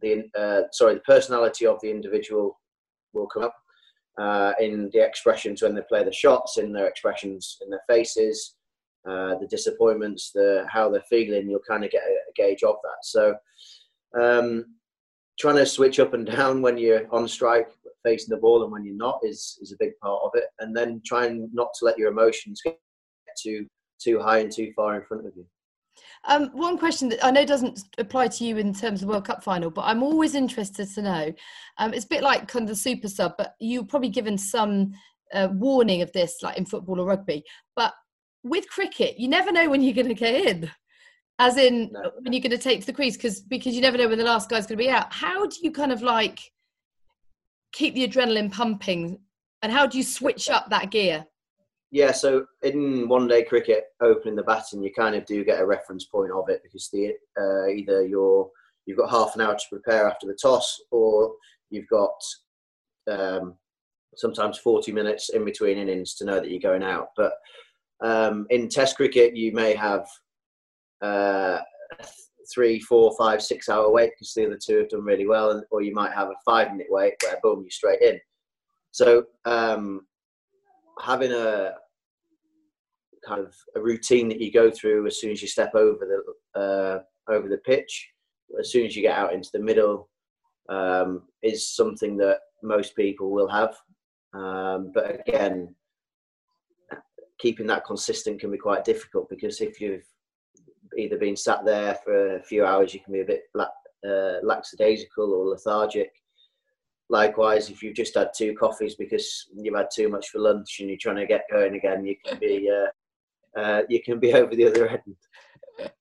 the 0.01 0.23
uh, 0.37 0.63
sorry, 0.71 0.95
the 0.95 1.01
personality 1.01 1.65
of 1.65 1.79
the 1.81 1.89
individual 1.89 2.59
will 3.13 3.27
come 3.27 3.43
up 3.43 3.55
uh, 4.19 4.53
in 4.59 4.89
the 4.93 5.03
expressions 5.03 5.61
when 5.61 5.73
they 5.73 5.81
play 5.87 6.03
the 6.03 6.11
shots, 6.11 6.57
in 6.57 6.71
their 6.71 6.87
expressions 6.87 7.57
in 7.61 7.69
their 7.69 7.81
faces, 7.87 8.55
uh, 9.07 9.35
the 9.39 9.47
disappointments, 9.49 10.31
the 10.33 10.65
how 10.69 10.89
they're 10.89 11.03
feeling. 11.09 11.49
You'll 11.49 11.59
kind 11.67 11.83
of 11.83 11.91
get 11.91 12.03
a, 12.03 12.11
a 12.11 12.33
gauge 12.35 12.63
of 12.63 12.75
that. 12.83 13.03
So, 13.03 13.35
um, 14.19 14.65
trying 15.39 15.55
to 15.55 15.65
switch 15.65 15.99
up 15.99 16.13
and 16.13 16.25
down 16.37 16.61
when 16.61 16.77
you're 16.77 17.07
on 17.13 17.27
strike, 17.27 17.71
facing 18.03 18.33
the 18.33 18.41
ball, 18.41 18.63
and 18.63 18.71
when 18.71 18.85
you're 18.85 18.95
not 18.95 19.19
is 19.23 19.57
is 19.61 19.71
a 19.71 19.77
big 19.79 19.91
part 20.01 20.21
of 20.23 20.31
it. 20.35 20.45
And 20.59 20.75
then 20.75 21.01
trying 21.05 21.49
not 21.53 21.69
to 21.79 21.85
let 21.85 21.97
your 21.97 22.11
emotions 22.11 22.61
get 22.63 22.77
too 23.41 23.65
too 24.01 24.19
high 24.19 24.39
and 24.39 24.51
too 24.51 24.71
far 24.75 24.95
in 24.95 25.05
front 25.07 25.25
of 25.25 25.33
you. 25.35 25.45
Um, 26.27 26.49
one 26.53 26.77
question 26.77 27.09
that 27.09 27.23
I 27.23 27.31
know 27.31 27.45
doesn't 27.45 27.81
apply 27.97 28.29
to 28.29 28.45
you 28.45 28.57
in 28.57 28.73
terms 28.73 29.01
of 29.01 29.07
the 29.07 29.11
World 29.11 29.25
Cup 29.25 29.43
final, 29.43 29.69
but 29.69 29.83
I'm 29.83 30.01
always 30.01 30.35
interested 30.35 30.89
to 30.93 31.01
know. 31.01 31.33
Um, 31.77 31.93
it's 31.93 32.05
a 32.05 32.09
bit 32.09 32.23
like 32.23 32.47
kind 32.47 32.63
of 32.63 32.69
the 32.69 32.75
super 32.75 33.09
sub, 33.09 33.33
but 33.37 33.53
you're 33.59 33.85
probably 33.85 34.09
given 34.09 34.37
some 34.37 34.93
uh, 35.33 35.49
warning 35.51 36.01
of 36.01 36.11
this, 36.13 36.37
like 36.41 36.57
in 36.57 36.65
football 36.65 36.99
or 36.99 37.05
rugby. 37.05 37.43
But 37.75 37.93
with 38.43 38.69
cricket, 38.69 39.19
you 39.19 39.27
never 39.27 39.51
know 39.51 39.69
when 39.69 39.81
you're 39.81 39.93
going 39.93 40.07
to 40.07 40.13
get 40.13 40.47
in, 40.47 40.71
as 41.39 41.57
in 41.57 41.91
no. 41.91 42.11
when 42.21 42.33
you're 42.33 42.41
going 42.41 42.51
to 42.51 42.57
take 42.57 42.81
to 42.81 42.85
the 42.85 42.93
crease, 42.93 43.17
because 43.17 43.41
because 43.41 43.75
you 43.75 43.81
never 43.81 43.97
know 43.97 44.07
when 44.07 44.17
the 44.17 44.23
last 44.23 44.49
guy's 44.49 44.65
going 44.65 44.77
to 44.77 44.83
be 44.83 44.89
out. 44.89 45.11
How 45.11 45.45
do 45.45 45.55
you 45.61 45.71
kind 45.71 45.91
of 45.91 46.01
like 46.01 46.39
keep 47.73 47.93
the 47.95 48.07
adrenaline 48.07 48.51
pumping, 48.51 49.19
and 49.61 49.71
how 49.71 49.85
do 49.85 49.97
you 49.97 50.03
switch 50.03 50.49
up 50.49 50.69
that 50.69 50.91
gear? 50.91 51.25
Yeah, 51.91 52.11
so 52.11 52.45
in 52.63 53.07
one 53.07 53.27
day 53.27 53.43
cricket, 53.43 53.85
opening 54.01 54.35
the 54.35 54.43
batting, 54.43 54.81
you 54.81 54.91
kind 54.91 55.15
of 55.15 55.25
do 55.25 55.43
get 55.43 55.59
a 55.59 55.65
reference 55.65 56.05
point 56.05 56.31
of 56.31 56.49
it 56.49 56.61
because 56.63 56.89
the 56.91 57.13
uh, 57.39 57.67
either 57.67 58.05
you're 58.05 58.49
you've 58.85 58.97
got 58.97 59.09
half 59.09 59.35
an 59.35 59.41
hour 59.41 59.53
to 59.53 59.65
prepare 59.69 60.09
after 60.09 60.25
the 60.25 60.37
toss, 60.41 60.81
or 60.91 61.33
you've 61.69 61.87
got 61.87 62.15
um, 63.09 63.55
sometimes 64.15 64.57
40 64.57 64.91
minutes 64.91 65.29
in 65.29 65.45
between 65.45 65.77
innings 65.77 66.15
to 66.15 66.25
know 66.25 66.39
that 66.39 66.49
you're 66.49 66.59
going 66.59 66.83
out. 66.83 67.09
But 67.15 67.33
um, 68.01 68.47
in 68.49 68.69
Test 68.69 68.95
cricket, 68.95 69.35
you 69.35 69.51
may 69.53 69.75
have 69.75 70.07
uh, 71.01 71.59
three, 72.53 72.79
four, 72.79 73.15
five, 73.17 73.41
six 73.41 73.69
hour 73.69 73.91
wait 73.91 74.11
because 74.11 74.33
the 74.33 74.45
other 74.45 74.59
two 74.63 74.77
have 74.77 74.89
done 74.89 75.03
really 75.03 75.27
well, 75.27 75.63
or 75.71 75.81
you 75.81 75.93
might 75.93 76.13
have 76.13 76.27
a 76.27 76.35
five 76.45 76.71
minute 76.71 76.87
wait 76.89 77.13
where 77.23 77.39
boom, 77.41 77.61
you're 77.61 77.71
straight 77.71 78.01
in. 78.01 78.19
So 78.91 79.25
um, 79.45 80.01
having 81.01 81.31
a 81.31 81.73
kind 83.25 83.41
of 83.41 83.55
a 83.75 83.81
routine 83.81 84.27
that 84.29 84.41
you 84.41 84.51
go 84.51 84.69
through 84.69 85.07
as 85.07 85.19
soon 85.19 85.31
as 85.31 85.41
you 85.41 85.47
step 85.47 85.73
over 85.75 86.05
the 86.53 86.59
uh, 86.59 86.99
over 87.31 87.47
the 87.47 87.57
pitch, 87.59 88.09
as 88.59 88.71
soon 88.71 88.85
as 88.85 88.95
you 88.95 89.01
get 89.01 89.17
out 89.17 89.33
into 89.33 89.49
the 89.53 89.59
middle, 89.59 90.09
um, 90.69 91.23
is 91.41 91.75
something 91.75 92.17
that 92.17 92.39
most 92.61 92.95
people 92.95 93.31
will 93.31 93.47
have. 93.47 93.75
Um, 94.33 94.91
but 94.93 95.21
again, 95.27 95.75
keeping 97.39 97.67
that 97.67 97.85
consistent 97.85 98.39
can 98.39 98.51
be 98.51 98.57
quite 98.57 98.85
difficult 98.85 99.29
because 99.29 99.61
if 99.61 99.79
you've 99.81 100.07
either 100.97 101.17
been 101.17 101.35
sat 101.35 101.65
there 101.65 101.95
for 102.03 102.37
a 102.37 102.43
few 102.43 102.65
hours, 102.65 102.93
you 102.93 102.99
can 102.99 103.13
be 103.13 103.21
a 103.21 103.25
bit 103.25 103.43
uh, 103.55 104.35
lackadaisical 104.43 105.33
or 105.33 105.45
lethargic. 105.45 106.11
Likewise, 107.09 107.69
if 107.69 107.83
you've 107.83 107.95
just 107.95 108.15
had 108.15 108.29
two 108.35 108.55
coffees 108.55 108.95
because 108.95 109.45
you've 109.55 109.75
had 109.75 109.89
too 109.93 110.09
much 110.09 110.29
for 110.29 110.39
lunch 110.39 110.77
and 110.79 110.89
you're 110.89 110.97
trying 110.99 111.17
to 111.17 111.27
get 111.27 111.43
going 111.51 111.75
again, 111.75 112.05
you 112.05 112.15
can 112.25 112.39
be 112.39 112.69
uh, 113.57 113.59
uh, 113.59 113.81
you 113.89 114.01
can 114.01 114.19
be 114.19 114.33
over 114.33 114.55
the 114.55 114.65
other 114.65 114.87
end. 114.87 115.15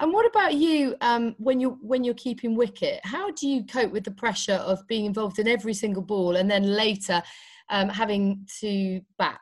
and 0.00 0.12
what 0.12 0.26
about 0.26 0.54
you 0.54 0.94
um, 1.00 1.34
when 1.38 1.60
you're 1.60 1.76
when 1.82 2.04
you're 2.04 2.14
keeping 2.14 2.54
wicket? 2.54 3.00
How 3.04 3.30
do 3.32 3.48
you 3.48 3.64
cope 3.64 3.92
with 3.92 4.04
the 4.04 4.10
pressure 4.12 4.54
of 4.54 4.86
being 4.86 5.04
involved 5.04 5.38
in 5.38 5.48
every 5.48 5.74
single 5.74 6.02
ball 6.02 6.36
and 6.36 6.50
then 6.50 6.62
later 6.62 7.22
um, 7.70 7.88
having 7.88 8.46
to 8.60 9.00
bat? 9.18 9.40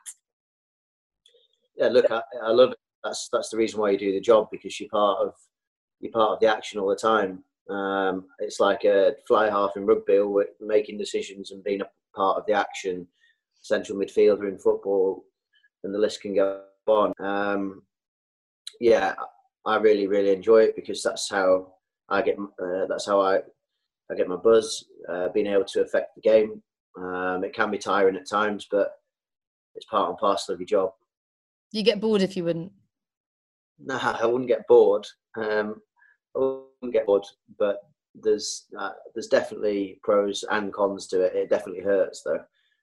yeah, 1.77 1.87
look, 1.87 2.09
I, 2.09 2.21
I 2.43 2.51
love 2.51 2.71
it. 2.71 2.77
That's 3.05 3.29
that's 3.31 3.49
the 3.49 3.57
reason 3.57 3.79
why 3.79 3.91
you 3.91 3.99
do 3.99 4.11
the 4.11 4.19
job 4.19 4.49
because 4.51 4.79
you're 4.79 4.89
part 4.89 5.19
of 5.19 5.33
you're 6.01 6.11
part 6.11 6.31
of 6.31 6.39
the 6.39 6.47
action 6.47 6.79
all 6.79 6.89
the 6.89 6.95
time. 6.95 7.43
Um, 7.69 8.25
it's 8.39 8.59
like 8.59 8.83
a 8.83 9.13
fly 9.27 9.49
half 9.49 9.77
in 9.77 9.85
rugby, 9.85 10.19
making 10.59 10.97
decisions 10.97 11.51
and 11.51 11.63
being 11.63 11.81
a 11.81 11.89
part 12.15 12.37
of 12.37 12.45
the 12.47 12.53
action. 12.53 13.07
Central 13.61 13.97
midfielder 13.97 14.49
in 14.49 14.57
football, 14.57 15.23
and 15.83 15.93
the 15.93 15.99
list 15.99 16.21
can 16.21 16.35
go 16.35 16.63
on. 16.87 17.13
Um, 17.19 17.83
yeah, 18.79 19.13
I 19.65 19.77
really 19.77 20.07
really 20.07 20.31
enjoy 20.31 20.63
it 20.63 20.75
because 20.75 21.01
that's 21.03 21.29
how 21.29 21.73
I 22.09 22.23
get. 22.23 22.37
Uh, 22.37 22.85
that's 22.89 23.05
how 23.05 23.21
I 23.21 23.37
I 24.11 24.15
get 24.15 24.27
my 24.27 24.35
buzz. 24.35 24.83
Uh, 25.07 25.29
being 25.29 25.47
able 25.47 25.65
to 25.65 25.81
affect 25.81 26.15
the 26.15 26.21
game. 26.21 26.61
Um, 26.97 27.43
it 27.43 27.53
can 27.53 27.71
be 27.71 27.77
tiring 27.77 28.15
at 28.15 28.27
times, 28.27 28.67
but 28.69 28.93
it's 29.75 29.85
part 29.85 30.09
and 30.09 30.17
parcel 30.17 30.53
of 30.53 30.59
your 30.59 30.67
job. 30.67 30.91
You 31.71 31.83
get 31.83 31.99
bored 31.99 32.21
if 32.21 32.37
you 32.37 32.43
wouldn't. 32.43 32.71
No, 33.79 33.97
I 34.01 34.25
wouldn't 34.25 34.49
get 34.49 34.67
bored. 34.67 35.05
Um, 35.37 35.81
I 36.35 36.39
wouldn't 36.39 36.93
get 36.93 37.05
bored, 37.05 37.25
but 37.57 37.77
there's 38.13 38.65
uh, 38.77 38.91
there's 39.13 39.27
definitely 39.27 39.99
pros 40.03 40.43
and 40.49 40.73
cons 40.73 41.07
to 41.07 41.21
it. 41.21 41.35
It 41.35 41.49
definitely 41.49 41.83
hurts 41.83 42.21
though 42.23 42.39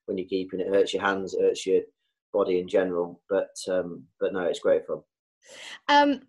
when 0.07 0.19
you're 0.19 0.29
keeping. 0.29 0.61
It 0.61 0.69
hurts 0.69 0.93
your 0.93 1.03
hands. 1.03 1.35
It 1.35 1.43
hurts 1.43 1.67
your 1.67 1.83
body 2.33 2.61
in 2.61 2.69
general. 2.69 3.21
But 3.29 3.55
um, 3.69 4.05
but 4.21 4.33
no, 4.33 4.41
it's 4.41 4.61
great 4.61 4.87
fun. 4.87 5.01
Um, 5.89 6.23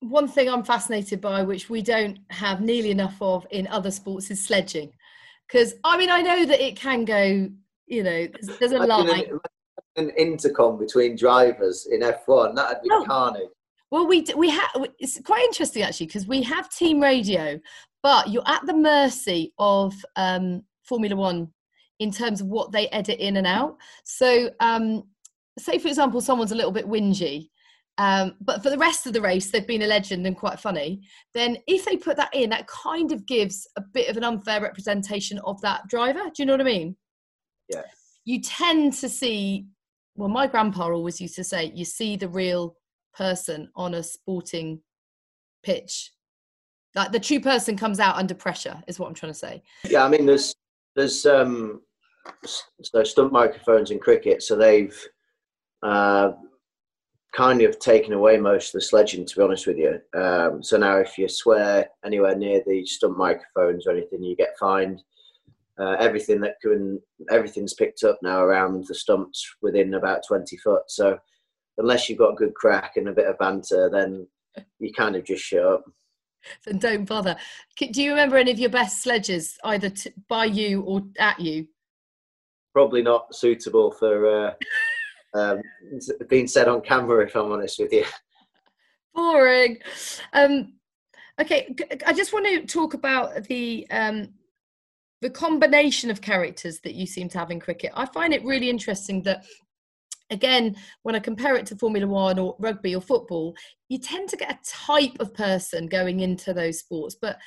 one 0.00 0.28
thing 0.28 0.48
I'm 0.48 0.64
fascinated 0.64 1.20
by, 1.20 1.42
which 1.42 1.70
we 1.70 1.82
don't 1.82 2.18
have 2.30 2.60
nearly 2.60 2.90
enough 2.90 3.16
of 3.20 3.46
in 3.50 3.66
other 3.68 3.90
sports, 3.90 4.30
is 4.30 4.44
sledging. 4.44 4.92
Because 5.46 5.74
I 5.84 5.96
mean, 5.96 6.10
I 6.10 6.22
know 6.22 6.44
that 6.44 6.60
it 6.60 6.76
can 6.76 7.04
go. 7.04 7.48
You 7.86 8.02
know, 8.02 8.26
there's, 8.26 8.58
there's 8.58 8.72
a 8.72 8.78
line. 8.78 9.08
An, 9.08 9.40
intercom 9.96 10.78
between 10.78 11.16
drivers 11.16 11.86
in 11.90 12.00
F1 12.00 12.54
that'd 12.54 12.82
be 12.82 12.88
oh. 12.90 13.04
carnage. 13.06 13.48
Well, 13.90 14.06
we 14.06 14.24
we 14.36 14.48
have. 14.48 14.70
It's 14.98 15.20
quite 15.20 15.44
interesting 15.44 15.82
actually 15.82 16.06
because 16.06 16.26
we 16.26 16.42
have 16.42 16.70
team 16.70 16.98
radio, 16.98 17.60
but 18.02 18.30
you're 18.30 18.42
at 18.46 18.64
the 18.64 18.74
mercy 18.74 19.52
of 19.58 19.94
um, 20.16 20.62
Formula 20.82 21.14
One 21.14 21.52
in 21.98 22.10
terms 22.10 22.40
of 22.40 22.46
what 22.46 22.72
they 22.72 22.88
edit 22.88 23.20
in 23.20 23.36
and 23.36 23.46
out. 23.46 23.76
So, 24.04 24.50
um, 24.60 25.04
say 25.58 25.78
for 25.78 25.88
example, 25.88 26.22
someone's 26.22 26.52
a 26.52 26.56
little 26.56 26.72
bit 26.72 26.88
whingy, 26.88 27.50
um, 27.98 28.34
but 28.40 28.62
for 28.62 28.70
the 28.70 28.78
rest 28.78 29.06
of 29.06 29.12
the 29.12 29.20
race, 29.20 29.50
they've 29.50 29.66
been 29.66 29.82
a 29.82 29.86
legend 29.86 30.26
and 30.26 30.36
quite 30.36 30.58
funny. 30.58 31.02
Then, 31.34 31.58
if 31.66 31.84
they 31.84 31.96
put 31.96 32.16
that 32.16 32.34
in, 32.34 32.50
that 32.50 32.66
kind 32.66 33.12
of 33.12 33.26
gives 33.26 33.68
a 33.76 33.82
bit 33.82 34.08
of 34.08 34.16
an 34.16 34.24
unfair 34.24 34.62
representation 34.62 35.38
of 35.44 35.60
that 35.60 35.86
driver. 35.88 36.22
Do 36.24 36.32
you 36.38 36.46
know 36.46 36.54
what 36.54 36.62
I 36.62 36.64
mean? 36.64 36.96
Yeah. 37.68 37.82
You 38.24 38.40
tend 38.40 38.94
to 38.94 39.08
see, 39.08 39.66
well, 40.16 40.28
my 40.28 40.46
grandpa 40.46 40.90
always 40.90 41.20
used 41.20 41.36
to 41.36 41.44
say, 41.44 41.72
you 41.74 41.84
see 41.84 42.16
the 42.16 42.28
real 42.28 42.76
person 43.14 43.68
on 43.76 43.94
a 43.94 44.02
sporting 44.02 44.80
pitch. 45.62 46.12
Like 46.94 47.12
the 47.12 47.20
true 47.20 47.40
person 47.40 47.76
comes 47.76 48.00
out 48.00 48.16
under 48.16 48.34
pressure, 48.34 48.82
is 48.86 48.98
what 48.98 49.08
I'm 49.08 49.14
trying 49.14 49.32
to 49.32 49.38
say. 49.38 49.62
Yeah, 49.88 50.04
I 50.04 50.08
mean, 50.08 50.26
there's 50.26 50.54
there's 50.94 51.24
um, 51.24 51.80
so 52.82 53.02
stump 53.04 53.32
microphones 53.32 53.90
in 53.90 53.98
cricket, 53.98 54.42
so 54.42 54.56
they've 54.56 54.98
uh, 55.82 56.32
kind 57.34 57.62
of 57.62 57.78
taken 57.78 58.12
away 58.12 58.36
most 58.36 58.68
of 58.68 58.72
the 58.74 58.80
sledging, 58.82 59.24
to 59.24 59.36
be 59.36 59.42
honest 59.42 59.66
with 59.66 59.78
you. 59.78 59.98
Um, 60.18 60.62
so 60.62 60.76
now, 60.76 60.98
if 60.98 61.16
you 61.16 61.28
swear 61.28 61.88
anywhere 62.04 62.36
near 62.36 62.62
the 62.66 62.84
stump 62.84 63.16
microphones 63.16 63.86
or 63.86 63.92
anything, 63.92 64.22
you 64.22 64.36
get 64.36 64.58
fined. 64.60 65.02
Uh, 65.80 65.96
everything 65.98 66.40
that 66.40 66.56
can, 66.60 67.00
everything's 67.30 67.74
picked 67.74 68.04
up 68.04 68.18
now 68.22 68.42
around 68.42 68.84
the 68.86 68.94
stumps 68.94 69.42
within 69.62 69.94
about 69.94 70.20
20 70.26 70.56
foot. 70.58 70.82
So 70.88 71.18
unless 71.78 72.08
you've 72.08 72.18
got 72.18 72.32
a 72.32 72.36
good 72.36 72.54
crack 72.54 72.96
and 72.96 73.08
a 73.08 73.12
bit 73.12 73.26
of 73.26 73.38
banter, 73.38 73.88
then 73.90 74.26
you 74.78 74.92
kind 74.92 75.16
of 75.16 75.24
just 75.24 75.42
shut 75.42 75.64
up. 75.64 75.84
Then 76.66 76.78
don't 76.78 77.04
bother. 77.04 77.36
Do 77.78 78.02
you 78.02 78.10
remember 78.10 78.36
any 78.36 78.50
of 78.50 78.58
your 78.58 78.68
best 78.68 79.00
sledges, 79.00 79.56
either 79.62 79.90
t- 79.90 80.10
by 80.28 80.46
you 80.46 80.82
or 80.82 81.04
at 81.20 81.38
you? 81.38 81.68
Probably 82.72 83.00
not 83.00 83.32
suitable 83.32 83.92
for 83.92 84.48
uh, 84.48 84.54
um, 85.34 85.60
being 86.28 86.48
said 86.48 86.66
on 86.66 86.80
camera, 86.80 87.24
if 87.24 87.36
I'm 87.36 87.52
honest 87.52 87.78
with 87.78 87.92
you. 87.92 88.04
Boring. 89.14 89.78
Um, 90.32 90.74
okay, 91.40 91.74
I 92.04 92.12
just 92.12 92.32
want 92.32 92.46
to 92.46 92.66
talk 92.66 92.94
about 92.94 93.44
the 93.44 93.86
um, 93.90 94.30
the 95.22 95.30
combination 95.30 96.10
of 96.10 96.20
characters 96.20 96.80
that 96.80 96.94
you 96.94 97.06
seem 97.06 97.28
to 97.30 97.38
have 97.38 97.50
in 97.50 97.60
cricket. 97.60 97.92
I 97.94 98.06
find 98.06 98.34
it 98.34 98.44
really 98.44 98.68
interesting 98.68 99.22
that 99.22 99.44
again, 100.30 100.74
when 101.02 101.14
I 101.14 101.20
compare 101.20 101.54
it 101.56 101.66
to 101.66 101.76
Formula 101.76 102.06
One 102.06 102.38
or 102.38 102.56
rugby 102.58 102.94
or 102.96 103.00
football, 103.00 103.54
you 103.88 103.98
tend 103.98 104.28
to 104.30 104.36
get 104.36 104.50
a 104.50 104.58
type 104.68 105.16
of 105.20 105.32
person 105.32 105.86
going 105.86 106.20
into 106.20 106.52
those 106.52 106.80
sports. 106.80 107.16
But 107.20 107.38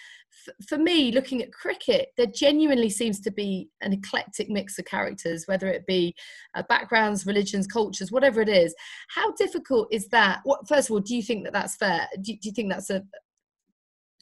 f- 0.48 0.68
for 0.68 0.78
me, 0.78 1.12
looking 1.12 1.42
at 1.42 1.52
cricket, 1.52 2.10
there 2.16 2.28
genuinely 2.28 2.90
seems 2.90 3.20
to 3.22 3.32
be 3.32 3.70
an 3.82 3.92
eclectic 3.92 4.50
mix 4.50 4.80
of 4.80 4.86
characters, 4.86 5.46
whether 5.48 5.68
it 5.68 5.86
be 5.88 6.16
uh, 6.54 6.64
backgrounds, 6.70 7.26
religions, 7.26 7.68
cultures, 7.68 8.12
whatever 8.12 8.40
it 8.40 8.50
is. 8.50 8.74
How 9.10 9.34
difficult 9.34 9.88
is 9.92 10.08
that? 10.10 10.42
What, 10.44 10.68
first 10.68 10.90
of 10.90 10.94
all, 10.94 11.02
do 11.02 11.16
you 11.16 11.24
think 11.24 11.44
that 11.44 11.54
that's 11.54 11.76
fair? 11.76 12.08
Do, 12.22 12.34
do 12.34 12.40
you 12.44 12.54
think 12.54 12.72
that's 12.72 12.92
a 12.92 13.04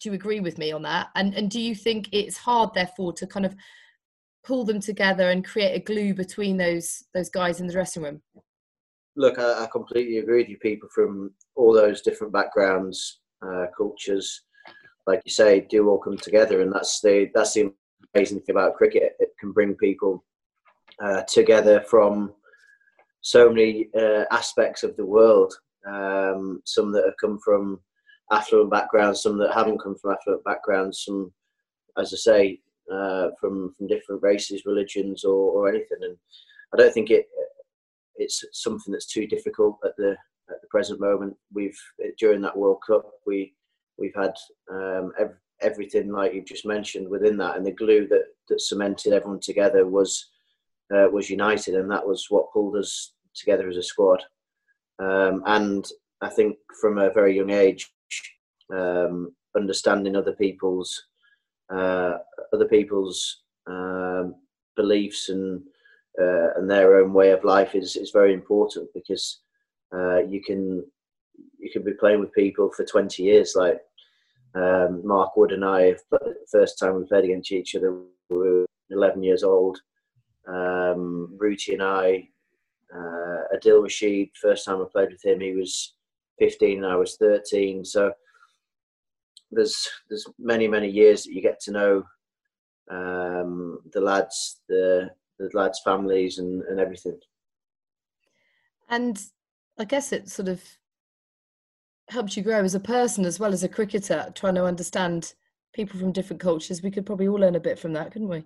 do 0.04 0.10
you 0.10 0.14
agree 0.14 0.42
with 0.42 0.58
me 0.58 0.72
on 0.72 0.84
that? 0.84 1.08
And 1.16 1.34
and 1.34 1.50
do 1.50 1.60
you 1.60 1.74
think 1.74 2.10
it's 2.12 2.38
hard, 2.38 2.74
therefore, 2.74 3.14
to 3.14 3.26
kind 3.26 3.46
of 3.46 3.56
pull 4.44 4.66
them 4.66 4.82
together 4.82 5.30
and 5.30 5.46
create 5.46 5.74
a 5.74 5.80
glue 5.80 6.14
between 6.14 6.58
those 6.58 7.06
those 7.14 7.30
guys 7.30 7.62
in 7.62 7.68
the 7.68 7.74
dressing 7.74 8.04
room? 8.04 8.22
look, 9.16 9.40
I, 9.40 9.64
I, 9.64 9.68
completely 9.72 10.18
agree 10.18 10.42
with 10.42 10.50
you. 10.50 10.58
People 10.58 10.90
from 10.94 11.32
all 11.56 11.74
those 11.74 12.02
different 12.02 12.34
backgrounds, 12.34 13.20
uh, 13.46 13.66
cultures, 13.76 14.42
like 15.08 15.22
you 15.26 15.32
say, 15.32 15.62
do 15.70 15.90
all 15.90 16.00
come 16.00 16.18
together, 16.18 16.62
and 16.62 16.74
that's 16.74 17.02
the 17.02 17.30
that's 17.34 17.54
the 17.54 17.72
amazing 18.14 18.42
thing 18.42 18.56
about 18.56 18.76
cricket. 18.76 19.16
It 19.20 19.30
can 19.40 19.52
bring 19.52 19.76
people 19.76 20.24
uh, 21.04 21.24
together 21.28 21.82
from 21.82 22.34
so 23.22 23.50
many 23.50 23.90
uh, 23.98 24.26
aspects 24.32 24.84
of 24.84 24.96
the 24.98 25.06
world. 25.06 25.54
Um, 25.86 26.62
some 26.66 26.92
that 26.94 27.04
have 27.06 27.18
come 27.20 27.40
from 27.44 27.80
affluent 28.34 28.72
backgrounds, 28.72 29.22
some 29.22 29.38
that 29.38 29.54
haven't 29.54 29.82
come 29.82 29.96
from 29.96 30.12
affluent 30.14 30.44
backgrounds, 30.44 31.04
some, 31.06 31.32
as 31.98 32.14
I 32.14 32.18
say, 32.18 32.62
uh, 32.92 33.30
from 33.40 33.74
from 33.78 33.88
different 33.88 34.22
races, 34.22 34.66
religions, 34.66 35.24
or, 35.24 35.52
or 35.52 35.70
anything. 35.70 36.00
And 36.02 36.18
I 36.74 36.78
don't 36.78 36.94
think 36.94 37.12
it 37.12 37.28
it's 38.16 38.44
something 38.52 38.92
that's 38.92 39.08
too 39.08 39.28
difficult 39.28 39.78
at 39.84 39.96
the 39.98 40.16
at 40.50 40.62
the 40.62 40.68
present 40.68 41.00
moment. 41.00 41.36
We've 41.54 41.80
during 42.20 42.42
that 42.42 42.58
World 42.58 42.80
Cup 42.86 43.06
we 43.26 43.54
we've 43.98 44.16
had 44.16 44.34
um, 44.72 45.12
ev- 45.20 45.40
everything 45.62 46.12
like 46.12 46.34
you've 46.34 46.46
just 46.46 46.66
mentioned 46.66 47.08
within 47.08 47.38
that, 47.38 47.58
and 47.58 47.66
the 47.66 47.72
glue 47.72 48.08
that 48.08 48.26
that 48.50 48.62
cemented 48.62 49.14
everyone 49.14 49.40
together 49.40 49.88
was 49.88 50.30
uh, 50.94 51.08
was 51.12 51.30
united, 51.30 51.76
and 51.76 51.90
that 51.90 52.06
was 52.06 52.28
what 52.30 52.52
pulled 52.52 52.76
us 52.76 53.14
together 53.36 53.70
as 53.70 53.78
a 53.78 53.84
squad. 53.84 54.24
Um, 55.00 55.44
and 55.46 55.86
I 56.22 56.30
think 56.30 56.58
from 56.80 56.98
a 56.98 57.12
very 57.12 57.36
young 57.36 57.50
age, 57.50 57.92
um, 58.74 59.34
understanding 59.56 60.16
other 60.16 60.34
people's 60.34 61.06
uh, 61.74 62.18
other 62.54 62.66
people's 62.66 63.44
um, 63.68 64.36
beliefs 64.76 65.30
and 65.30 65.62
uh, 66.22 66.54
and 66.56 66.70
their 66.70 66.98
own 66.98 67.14
way 67.14 67.32
of 67.32 67.44
life 67.44 67.74
is, 67.74 67.96
is 67.96 68.12
very 68.12 68.34
important 68.34 68.88
because 68.94 69.42
uh, 69.96 70.20
you 70.20 70.42
can 70.42 70.84
you 71.58 71.72
can 71.72 71.84
be 71.84 71.94
playing 71.94 72.20
with 72.20 72.34
people 72.34 72.70
for 72.72 72.86
20 72.86 73.24
years 73.24 73.56
like 73.56 73.80
um, 74.56 75.02
Mark 75.06 75.36
Wood 75.36 75.52
and 75.52 75.66
I 75.66 75.96
first 76.52 76.78
time 76.78 76.96
we 76.96 77.06
played 77.06 77.26
against 77.26 77.52
each 77.52 77.76
other 77.76 77.98
we 78.30 78.38
were 78.38 78.66
11 78.92 79.24
years 79.24 79.44
old. 79.44 79.80
Um, 80.48 81.36
Rooty 81.38 81.74
and 81.74 81.84
I 81.84 82.28
uh, 82.94 83.56
Adil 83.56 83.82
Rashid 83.82 84.30
first 84.40 84.66
time 84.66 84.82
I 84.82 84.86
played 84.92 85.12
with 85.12 85.24
him 85.24 85.40
he 85.40 85.54
was 85.54 85.96
15 86.40 86.84
and 86.84 86.94
I 86.94 86.96
was 86.96 87.16
13 87.16 87.86
so 87.86 88.12
there's 89.56 89.90
there's 90.10 90.28
many 90.40 90.68
many 90.68 90.90
years 90.90 91.24
that 91.24 91.34
you 91.34 91.42
get 91.42 91.60
to 91.62 91.72
know 91.72 92.04
um, 92.90 93.80
the 93.94 94.02
lads 94.02 94.62
the 94.68 95.10
the 95.40 95.50
lads' 95.54 95.82
families 95.84 96.38
and, 96.38 96.62
and 96.64 96.80
everything. 96.80 97.20
And 98.90 99.22
I 99.80 99.86
guess 99.86 100.12
it 100.12 100.30
sort 100.30 100.48
of 100.48 100.62
helps 102.10 102.38
you 102.38 102.44
grow 102.44 102.64
as 102.64 102.76
a 102.76 102.80
person 102.80 103.26
as 103.26 103.40
well 103.40 103.54
as 103.54 103.64
a 103.64 103.70
cricketer, 103.70 104.32
trying 104.36 104.56
to 104.56 104.66
understand 104.66 105.34
people 105.74 106.00
from 106.00 106.12
different 106.12 106.42
cultures. 106.42 106.84
We 106.84 106.92
could 106.92 107.06
probably 107.06 107.28
all 107.28 107.40
learn 107.40 107.56
a 107.56 107.60
bit 107.60 107.80
from 107.80 107.94
that, 107.94 108.12
couldn't 108.12 108.30
we? 108.30 108.46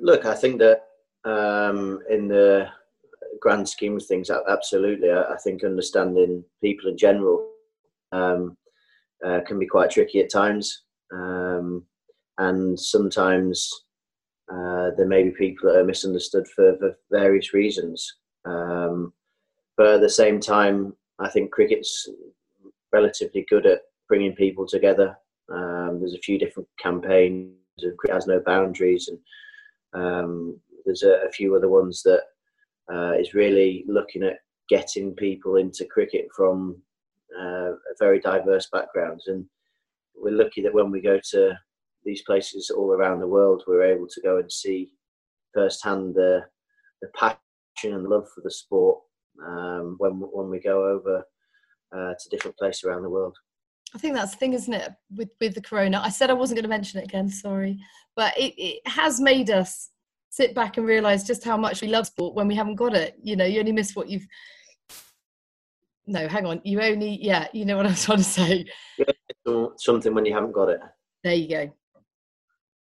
Look, 0.00 0.26
I 0.26 0.34
think 0.34 0.58
that 0.58 0.86
um, 1.24 2.00
in 2.10 2.28
the 2.28 2.68
grand 3.40 3.68
scheme 3.68 3.96
of 3.96 4.04
things, 4.04 4.30
absolutely. 4.30 5.10
I, 5.10 5.34
I 5.34 5.36
think 5.36 5.62
understanding 5.62 6.44
people 6.60 6.90
in 6.90 6.98
general 6.98 7.48
um, 8.12 8.56
uh, 9.24 9.40
can 9.46 9.58
be 9.58 9.66
quite 9.66 9.90
tricky 9.90 10.20
at 10.20 10.30
times. 10.30 10.84
Um, 11.12 11.84
and 12.38 12.78
sometimes 12.78 13.70
uh, 14.52 14.90
there 14.96 15.06
may 15.06 15.24
be 15.24 15.30
people 15.30 15.70
that 15.70 15.78
are 15.78 15.84
misunderstood 15.84 16.46
for, 16.48 16.76
for 16.78 16.96
various 17.10 17.52
reasons. 17.52 18.16
Um, 18.44 19.12
but 19.76 19.94
at 19.94 20.00
the 20.00 20.08
same 20.08 20.40
time, 20.40 20.94
I 21.18 21.28
think 21.28 21.50
cricket's 21.50 22.08
relatively 22.92 23.44
good 23.48 23.66
at 23.66 23.80
bringing 24.08 24.34
people 24.34 24.66
together. 24.66 25.16
Um, 25.52 25.98
there's 26.00 26.14
a 26.14 26.18
few 26.18 26.38
different 26.38 26.68
campaigns. 26.80 27.54
Cricket 27.98 28.14
has 28.14 28.26
no 28.26 28.40
boundaries, 28.44 29.08
and 29.08 30.02
um, 30.02 30.60
there's 30.84 31.04
a, 31.04 31.26
a, 31.26 31.30
few 31.30 31.54
other 31.54 31.68
ones 31.68 32.02
that 32.02 32.22
uh, 32.92 33.12
is 33.12 33.34
really 33.34 33.84
looking 33.86 34.24
at 34.24 34.38
getting 34.68 35.14
people 35.14 35.56
into 35.56 35.84
cricket 35.84 36.26
from 36.34 36.76
uh, 37.40 37.72
very 37.98 38.20
diverse 38.20 38.68
backgrounds. 38.72 39.26
And 39.26 39.44
we're 40.14 40.32
lucky 40.32 40.62
that 40.62 40.74
when 40.74 40.90
we 40.90 41.00
go 41.00 41.20
to 41.32 41.58
these 42.04 42.22
places 42.22 42.70
all 42.70 42.92
around 42.92 43.20
the 43.20 43.26
world, 43.26 43.64
we're 43.66 43.84
able 43.84 44.08
to 44.08 44.20
go 44.22 44.38
and 44.38 44.50
see 44.50 44.92
firsthand 45.54 46.14
the 46.14 46.42
the 47.00 47.08
passion 47.16 47.94
and 47.94 48.08
love 48.08 48.26
for 48.34 48.40
the 48.42 48.50
sport 48.50 48.98
um, 49.46 49.96
when 49.98 50.12
when 50.12 50.50
we 50.50 50.58
go 50.58 50.84
over 50.84 51.24
uh, 51.94 52.14
to 52.18 52.28
different 52.30 52.56
places 52.56 52.84
around 52.84 53.02
the 53.02 53.10
world. 53.10 53.36
I 53.94 53.98
think 53.98 54.14
that's 54.14 54.32
the 54.32 54.38
thing, 54.38 54.52
isn't 54.52 54.72
it? 54.72 54.92
With 55.16 55.30
with 55.40 55.54
the 55.54 55.60
corona, 55.60 56.00
I 56.04 56.10
said 56.10 56.30
I 56.30 56.34
wasn't 56.34 56.56
going 56.56 56.64
to 56.64 56.76
mention 56.76 57.00
it 57.00 57.04
again. 57.04 57.28
Sorry, 57.28 57.78
but 58.16 58.36
it, 58.36 58.54
it 58.58 58.86
has 58.86 59.20
made 59.20 59.50
us 59.50 59.90
sit 60.30 60.54
back 60.54 60.76
and 60.76 60.86
realize 60.86 61.26
just 61.26 61.44
how 61.44 61.56
much 61.56 61.80
we 61.80 61.88
love 61.88 62.06
sport 62.06 62.34
when 62.34 62.48
we 62.48 62.54
haven't 62.54 62.76
got 62.76 62.94
it. 62.94 63.16
You 63.22 63.36
know, 63.36 63.46
you 63.46 63.60
only 63.60 63.72
miss 63.72 63.96
what 63.96 64.08
you've. 64.08 64.26
No, 66.08 66.26
hang 66.26 66.46
on. 66.46 66.60
You 66.64 66.80
only, 66.80 67.18
yeah, 67.22 67.48
you 67.52 67.66
know 67.66 67.76
what 67.76 67.86
I'm 67.86 67.94
trying 68.06 68.18
to 68.18 68.24
say. 68.24 68.64
Something 69.76 70.14
when 70.14 70.24
you 70.24 70.32
haven't 70.32 70.52
got 70.52 70.70
it. 70.70 70.80
There 71.22 71.34
you 71.34 71.48
go. 71.48 71.72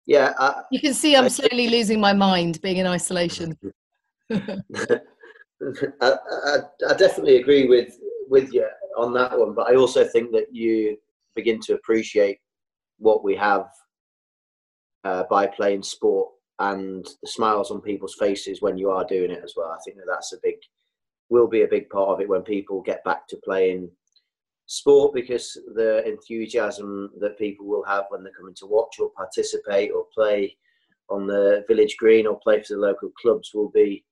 Yeah. 0.07 0.33
I, 0.39 0.63
you 0.71 0.81
can 0.81 0.95
see 0.95 1.17
I'm 1.17 1.25
I, 1.25 1.29
slowly 1.29 1.69
losing 1.69 2.01
my 2.01 2.13
mind 2.13 2.61
being 2.63 2.79
in 2.79 2.87
isolation. 2.87 3.59
I, 4.33 5.01
I, 6.01 6.57
I 6.89 6.95
definitely 6.97 7.39
agree 7.39 7.67
with 7.67 7.99
with 8.29 8.53
you 8.53 8.67
on 8.97 9.13
that 9.15 9.37
one, 9.37 9.55
but 9.55 9.69
I 9.69 9.75
also 9.75 10.07
think 10.07 10.33
that 10.33 10.47
you 10.53 10.97
begin 11.35 11.59
to 11.61 11.75
appreciate 11.75 12.39
what 12.99 13.25
we 13.25 13.35
have 13.37 13.67
uh, 15.05 15.25
by 15.31 15.47
playing 15.47 15.83
sport 15.83 16.31
and 16.59 17.05
the 17.23 17.29
smiles 17.29 17.71
on 17.71 17.81
people's 17.81 18.17
faces 18.19 18.61
when 18.61 18.77
you 18.77 18.91
are 18.91 19.05
doing 19.05 19.31
it 19.31 19.41
as 19.43 19.55
well. 19.57 19.71
I 19.71 19.79
think 19.85 19.97
that 19.97 20.07
that's 20.09 20.33
a 20.33 20.39
big, 20.43 20.57
will 21.31 21.49
be 21.49 21.63
a 21.63 21.69
big 21.69 21.89
part 21.91 22.09
of 22.09 22.21
it 22.21 22.29
when 22.29 22.43
people 22.43 22.81
get 22.81 23.05
back 23.05 23.27
to 23.29 23.37
playing 23.45 23.91
sport 24.67 25.15
because 25.15 25.59
the 25.75 26.07
enthusiasm 26.07 27.11
that 27.21 27.39
people 27.39 27.67
will 27.67 27.85
have 27.85 28.05
when 28.11 28.23
they're 28.23 28.33
coming 28.39 28.55
to 28.55 28.67
watch 28.67 28.97
or 29.01 29.11
participate 29.17 29.91
or 29.91 30.05
play 30.15 30.55
on 31.11 31.27
the 31.27 31.65
village 31.67 31.97
green 31.99 32.27
or 32.27 32.39
play 32.41 32.63
for 32.63 32.75
the 32.75 32.81
local 32.81 33.11
clubs 33.21 33.53
will 33.55 33.71
be 33.71 34.05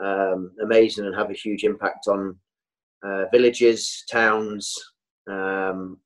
um, 0.00 0.52
amazing 0.62 1.04
and 1.04 1.14
have 1.14 1.30
a 1.30 1.34
huge 1.34 1.64
impact 1.64 2.06
on 2.06 2.36
uh, 3.04 3.24
villages, 3.32 4.04
towns, 4.10 4.74
um, 5.28 5.98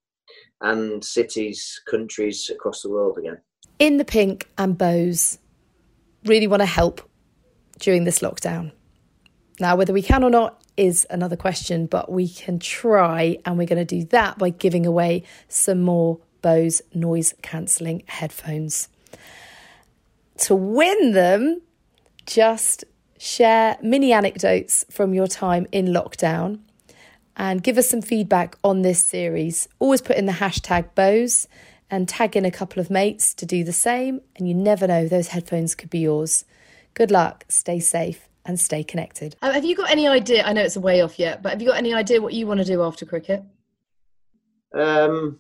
and 0.63 1.05
cities, 1.05 1.81
countries 1.91 2.51
across 2.53 2.83
the 2.83 2.91
world 2.91 3.19
again. 3.19 3.39
In 3.79 3.97
the 3.97 4.05
pink 4.05 4.49
and 4.59 4.79
Bose 4.79 5.39
really 6.25 6.47
want 6.47 6.61
to 6.61 6.67
help 6.67 7.03
during 7.81 8.05
this 8.05 8.21
lockdown. 8.21 8.73
Now, 9.63 9.77
whether 9.77 9.93
we 9.93 10.03
can 10.03 10.25
or 10.25 10.31
not 10.31 10.61
is 10.77 11.07
another 11.09 11.37
question, 11.37 11.87
but 11.87 12.11
we 12.11 12.29
can 12.29 12.59
try, 12.59 13.39
and 13.47 13.57
we're 13.57 13.69
going 13.69 13.87
to 13.87 14.01
do 14.01 14.05
that 14.07 14.37
by 14.37 14.51
giving 14.51 14.87
away 14.87 15.23
some 15.47 15.83
more 15.83 16.19
Bose 16.41 16.83
noise 16.93 17.33
cancelling 17.43 18.03
headphones. 18.07 18.89
To 20.39 20.57
win 20.57 21.13
them, 21.13 21.63
just 22.27 22.85
share 23.17 23.79
mini 23.81 24.13
anecdotes 24.13 24.85
from 24.91 25.15
your 25.15 25.29
time 25.29 25.69
in 25.71 25.87
lockdown 25.87 26.59
and 27.37 27.63
give 27.63 27.79
us 27.79 27.89
some 27.89 28.03
feedback 28.03 28.57
on 28.65 28.83
this 28.83 29.05
series. 29.05 29.69
Always 29.79 30.03
put 30.03 30.17
in 30.17 30.27
the 30.27 30.33
hashtag 30.33 30.93
Bose 30.97 31.47
and 31.89 32.09
tag 32.09 32.37
in 32.37 32.45
a 32.45 32.51
couple 32.51 32.81
of 32.81 32.91
mates 32.91 33.33
to 33.35 33.47
do 33.47 33.63
the 33.63 33.73
same. 33.73 34.23
And 34.35 34.49
you 34.49 34.55
never 34.55 34.89
know, 34.89 35.07
those 35.07 35.29
headphones 35.29 35.77
could 35.77 35.91
be 35.91 36.01
yours. 36.01 36.45
Good 36.95 37.13
luck, 37.13 37.45
stay 37.49 37.79
safe, 37.79 38.29
and 38.45 38.59
stay 38.59 38.83
connected. 38.83 39.37
Um, 39.43 39.53
have 39.53 39.65
you 39.65 39.77
got 39.77 39.91
any 39.91 40.07
idea? 40.07 40.45
I 40.45 40.53
know 40.53 40.63
it's 40.63 40.77
a 40.77 40.81
way 40.81 41.01
off 41.01 41.19
yet, 41.19 41.43
but 41.43 41.53
have 41.53 41.63
you 41.63 41.69
got 41.69 41.79
any 41.79 41.95
idea 41.95 42.21
what 42.21 42.35
you 42.35 42.47
want 42.47 42.61
to 42.61 42.67
do 42.67 42.83
after 42.83 43.07
cricket? 43.07 43.43
Um, 44.75 45.39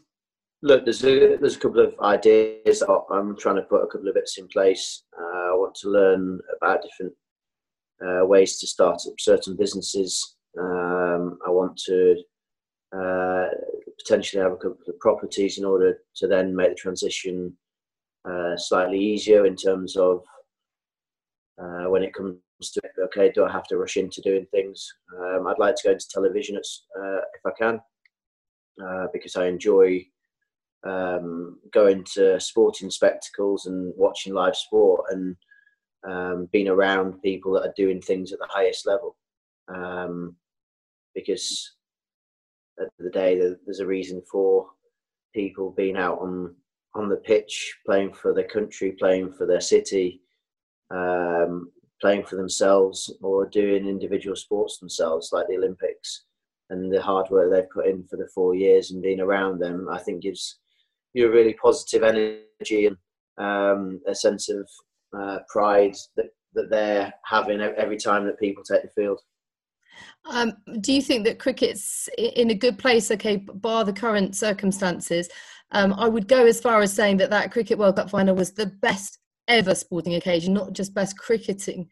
look, 0.63 0.85
there's 0.85 1.05
a, 1.05 1.37
there's 1.37 1.57
a 1.57 1.61
couple 1.61 1.81
of 1.81 1.95
ideas. 2.01 2.83
I'm 3.11 3.37
trying 3.37 3.57
to 3.57 3.63
put 3.63 3.83
a 3.83 3.87
couple 3.87 4.09
of 4.09 4.15
bits 4.15 4.39
in 4.39 4.47
place. 4.49 5.03
Uh, 5.19 5.53
I 5.53 5.55
want 5.55 5.75
to 5.77 5.89
learn 5.89 6.41
about 6.57 6.83
different 6.83 7.13
uh, 8.05 8.27
ways 8.27 8.59
to 8.61 8.67
start 8.67 9.03
up 9.07 9.15
certain 9.19 9.57
businesses 9.57 10.37
um, 10.59 11.39
I 11.47 11.51
want 11.51 11.77
to 11.87 12.17
uh, 12.95 13.49
potentially 13.99 14.43
have 14.43 14.53
a 14.53 14.57
couple 14.57 14.79
of 14.87 14.99
properties 15.01 15.59
in 15.59 15.65
order 15.65 15.99
to 16.17 16.27
then 16.27 16.55
make 16.55 16.71
the 16.71 16.75
transition 16.75 17.57
uh, 18.29 18.57
slightly 18.57 18.99
easier 18.99 19.47
in 19.47 19.57
terms 19.57 19.97
of 19.97 20.23
uh, 21.61 21.89
when 21.89 22.03
it 22.03 22.13
comes 22.13 22.37
to 22.71 22.83
okay, 23.05 23.31
do 23.31 23.45
I 23.45 23.53
have 23.53 23.67
to 23.69 23.77
rush 23.77 23.97
into 23.97 24.21
doing 24.21 24.47
things? 24.51 24.93
Um, 25.19 25.47
I'd 25.47 25.59
like 25.59 25.77
to 25.77 25.83
go 25.85 25.93
into 25.93 26.09
television 26.09 26.57
uh, 26.57 27.21
if 27.35 27.47
I 27.47 27.51
can 27.59 27.81
uh, 28.83 29.07
because 29.13 29.37
I 29.37 29.47
enjoy 29.47 30.05
um, 30.85 31.59
going 31.73 32.05
to 32.15 32.41
sporting 32.41 32.91
spectacles 32.91 33.67
and 33.67 33.93
watching 33.97 34.35
live 34.35 34.57
sport 34.57 35.07
and 35.11 35.37
um, 36.09 36.49
being 36.53 36.69
around 36.69 37.23
people 37.23 37.53
that 37.53 37.67
are 37.67 37.75
doing 37.77 38.01
things 38.01 38.33
at 38.33 38.39
the 38.39 38.49
highest 38.51 38.87
level. 38.87 39.17
Um, 39.73 40.37
because 41.15 41.75
at 42.81 42.89
the, 42.99 43.05
the 43.05 43.11
day 43.11 43.39
there's 43.65 43.81
a 43.81 43.87
reason 43.87 44.23
for 44.31 44.67
people 45.35 45.71
being 45.77 45.97
out 45.97 46.19
on 46.21 46.55
on 46.95 47.09
the 47.09 47.17
pitch 47.17 47.75
playing 47.87 48.13
for 48.13 48.35
their 48.35 48.49
country 48.49 48.93
playing 48.93 49.33
for 49.33 49.47
their 49.47 49.61
city 49.61 50.21
um, 50.91 51.71
playing 52.03 52.25
for 52.25 52.37
themselves 52.37 53.11
or 53.23 53.47
doing 53.47 53.89
individual 53.89 54.37
sports 54.37 54.79
themselves 54.79 55.31
like 55.33 55.47
the 55.49 55.57
olympics 55.57 56.25
and 56.71 56.93
the 56.93 57.01
hard 57.01 57.31
work 57.31 57.51
they've 57.51 57.71
put 57.71 57.87
in 57.87 58.05
for 58.05 58.17
the 58.17 58.29
four 58.35 58.55
years 58.55 58.91
and 58.91 59.03
being 59.03 59.21
around 59.21 59.59
them 59.59 59.89
i 59.91 59.99
think 59.99 60.21
gives 60.23 60.59
you 61.15 61.27
a 61.27 61.31
really 61.31 61.55
positive 61.55 62.03
energy 62.03 62.87
and 62.87 62.97
um, 63.39 64.01
a 64.07 64.15
sense 64.15 64.51
of 64.51 64.69
uh, 65.19 65.39
pride 65.49 65.95
that, 66.17 66.27
that 66.55 66.69
they're 66.71 67.13
having 67.25 67.61
every 67.61 67.97
time 67.97 68.27
that 68.27 68.39
people 68.39 68.63
take 68.63 68.83
the 68.83 68.91
field 69.01 69.21
um, 70.31 70.53
do 70.81 70.93
you 70.93 71.03
think 71.03 71.25
that 71.25 71.39
cricket's 71.39 72.09
in 72.17 72.51
a 72.51 72.55
good 72.55 72.79
place? 72.79 73.11
Okay, 73.11 73.37
bar 73.37 73.85
the 73.85 73.93
current 73.93 74.37
circumstances, 74.37 75.29
um, 75.73 75.93
I 75.95 76.09
would 76.09 76.29
go 76.29 76.47
as 76.47 76.61
far 76.61 76.81
as 76.81 76.93
saying 76.93 77.17
that 77.19 77.31
that 77.31 77.51
cricket 77.51 77.79
World 77.79 77.97
Cup 77.97 78.11
final 78.11 78.35
was 78.35 78.53
the 78.53 78.67
best 78.67 79.19
ever 79.53 79.75
sporting 79.75 80.15
occasion, 80.15 80.55
not 80.55 80.73
just 80.73 80.95
best 80.95 81.19
cricketing 81.19 81.89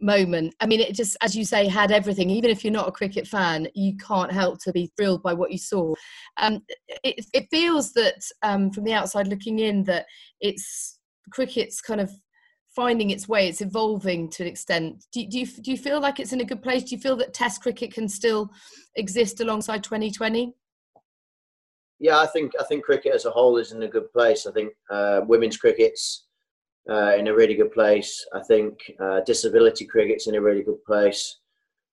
moment. 0.00 0.54
I 0.60 0.66
mean, 0.66 0.80
it 0.80 0.94
just, 0.94 1.16
as 1.22 1.36
you 1.36 1.44
say, 1.44 1.68
had 1.68 1.92
everything. 1.92 2.30
Even 2.30 2.50
if 2.50 2.64
you're 2.64 2.72
not 2.72 2.88
a 2.88 2.92
cricket 2.92 3.26
fan, 3.26 3.68
you 3.74 3.96
can't 3.96 4.32
help 4.32 4.58
to 4.64 4.72
be 4.72 4.90
thrilled 4.96 5.22
by 5.22 5.34
what 5.34 5.52
you 5.52 5.58
saw. 5.58 5.94
Um, 6.38 6.62
it, 7.04 7.24
it, 7.32 7.46
feels 7.50 7.92
that 7.92 8.22
um, 8.42 8.70
from 8.70 8.84
the 8.84 8.92
outside 8.92 9.28
looking 9.28 9.60
in, 9.60 9.84
that 9.84 10.06
it's 10.40 10.98
cricket's 11.30 11.80
kind 11.80 12.00
of 12.00 12.10
finding 12.74 13.10
its 13.10 13.28
way 13.28 13.48
it's 13.48 13.60
evolving 13.60 14.28
to 14.28 14.42
an 14.42 14.48
extent 14.48 15.04
do, 15.12 15.24
do, 15.28 15.38
you, 15.38 15.46
do 15.46 15.70
you 15.70 15.78
feel 15.78 16.00
like 16.00 16.18
it's 16.18 16.32
in 16.32 16.40
a 16.40 16.44
good 16.44 16.62
place 16.62 16.82
do 16.82 16.94
you 16.94 17.00
feel 17.00 17.16
that 17.16 17.32
test 17.32 17.62
cricket 17.62 17.94
can 17.94 18.08
still 18.08 18.50
exist 18.96 19.40
alongside 19.40 19.82
Twenty20 19.82 20.52
yeah 22.00 22.18
i 22.18 22.26
think 22.26 22.52
i 22.60 22.64
think 22.64 22.84
cricket 22.84 23.14
as 23.14 23.26
a 23.26 23.30
whole 23.30 23.58
is 23.58 23.72
in 23.72 23.82
a 23.84 23.88
good 23.88 24.12
place 24.12 24.46
i 24.46 24.52
think 24.52 24.72
uh, 24.90 25.20
women's 25.26 25.56
cricket's 25.56 26.26
uh, 26.90 27.14
in 27.16 27.28
a 27.28 27.34
really 27.34 27.54
good 27.54 27.72
place. 27.72 28.24
I 28.34 28.40
think 28.42 28.78
uh, 29.00 29.20
disability 29.26 29.86
cricket's 29.86 30.26
in 30.26 30.34
a 30.34 30.40
really 30.40 30.62
good 30.62 30.82
place. 30.84 31.38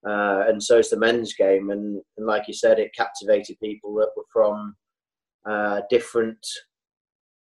Uh, 0.08 0.46
and 0.48 0.62
so 0.62 0.80
is 0.80 0.90
the 0.90 0.98
men's 0.98 1.34
game. 1.34 1.70
And, 1.70 2.02
and, 2.18 2.26
like 2.26 2.48
you 2.48 2.54
said 2.54 2.80
it 2.80 2.94
captivated 2.96 3.60
people 3.60 3.94
that 3.96 4.10
were 4.18 4.24
from 4.34 4.76
uh, 5.48 5.82
different 5.90 6.46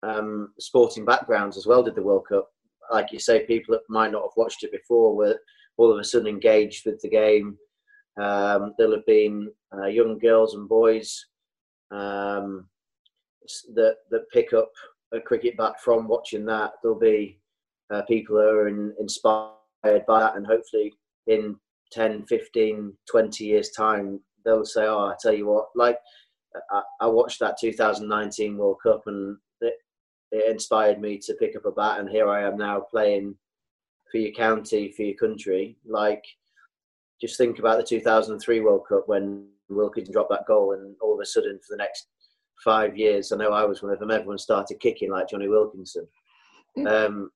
um, 0.04 0.50
sporting 0.60 1.06
backgrounds 1.06 1.58
as 1.58 1.66
well 1.66 1.84
did 1.84 1.96
the 1.96 2.04
world 2.04 2.26
cup. 2.28 2.50
Like 2.92 3.12
you 3.12 3.20
say, 3.20 3.46
people 3.46 3.74
that 3.74 3.82
might 3.90 4.12
not 4.12 4.24
have 4.24 4.36
watched 4.36 4.64
it 4.64 4.72
before 4.72 5.16
were 5.16 5.40
all 5.78 5.92
of 5.92 6.00
a 6.00 6.04
sudden 6.04 6.28
engaged 6.28 6.86
with 6.86 7.00
the 7.02 7.10
game. 7.10 7.58
Um, 8.22 8.74
there'll 8.78 8.96
have 8.96 9.06
been 9.06 9.50
uh, 9.74 9.86
young 9.86 10.20
girls 10.20 10.54
and 10.54 10.68
boys 10.68 11.26
um, 11.92 12.68
that 13.74 13.96
that 14.10 14.30
pick 14.34 14.52
up 14.52 14.72
a 15.14 15.20
cricket 15.20 15.58
bat 15.58 15.82
from 15.82 16.08
watching 16.08 16.46
that. 16.46 16.74
There'll 16.82 17.00
be 17.00 17.40
uh, 17.90 18.04
people 18.04 18.38
who 18.38 18.42
are 18.42 18.68
in, 18.68 18.94
inspired 19.00 19.54
by 20.08 20.20
that, 20.20 20.36
and 20.36 20.46
hopefully 20.46 20.94
in 21.28 21.56
10, 21.92 22.26
15, 22.26 22.94
20 23.10 23.44
years' 23.44 23.72
time, 23.72 24.20
they'll 24.46 24.66
say, 24.66 24.86
"Oh, 24.86 25.06
I 25.06 25.16
tell 25.20 25.34
you 25.34 25.48
what, 25.48 25.68
like." 25.76 25.98
I, 26.70 26.82
I 27.00 27.08
watched 27.08 27.40
that 27.40 27.56
2019 27.62 28.58
World 28.58 28.76
Cup 28.84 29.04
and 29.06 29.38
it 30.32 30.50
inspired 30.50 31.00
me 31.00 31.18
to 31.20 31.34
pick 31.36 31.56
up 31.56 31.66
a 31.66 31.72
bat, 31.72 32.00
and 32.00 32.10
here 32.10 32.30
I 32.30 32.44
am 32.44 32.58
now 32.58 32.80
playing 32.80 33.36
for 34.12 34.18
your 34.18 34.32
county, 34.32 34.92
for 34.92 35.04
your 35.04 35.16
country. 35.16 35.78
Like, 35.86 36.24
just 37.20 37.38
think 37.38 37.60
about 37.60 37.78
the 37.78 37.84
2003 37.84 38.62
World 38.62 38.86
Cup 38.88 39.08
when 39.08 39.48
Wilkinson 39.70 40.14
dropped 40.14 40.32
that 40.32 40.48
goal, 40.48 40.74
and 40.74 40.96
all 41.02 41.14
of 41.14 41.20
a 41.20 41.26
sudden, 41.26 41.60
for 41.60 41.76
the 41.76 41.78
next 41.78 42.08
five 42.64 42.98
years, 42.98 43.32
I 43.32 43.38
know 43.38 43.52
I 43.52 43.66
was 43.66 43.82
one 43.82 43.92
of 43.92 44.00
them. 44.00 44.12
Everyone 44.12 44.38
started 44.38 44.80
kicking 44.80 45.12
like 45.12 45.30
Jonny 45.30 45.48
Wilkinson, 45.48 46.08
mm. 46.78 46.88
um, 46.88 47.32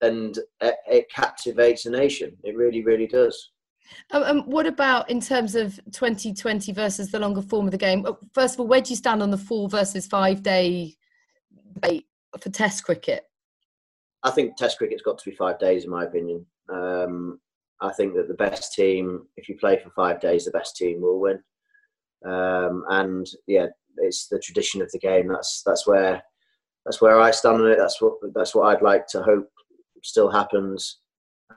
and 0.00 0.38
it, 0.60 0.76
it, 0.86 1.10
captivates 1.10 1.86
a 1.86 1.90
nation. 1.90 2.36
It 2.44 2.56
really, 2.56 2.84
really 2.84 3.06
does. 3.06 3.50
Um, 4.12 4.22
um, 4.22 4.40
what 4.42 4.66
about 4.66 5.08
in 5.10 5.20
terms 5.20 5.54
of 5.54 5.80
Twenty20 5.90 6.74
versus 6.74 7.10
the 7.10 7.18
longer 7.18 7.42
form 7.42 7.66
of 7.66 7.72
the 7.72 7.78
game? 7.78 8.04
Oh, 8.06 8.18
first 8.34 8.54
of 8.54 8.60
all, 8.60 8.66
where 8.66 8.80
do 8.80 8.90
you 8.90 8.96
stand 8.96 9.22
on 9.22 9.30
the 9.30 9.38
four 9.38 9.68
versus 9.68 10.06
five 10.06 10.42
day 10.42 10.94
debate? 11.74 12.04
for 12.40 12.50
Test 12.50 12.84
cricket? 12.84 13.24
I 14.22 14.30
think 14.30 14.56
Test 14.56 14.78
cricket's 14.78 15.02
got 15.02 15.18
to 15.18 15.30
be 15.30 15.36
five 15.36 15.58
days, 15.58 15.84
in 15.84 15.90
my 15.90 16.04
opinion. 16.04 16.44
Um, 16.72 17.40
I 17.80 17.92
think 17.92 18.14
that 18.14 18.28
the 18.28 18.34
best 18.34 18.74
team, 18.74 19.26
if 19.36 19.48
you 19.48 19.56
play 19.56 19.78
for 19.78 19.90
five 19.90 20.20
days, 20.20 20.44
the 20.44 20.50
best 20.50 20.76
team 20.76 21.00
will 21.00 21.20
win. 21.20 21.40
Um, 22.24 22.84
and 22.88 23.26
yeah, 23.46 23.66
it's 23.98 24.28
the 24.28 24.38
tradition 24.38 24.82
of 24.82 24.90
the 24.92 24.98
game. 24.98 25.28
That's 25.28 25.62
that's 25.64 25.86
where 25.86 26.22
that's 26.84 27.00
where 27.00 27.20
I 27.20 27.30
stand 27.30 27.62
on 27.62 27.70
it. 27.70 27.78
That's 27.78 28.00
what 28.00 28.14
that's 28.34 28.54
what 28.54 28.74
I'd 28.74 28.82
like 28.82 29.06
to 29.08 29.22
hope 29.22 29.48
still 30.02 30.30
happens 30.30 31.00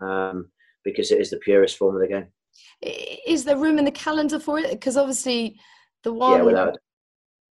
um, 0.02 0.50
because 0.84 1.12
it 1.12 1.20
is 1.20 1.30
the 1.30 1.38
purest 1.38 1.78
form 1.78 1.96
of 1.96 2.02
the 2.02 2.08
game. 2.08 2.28
Is 3.28 3.44
there 3.44 3.58
room 3.58 3.80
in 3.80 3.86
the 3.86 3.92
calendar 3.92 4.40
for 4.40 4.60
it? 4.60 4.72
Because 4.72 4.98
obviously, 4.98 5.60
the 6.04 6.14
one 6.14 6.40
yeah, 6.40 6.44
without 6.44 6.78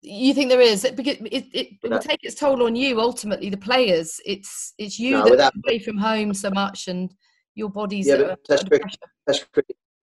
you 0.01 0.33
think 0.33 0.49
there 0.49 0.61
is 0.61 0.89
because 0.95 1.17
it, 1.17 1.47
it, 1.53 1.69
it 1.83 1.91
will 1.91 1.99
take 1.99 2.23
its 2.23 2.37
toll 2.37 2.63
on 2.63 2.77
you 2.77 3.01
ultimately 3.01 3.51
the 3.51 3.57
players 3.57 4.21
it's 4.25 4.73
it's 4.79 4.97
you 4.97 5.11
No, 5.11 5.35
that 5.35 5.53
away 5.67 5.81
from 5.81 5.97
home 5.97 6.33
so 6.33 6.51
much 6.51 6.87
and 6.87 7.13
your 7.57 7.69
body's 7.69 8.07
Yeah, 8.07 8.17
but 8.17 8.45
Test 8.45 8.69
cricket. 8.69 8.97
Test 9.27 9.47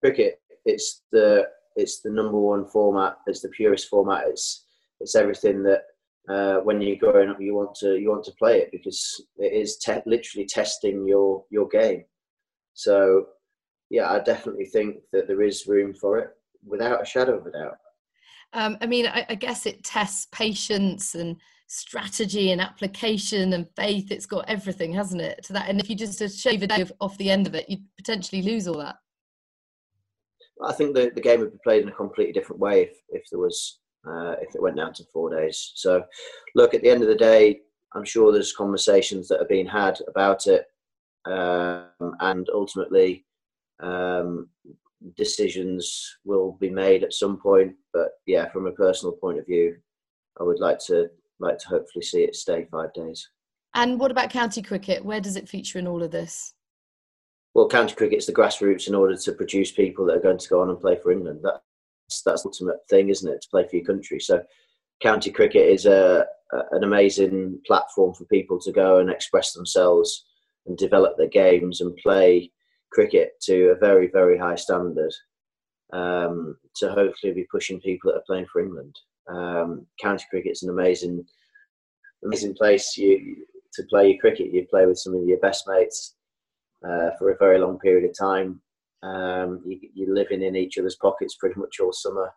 cricket, 0.02 0.40
it's 0.66 1.02
the 1.10 1.46
it's 1.76 2.00
the 2.00 2.10
number 2.10 2.38
one 2.38 2.66
format. 2.66 3.18
It's 3.26 3.40
the 3.42 3.48
purest 3.50 3.88
format. 3.88 4.24
It's 4.26 4.64
it's 5.00 5.14
everything 5.14 5.62
that 5.64 5.82
uh, 6.28 6.60
when 6.60 6.80
you're 6.80 6.96
growing 6.96 7.28
up 7.30 7.40
you 7.40 7.54
want 7.54 7.74
to 7.76 7.96
you 7.96 8.10
want 8.10 8.24
to 8.24 8.32
play 8.38 8.58
it 8.60 8.70
because 8.72 9.24
it 9.36 9.52
is 9.52 9.76
te- 9.78 10.00
literally 10.06 10.46
testing 10.46 11.06
your 11.06 11.44
your 11.50 11.68
game. 11.68 12.04
So 12.74 13.26
yeah, 13.90 14.10
I 14.10 14.18
definitely 14.20 14.64
think 14.66 14.96
that 15.12 15.28
there 15.28 15.42
is 15.42 15.66
room 15.66 15.94
for 15.94 16.18
it 16.18 16.30
without 16.66 17.02
a 17.02 17.06
shadow 17.06 17.38
of 17.38 17.46
a 17.46 17.52
doubt. 17.52 17.76
um, 18.52 18.76
i 18.80 18.86
mean 18.86 19.06
I, 19.06 19.24
I 19.28 19.34
guess 19.36 19.66
it 19.66 19.84
tests 19.84 20.26
patience 20.32 21.14
and 21.14 21.36
strategy 21.68 22.50
and 22.52 22.60
application 22.60 23.52
and 23.52 23.68
faith 23.76 24.10
it's 24.10 24.26
got 24.26 24.48
everything 24.48 24.92
hasn't 24.92 25.20
it 25.20 25.42
to 25.44 25.52
that 25.52 25.68
and 25.68 25.80
if 25.80 25.88
you 25.90 25.96
just 25.96 26.18
shave 26.40 26.62
a 26.62 26.66
day 26.66 26.84
off 27.00 27.16
the 27.18 27.30
end 27.30 27.46
of 27.46 27.54
it 27.54 27.68
you 27.68 27.78
potentially 27.96 28.42
lose 28.42 28.66
all 28.68 28.78
that 28.78 28.96
I 30.64 30.72
think 30.72 30.94
the, 30.94 31.10
the 31.14 31.20
game 31.20 31.40
would 31.40 31.52
be 31.52 31.58
played 31.62 31.82
in 31.82 31.88
a 31.88 31.92
completely 31.92 32.32
different 32.32 32.60
way 32.60 32.82
if, 32.82 32.96
if 33.10 33.22
there 33.30 33.40
was 33.40 33.80
uh, 34.08 34.36
if 34.40 34.54
it 34.54 34.62
went 34.62 34.76
down 34.76 34.92
to 34.94 35.04
four 35.12 35.34
days. 35.34 35.72
So, 35.74 36.04
look, 36.54 36.74
at 36.74 36.82
the 36.82 36.90
end 36.90 37.02
of 37.02 37.08
the 37.08 37.14
day, 37.16 37.60
I'm 37.94 38.04
sure 38.04 38.32
there's 38.32 38.52
conversations 38.52 39.26
that 39.28 39.40
are 39.40 39.46
being 39.46 39.66
had 39.66 39.98
about 40.08 40.46
it, 40.46 40.66
um, 41.24 42.14
and 42.20 42.48
ultimately, 42.54 43.26
um, 43.82 44.48
decisions 45.16 46.16
will 46.24 46.52
be 46.60 46.70
made 46.70 47.02
at 47.02 47.12
some 47.12 47.38
point. 47.38 47.74
But 47.92 48.10
yeah, 48.26 48.48
from 48.50 48.66
a 48.66 48.72
personal 48.72 49.12
point 49.12 49.38
of 49.38 49.46
view, 49.46 49.76
I 50.40 50.44
would 50.44 50.60
like 50.60 50.78
to 50.86 51.08
like 51.40 51.58
to 51.58 51.68
hopefully 51.68 52.02
see 52.02 52.22
it 52.22 52.34
stay 52.34 52.66
five 52.70 52.92
days. 52.94 53.28
and 53.74 54.00
what 54.00 54.10
about 54.10 54.30
county 54.30 54.62
cricket 54.62 55.04
where 55.04 55.20
does 55.20 55.36
it 55.36 55.48
feature 55.48 55.78
in 55.78 55.86
all 55.86 56.02
of 56.02 56.10
this 56.10 56.54
Well, 57.56 57.68
county 57.70 57.94
cricket's 57.94 58.26
the 58.26 58.34
grassroots 58.34 58.86
in 58.86 58.94
order 58.94 59.16
to 59.16 59.32
produce 59.32 59.72
people 59.72 60.04
that 60.04 60.18
are 60.18 60.20
going 60.20 60.36
to 60.36 60.48
go 60.50 60.60
on 60.60 60.68
and 60.68 60.78
play 60.78 60.98
for 61.02 61.10
England. 61.10 61.40
That's 61.42 62.20
that's 62.20 62.42
the 62.42 62.50
ultimate 62.50 62.80
thing, 62.90 63.08
isn't 63.08 63.32
it? 63.32 63.40
To 63.40 63.48
play 63.48 63.66
for 63.66 63.76
your 63.76 63.84
country. 63.86 64.20
So, 64.20 64.42
county 65.02 65.30
cricket 65.30 65.66
is 65.66 65.86
a, 65.86 66.26
a 66.52 66.58
an 66.72 66.84
amazing 66.84 67.58
platform 67.66 68.12
for 68.12 68.26
people 68.26 68.60
to 68.60 68.72
go 68.72 68.98
and 68.98 69.08
express 69.08 69.54
themselves 69.54 70.26
and 70.66 70.76
develop 70.76 71.16
their 71.16 71.30
games 71.30 71.80
and 71.80 71.96
play 71.96 72.52
cricket 72.92 73.30
to 73.44 73.70
a 73.70 73.78
very 73.78 74.08
very 74.08 74.36
high 74.36 74.56
standard. 74.56 75.14
Um, 75.94 76.58
to 76.76 76.92
hopefully 76.92 77.32
be 77.32 77.46
pushing 77.50 77.80
people 77.80 78.12
that 78.12 78.18
are 78.18 78.24
playing 78.26 78.48
for 78.52 78.60
England. 78.60 78.94
Um, 79.30 79.86
county 79.98 80.26
cricket's 80.28 80.62
an 80.62 80.68
amazing 80.68 81.24
amazing 82.22 82.52
place 82.54 82.98
you 82.98 83.46
to 83.72 83.82
play 83.84 84.10
your 84.10 84.18
cricket. 84.18 84.52
You 84.52 84.66
play 84.68 84.84
with 84.84 84.98
some 84.98 85.14
of 85.16 85.24
your 85.24 85.38
best 85.38 85.64
mates 85.66 86.15
uh, 86.86 87.10
for 87.18 87.30
a 87.30 87.36
very 87.38 87.58
long 87.58 87.78
period 87.78 88.08
of 88.08 88.16
time. 88.16 88.60
Um, 89.02 89.62
you, 89.64 89.78
you're 89.94 90.14
living 90.14 90.42
in 90.42 90.56
each 90.56 90.78
other's 90.78 90.96
pockets 90.96 91.36
pretty 91.36 91.58
much 91.58 91.80
all 91.80 91.92
summer. 91.92 92.30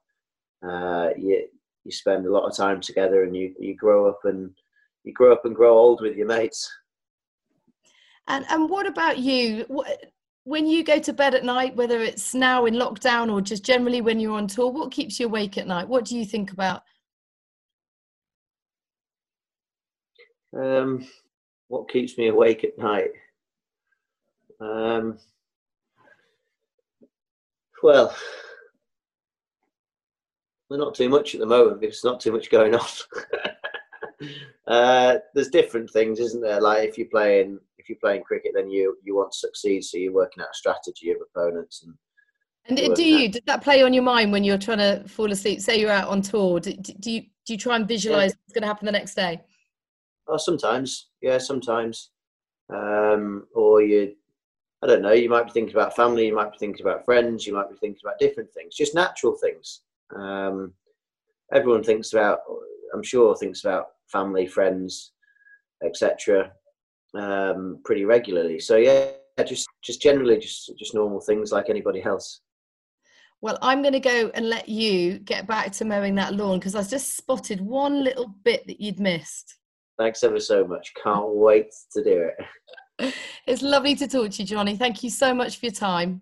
Uh, 0.63 1.09
you 1.17 1.47
you 1.85 1.91
spend 1.91 2.25
a 2.25 2.31
lot 2.31 2.43
of 2.43 2.55
time 2.55 2.81
together, 2.81 3.23
and 3.23 3.35
you, 3.35 3.55
you 3.59 3.75
grow 3.75 4.09
up 4.09 4.19
and 4.25 4.51
you 5.03 5.13
grow 5.13 5.31
up 5.31 5.45
and 5.45 5.55
grow 5.55 5.77
old 5.77 6.01
with 6.01 6.15
your 6.15 6.27
mates. 6.27 6.69
And 8.27 8.45
and 8.49 8.69
what 8.69 8.85
about 8.85 9.17
you? 9.17 9.65
When 10.43 10.67
you 10.67 10.83
go 10.83 10.99
to 10.99 11.13
bed 11.13 11.35
at 11.35 11.43
night, 11.43 11.75
whether 11.75 11.99
it's 12.01 12.33
now 12.33 12.65
in 12.65 12.75
lockdown 12.75 13.31
or 13.31 13.41
just 13.41 13.63
generally 13.63 14.01
when 14.01 14.19
you're 14.19 14.37
on 14.37 14.47
tour, 14.47 14.71
what 14.71 14.91
keeps 14.91 15.19
you 15.19 15.27
awake 15.27 15.57
at 15.57 15.67
night? 15.67 15.87
What 15.87 16.05
do 16.05 16.17
you 16.17 16.25
think 16.25 16.51
about? 16.51 16.83
Um, 20.57 21.07
what 21.67 21.89
keeps 21.89 22.17
me 22.17 22.27
awake 22.27 22.63
at 22.63 22.77
night? 22.77 23.09
Um, 24.59 25.17
well, 27.81 28.15
well, 30.69 30.79
not 30.79 30.95
too 30.95 31.09
much 31.09 31.33
at 31.33 31.39
the 31.39 31.45
moment 31.45 31.81
because 31.81 32.03
not 32.03 32.19
too 32.19 32.31
much 32.31 32.49
going 32.49 32.75
on. 32.75 32.87
uh, 34.67 35.17
there's 35.33 35.49
different 35.49 35.89
things, 35.89 36.19
isn't 36.19 36.41
there? 36.41 36.61
Like 36.61 36.87
if 36.87 36.97
you're 36.97 37.07
playing 37.07 37.59
if 37.77 37.89
you're 37.89 37.97
playing 37.99 38.23
cricket, 38.23 38.51
then 38.53 38.69
you 38.69 38.97
you 39.03 39.15
want 39.15 39.31
to 39.31 39.37
succeed, 39.37 39.83
so 39.83 39.97
you're 39.97 40.13
working 40.13 40.43
out 40.43 40.49
a 40.51 40.57
strategy 40.57 41.11
of 41.11 41.17
opponents 41.33 41.83
and 41.83 41.95
And 42.77 42.95
do 42.95 43.03
you 43.03 43.29
does 43.29 43.41
that 43.45 43.63
play 43.63 43.81
on 43.81 43.93
your 43.93 44.03
mind 44.03 44.31
when 44.31 44.43
you're 44.43 44.57
trying 44.57 44.77
to 44.79 45.07
fall 45.07 45.31
asleep? 45.31 45.61
Say 45.61 45.79
you're 45.79 45.91
out 45.91 46.09
on 46.09 46.21
tour. 46.21 46.59
Do, 46.59 46.73
do 46.73 47.11
you 47.11 47.21
do 47.45 47.53
you 47.53 47.57
try 47.57 47.75
and 47.75 47.87
visualize 47.87 48.31
what's 48.31 48.53
going 48.53 48.61
to 48.61 48.67
happen 48.67 48.85
the 48.85 48.91
next 48.91 49.15
day? 49.15 49.41
Oh, 50.27 50.37
sometimes, 50.37 51.07
yeah, 51.21 51.39
sometimes. 51.39 52.11
Um, 52.71 53.47
or 53.55 53.81
you, 53.81 54.13
I 54.81 54.87
don't 54.87 55.01
know. 55.01 55.11
You 55.11 55.29
might 55.29 55.45
be 55.45 55.51
thinking 55.51 55.75
about 55.75 55.95
family. 55.95 56.27
You 56.27 56.35
might 56.35 56.51
be 56.51 56.57
thinking 56.57 56.85
about 56.85 57.03
friends. 57.03 57.45
You 57.45 57.53
might 57.53 57.69
be 57.69 57.75
thinking 57.75 58.01
about 58.03 58.19
different 58.19 58.51
things, 58.53 58.75
just 58.75 58.95
natural 58.95 59.35
things. 59.35 59.81
Um, 60.15 60.73
everyone 61.53 61.83
thinks 61.83 62.13
about. 62.13 62.39
I'm 62.93 63.03
sure 63.03 63.35
thinks 63.35 63.63
about 63.63 63.87
family, 64.07 64.47
friends, 64.47 65.11
etc. 65.83 66.51
Um, 67.13 67.79
pretty 67.83 68.05
regularly. 68.05 68.59
So 68.59 68.77
yeah, 68.77 69.11
just 69.43 69.67
just 69.83 70.01
generally 70.01 70.37
just 70.37 70.71
just 70.77 70.95
normal 70.95 71.19
things 71.19 71.51
like 71.51 71.69
anybody 71.69 72.01
else. 72.03 72.41
Well, 73.41 73.57
I'm 73.61 73.81
going 73.81 73.93
to 73.93 74.01
go 74.01 74.29
and 74.33 74.49
let 74.49 74.67
you 74.67 75.19
get 75.19 75.47
back 75.47 75.71
to 75.73 75.85
mowing 75.85 76.15
that 76.15 76.33
lawn 76.33 76.59
because 76.59 76.75
I 76.75 76.83
just 76.83 77.15
spotted 77.15 77.61
one 77.61 78.03
little 78.03 78.27
bit 78.43 78.67
that 78.67 78.81
you'd 78.81 78.99
missed. 78.99 79.55
Thanks 79.97 80.23
ever 80.25 80.41
so 80.41 80.67
much. 80.67 80.93
Can't 81.01 81.29
wait 81.35 81.71
to 81.93 82.03
do 82.03 82.11
it. 82.11 82.35
It's 83.47 83.61
lovely 83.61 83.95
to 83.95 84.07
talk 84.07 84.31
to 84.31 84.43
you, 84.43 84.47
Jonny. 84.47 84.75
Thank 84.75 85.03
you 85.03 85.09
so 85.09 85.33
much 85.33 85.57
for 85.57 85.65
your 85.65 85.73
time. 85.73 86.21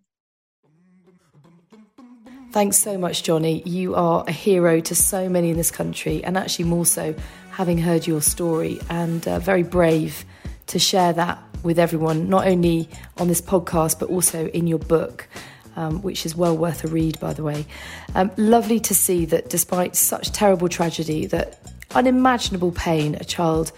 Thanks 2.52 2.78
so 2.78 2.98
much, 2.98 3.24
Jonny. 3.24 3.62
You 3.66 3.96
are 3.96 4.24
a 4.26 4.32
hero 4.32 4.80
to 4.80 4.96
so 4.96 5.28
many 5.28 5.50
in 5.50 5.58
this 5.58 5.70
country, 5.70 6.24
and 6.24 6.38
actually, 6.38 6.66
more 6.66 6.86
so, 6.86 7.14
having 7.52 7.78
heard 7.78 8.08
your 8.08 8.22
story, 8.22 8.80
and 8.90 9.28
uh, 9.28 9.40
very 9.40 9.64
brave 9.64 10.24
to 10.68 10.80
share 10.80 11.14
that 11.14 11.44
with 11.64 11.78
everyone, 11.78 12.30
not 12.30 12.48
only 12.48 12.90
on 13.18 13.28
this 13.28 13.42
podcast, 13.42 14.00
but 14.00 14.10
also 14.10 14.48
in 14.48 14.68
your 14.68 14.80
book. 14.80 15.28
Um, 15.76 16.02
which 16.02 16.26
is 16.26 16.36
well 16.36 16.58
worth 16.58 16.84
a 16.86 16.88
read, 16.88 17.20
by 17.20 17.34
the 17.34 17.44
way. 17.44 17.68
Um, 18.16 18.32
lovely 18.36 18.80
to 18.80 18.96
see 18.96 19.26
that 19.26 19.48
despite 19.52 19.96
such 19.96 20.32
terrible 20.32 20.70
tragedy, 20.70 21.28
that 21.28 21.60
unimaginable 21.94 22.72
pain 22.72 23.14
a 23.14 23.24
child 23.24 23.72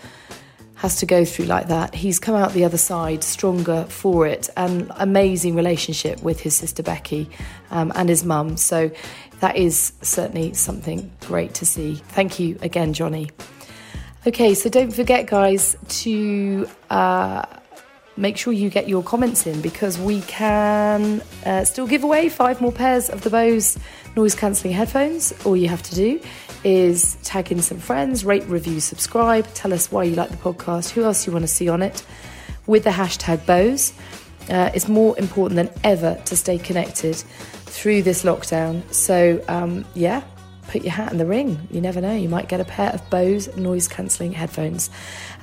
has 0.79 0.95
to 0.95 1.05
go 1.05 1.25
through 1.25 1.45
like 1.45 1.67
that. 1.67 1.93
He's 1.93 2.19
come 2.19 2.35
out 2.35 2.53
the 2.53 2.63
other 2.63 2.77
side 2.77 3.21
stronger 3.21 3.83
for 3.89 4.25
it, 4.25 4.49
and 4.55 4.89
amazing 4.95 5.55
relationship 5.55 6.23
with 6.23 6.39
his 6.39 6.55
sister 6.55 6.81
Becky 6.81 7.29
um, 7.69 7.91
and 7.95 8.07
his 8.07 8.23
mum. 8.23 8.55
So 8.55 8.89
that 9.41 9.57
is 9.57 9.91
certainly 10.01 10.53
something 10.53 11.11
great 11.27 11.53
to 11.55 11.65
see. 11.65 11.95
Thank 11.95 12.39
you 12.39 12.57
again, 12.61 12.93
Jonny. 12.93 13.29
Okay, 14.25 14.53
so 14.53 14.69
don't 14.69 14.91
forget, 14.91 15.27
guys, 15.27 15.75
to 16.03 16.69
uh, 16.89 17.45
make 18.15 18.37
sure 18.37 18.53
you 18.53 18.69
get 18.69 18.87
your 18.87 19.03
comments 19.03 19.45
in 19.47 19.59
because 19.59 19.97
we 19.97 20.21
can 20.21 21.21
uh, 21.45 21.65
still 21.65 21.87
give 21.87 22.05
away 22.05 22.29
five 22.29 22.61
more 22.61 22.71
pairs 22.71 23.09
of 23.09 23.21
the 23.21 23.29
Bose 23.29 23.77
noise 24.15 24.33
cancelling 24.33 24.73
headphones. 24.73 25.33
All 25.45 25.57
you 25.57 25.67
have 25.67 25.83
to 25.83 25.95
do 25.95 26.21
is 26.63 27.15
tag 27.23 27.51
in 27.51 27.61
some 27.61 27.79
friends, 27.79 28.25
rate, 28.25 28.45
review, 28.45 28.79
subscribe, 28.79 29.47
tell 29.53 29.73
us 29.73 29.91
why 29.91 30.03
you 30.03 30.15
like 30.15 30.29
the 30.29 30.37
podcast, 30.37 30.89
who 30.91 31.03
else 31.03 31.25
you 31.25 31.33
want 31.33 31.43
to 31.43 31.47
see 31.47 31.69
on 31.69 31.81
it 31.81 32.05
with 32.67 32.83
the 32.83 32.89
hashtag 32.89 33.45
Bose. 33.45 33.93
Uh, 34.49 34.71
it's 34.73 34.87
more 34.87 35.17
important 35.19 35.55
than 35.55 35.69
ever 35.83 36.19
to 36.25 36.35
stay 36.35 36.57
connected 36.57 37.15
through 37.15 38.01
this 38.03 38.23
lockdown. 38.23 38.81
So, 38.93 39.43
um, 39.47 39.85
yeah, 39.93 40.23
put 40.67 40.83
your 40.83 40.91
hat 40.91 41.11
in 41.11 41.17
the 41.17 41.25
ring. 41.25 41.67
You 41.71 41.81
never 41.81 42.01
know, 42.01 42.15
you 42.15 42.29
might 42.29 42.47
get 42.47 42.59
a 42.59 42.65
pair 42.65 42.89
of 42.91 43.07
Bose 43.09 43.55
noise 43.55 43.87
cancelling 43.87 44.31
headphones. 44.31 44.89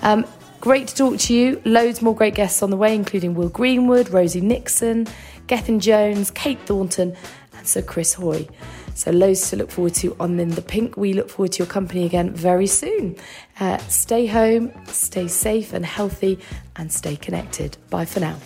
Um, 0.03 0.27
great 0.61 0.89
to 0.89 0.95
talk 0.95 1.19
to 1.21 1.35
you. 1.35 1.61
Loads 1.65 2.03
more 2.03 2.15
great 2.15 2.35
guests 2.35 2.63
on 2.63 2.71
the 2.71 2.77
way, 2.77 2.95
including 2.95 3.35
Will 3.35 3.49
Greenwood, 3.49 4.11
Rosie 4.11 4.41
Nixon, 4.41 5.07
Gethin 5.47 5.81
Jones, 5.81 6.31
Kate 6.31 6.61
Thornton, 6.67 7.17
and 7.57 7.69
Sir 7.69 7.83
Chris 7.83 8.15
Hoy. 8.15 8.49
So, 8.97 9.11
loads 9.11 9.51
to 9.51 9.57
look 9.57 9.71
forward 9.71 9.93
to 9.97 10.17
on 10.19 10.41
In 10.41 10.49
the 10.49 10.63
Pink. 10.63 10.97
We 10.97 11.13
look 11.13 11.29
forward 11.29 11.53
to 11.53 11.59
your 11.59 11.67
company 11.67 12.07
again 12.07 12.31
very 12.31 12.67
soon. 12.67 13.17
Uh, 13.61 13.77
stay 13.89 14.27
home, 14.27 14.73
stay 14.87 15.29
safe 15.29 15.75
and 15.75 15.85
healthy, 15.85 16.39
and 16.77 16.91
stay 16.91 17.15
connected. 17.15 17.77
Bye 17.91 18.07
for 18.07 18.21
now. 18.21 18.39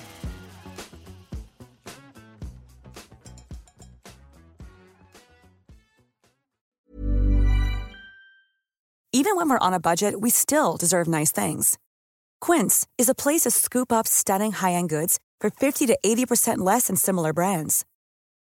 Even 9.12 9.36
when 9.36 9.48
we're 9.50 9.58
on 9.58 9.72
a 9.72 9.80
budget, 9.80 10.20
we 10.20 10.30
still 10.30 10.76
deserve 10.76 11.06
nice 11.06 11.30
things. 11.30 11.78
Quince 12.40 12.88
is 12.98 13.08
a 13.08 13.14
place 13.14 13.42
to 13.42 13.52
scoop 13.52 13.92
up 13.92 14.08
stunning 14.08 14.50
high 14.50 14.72
end 14.72 14.88
goods 14.88 15.20
for 15.38 15.48
50 15.48 15.86
to 15.86 15.98
80% 16.04 16.58
less 16.58 16.88
than 16.88 16.96
similar 16.96 17.32
brands. 17.32 17.84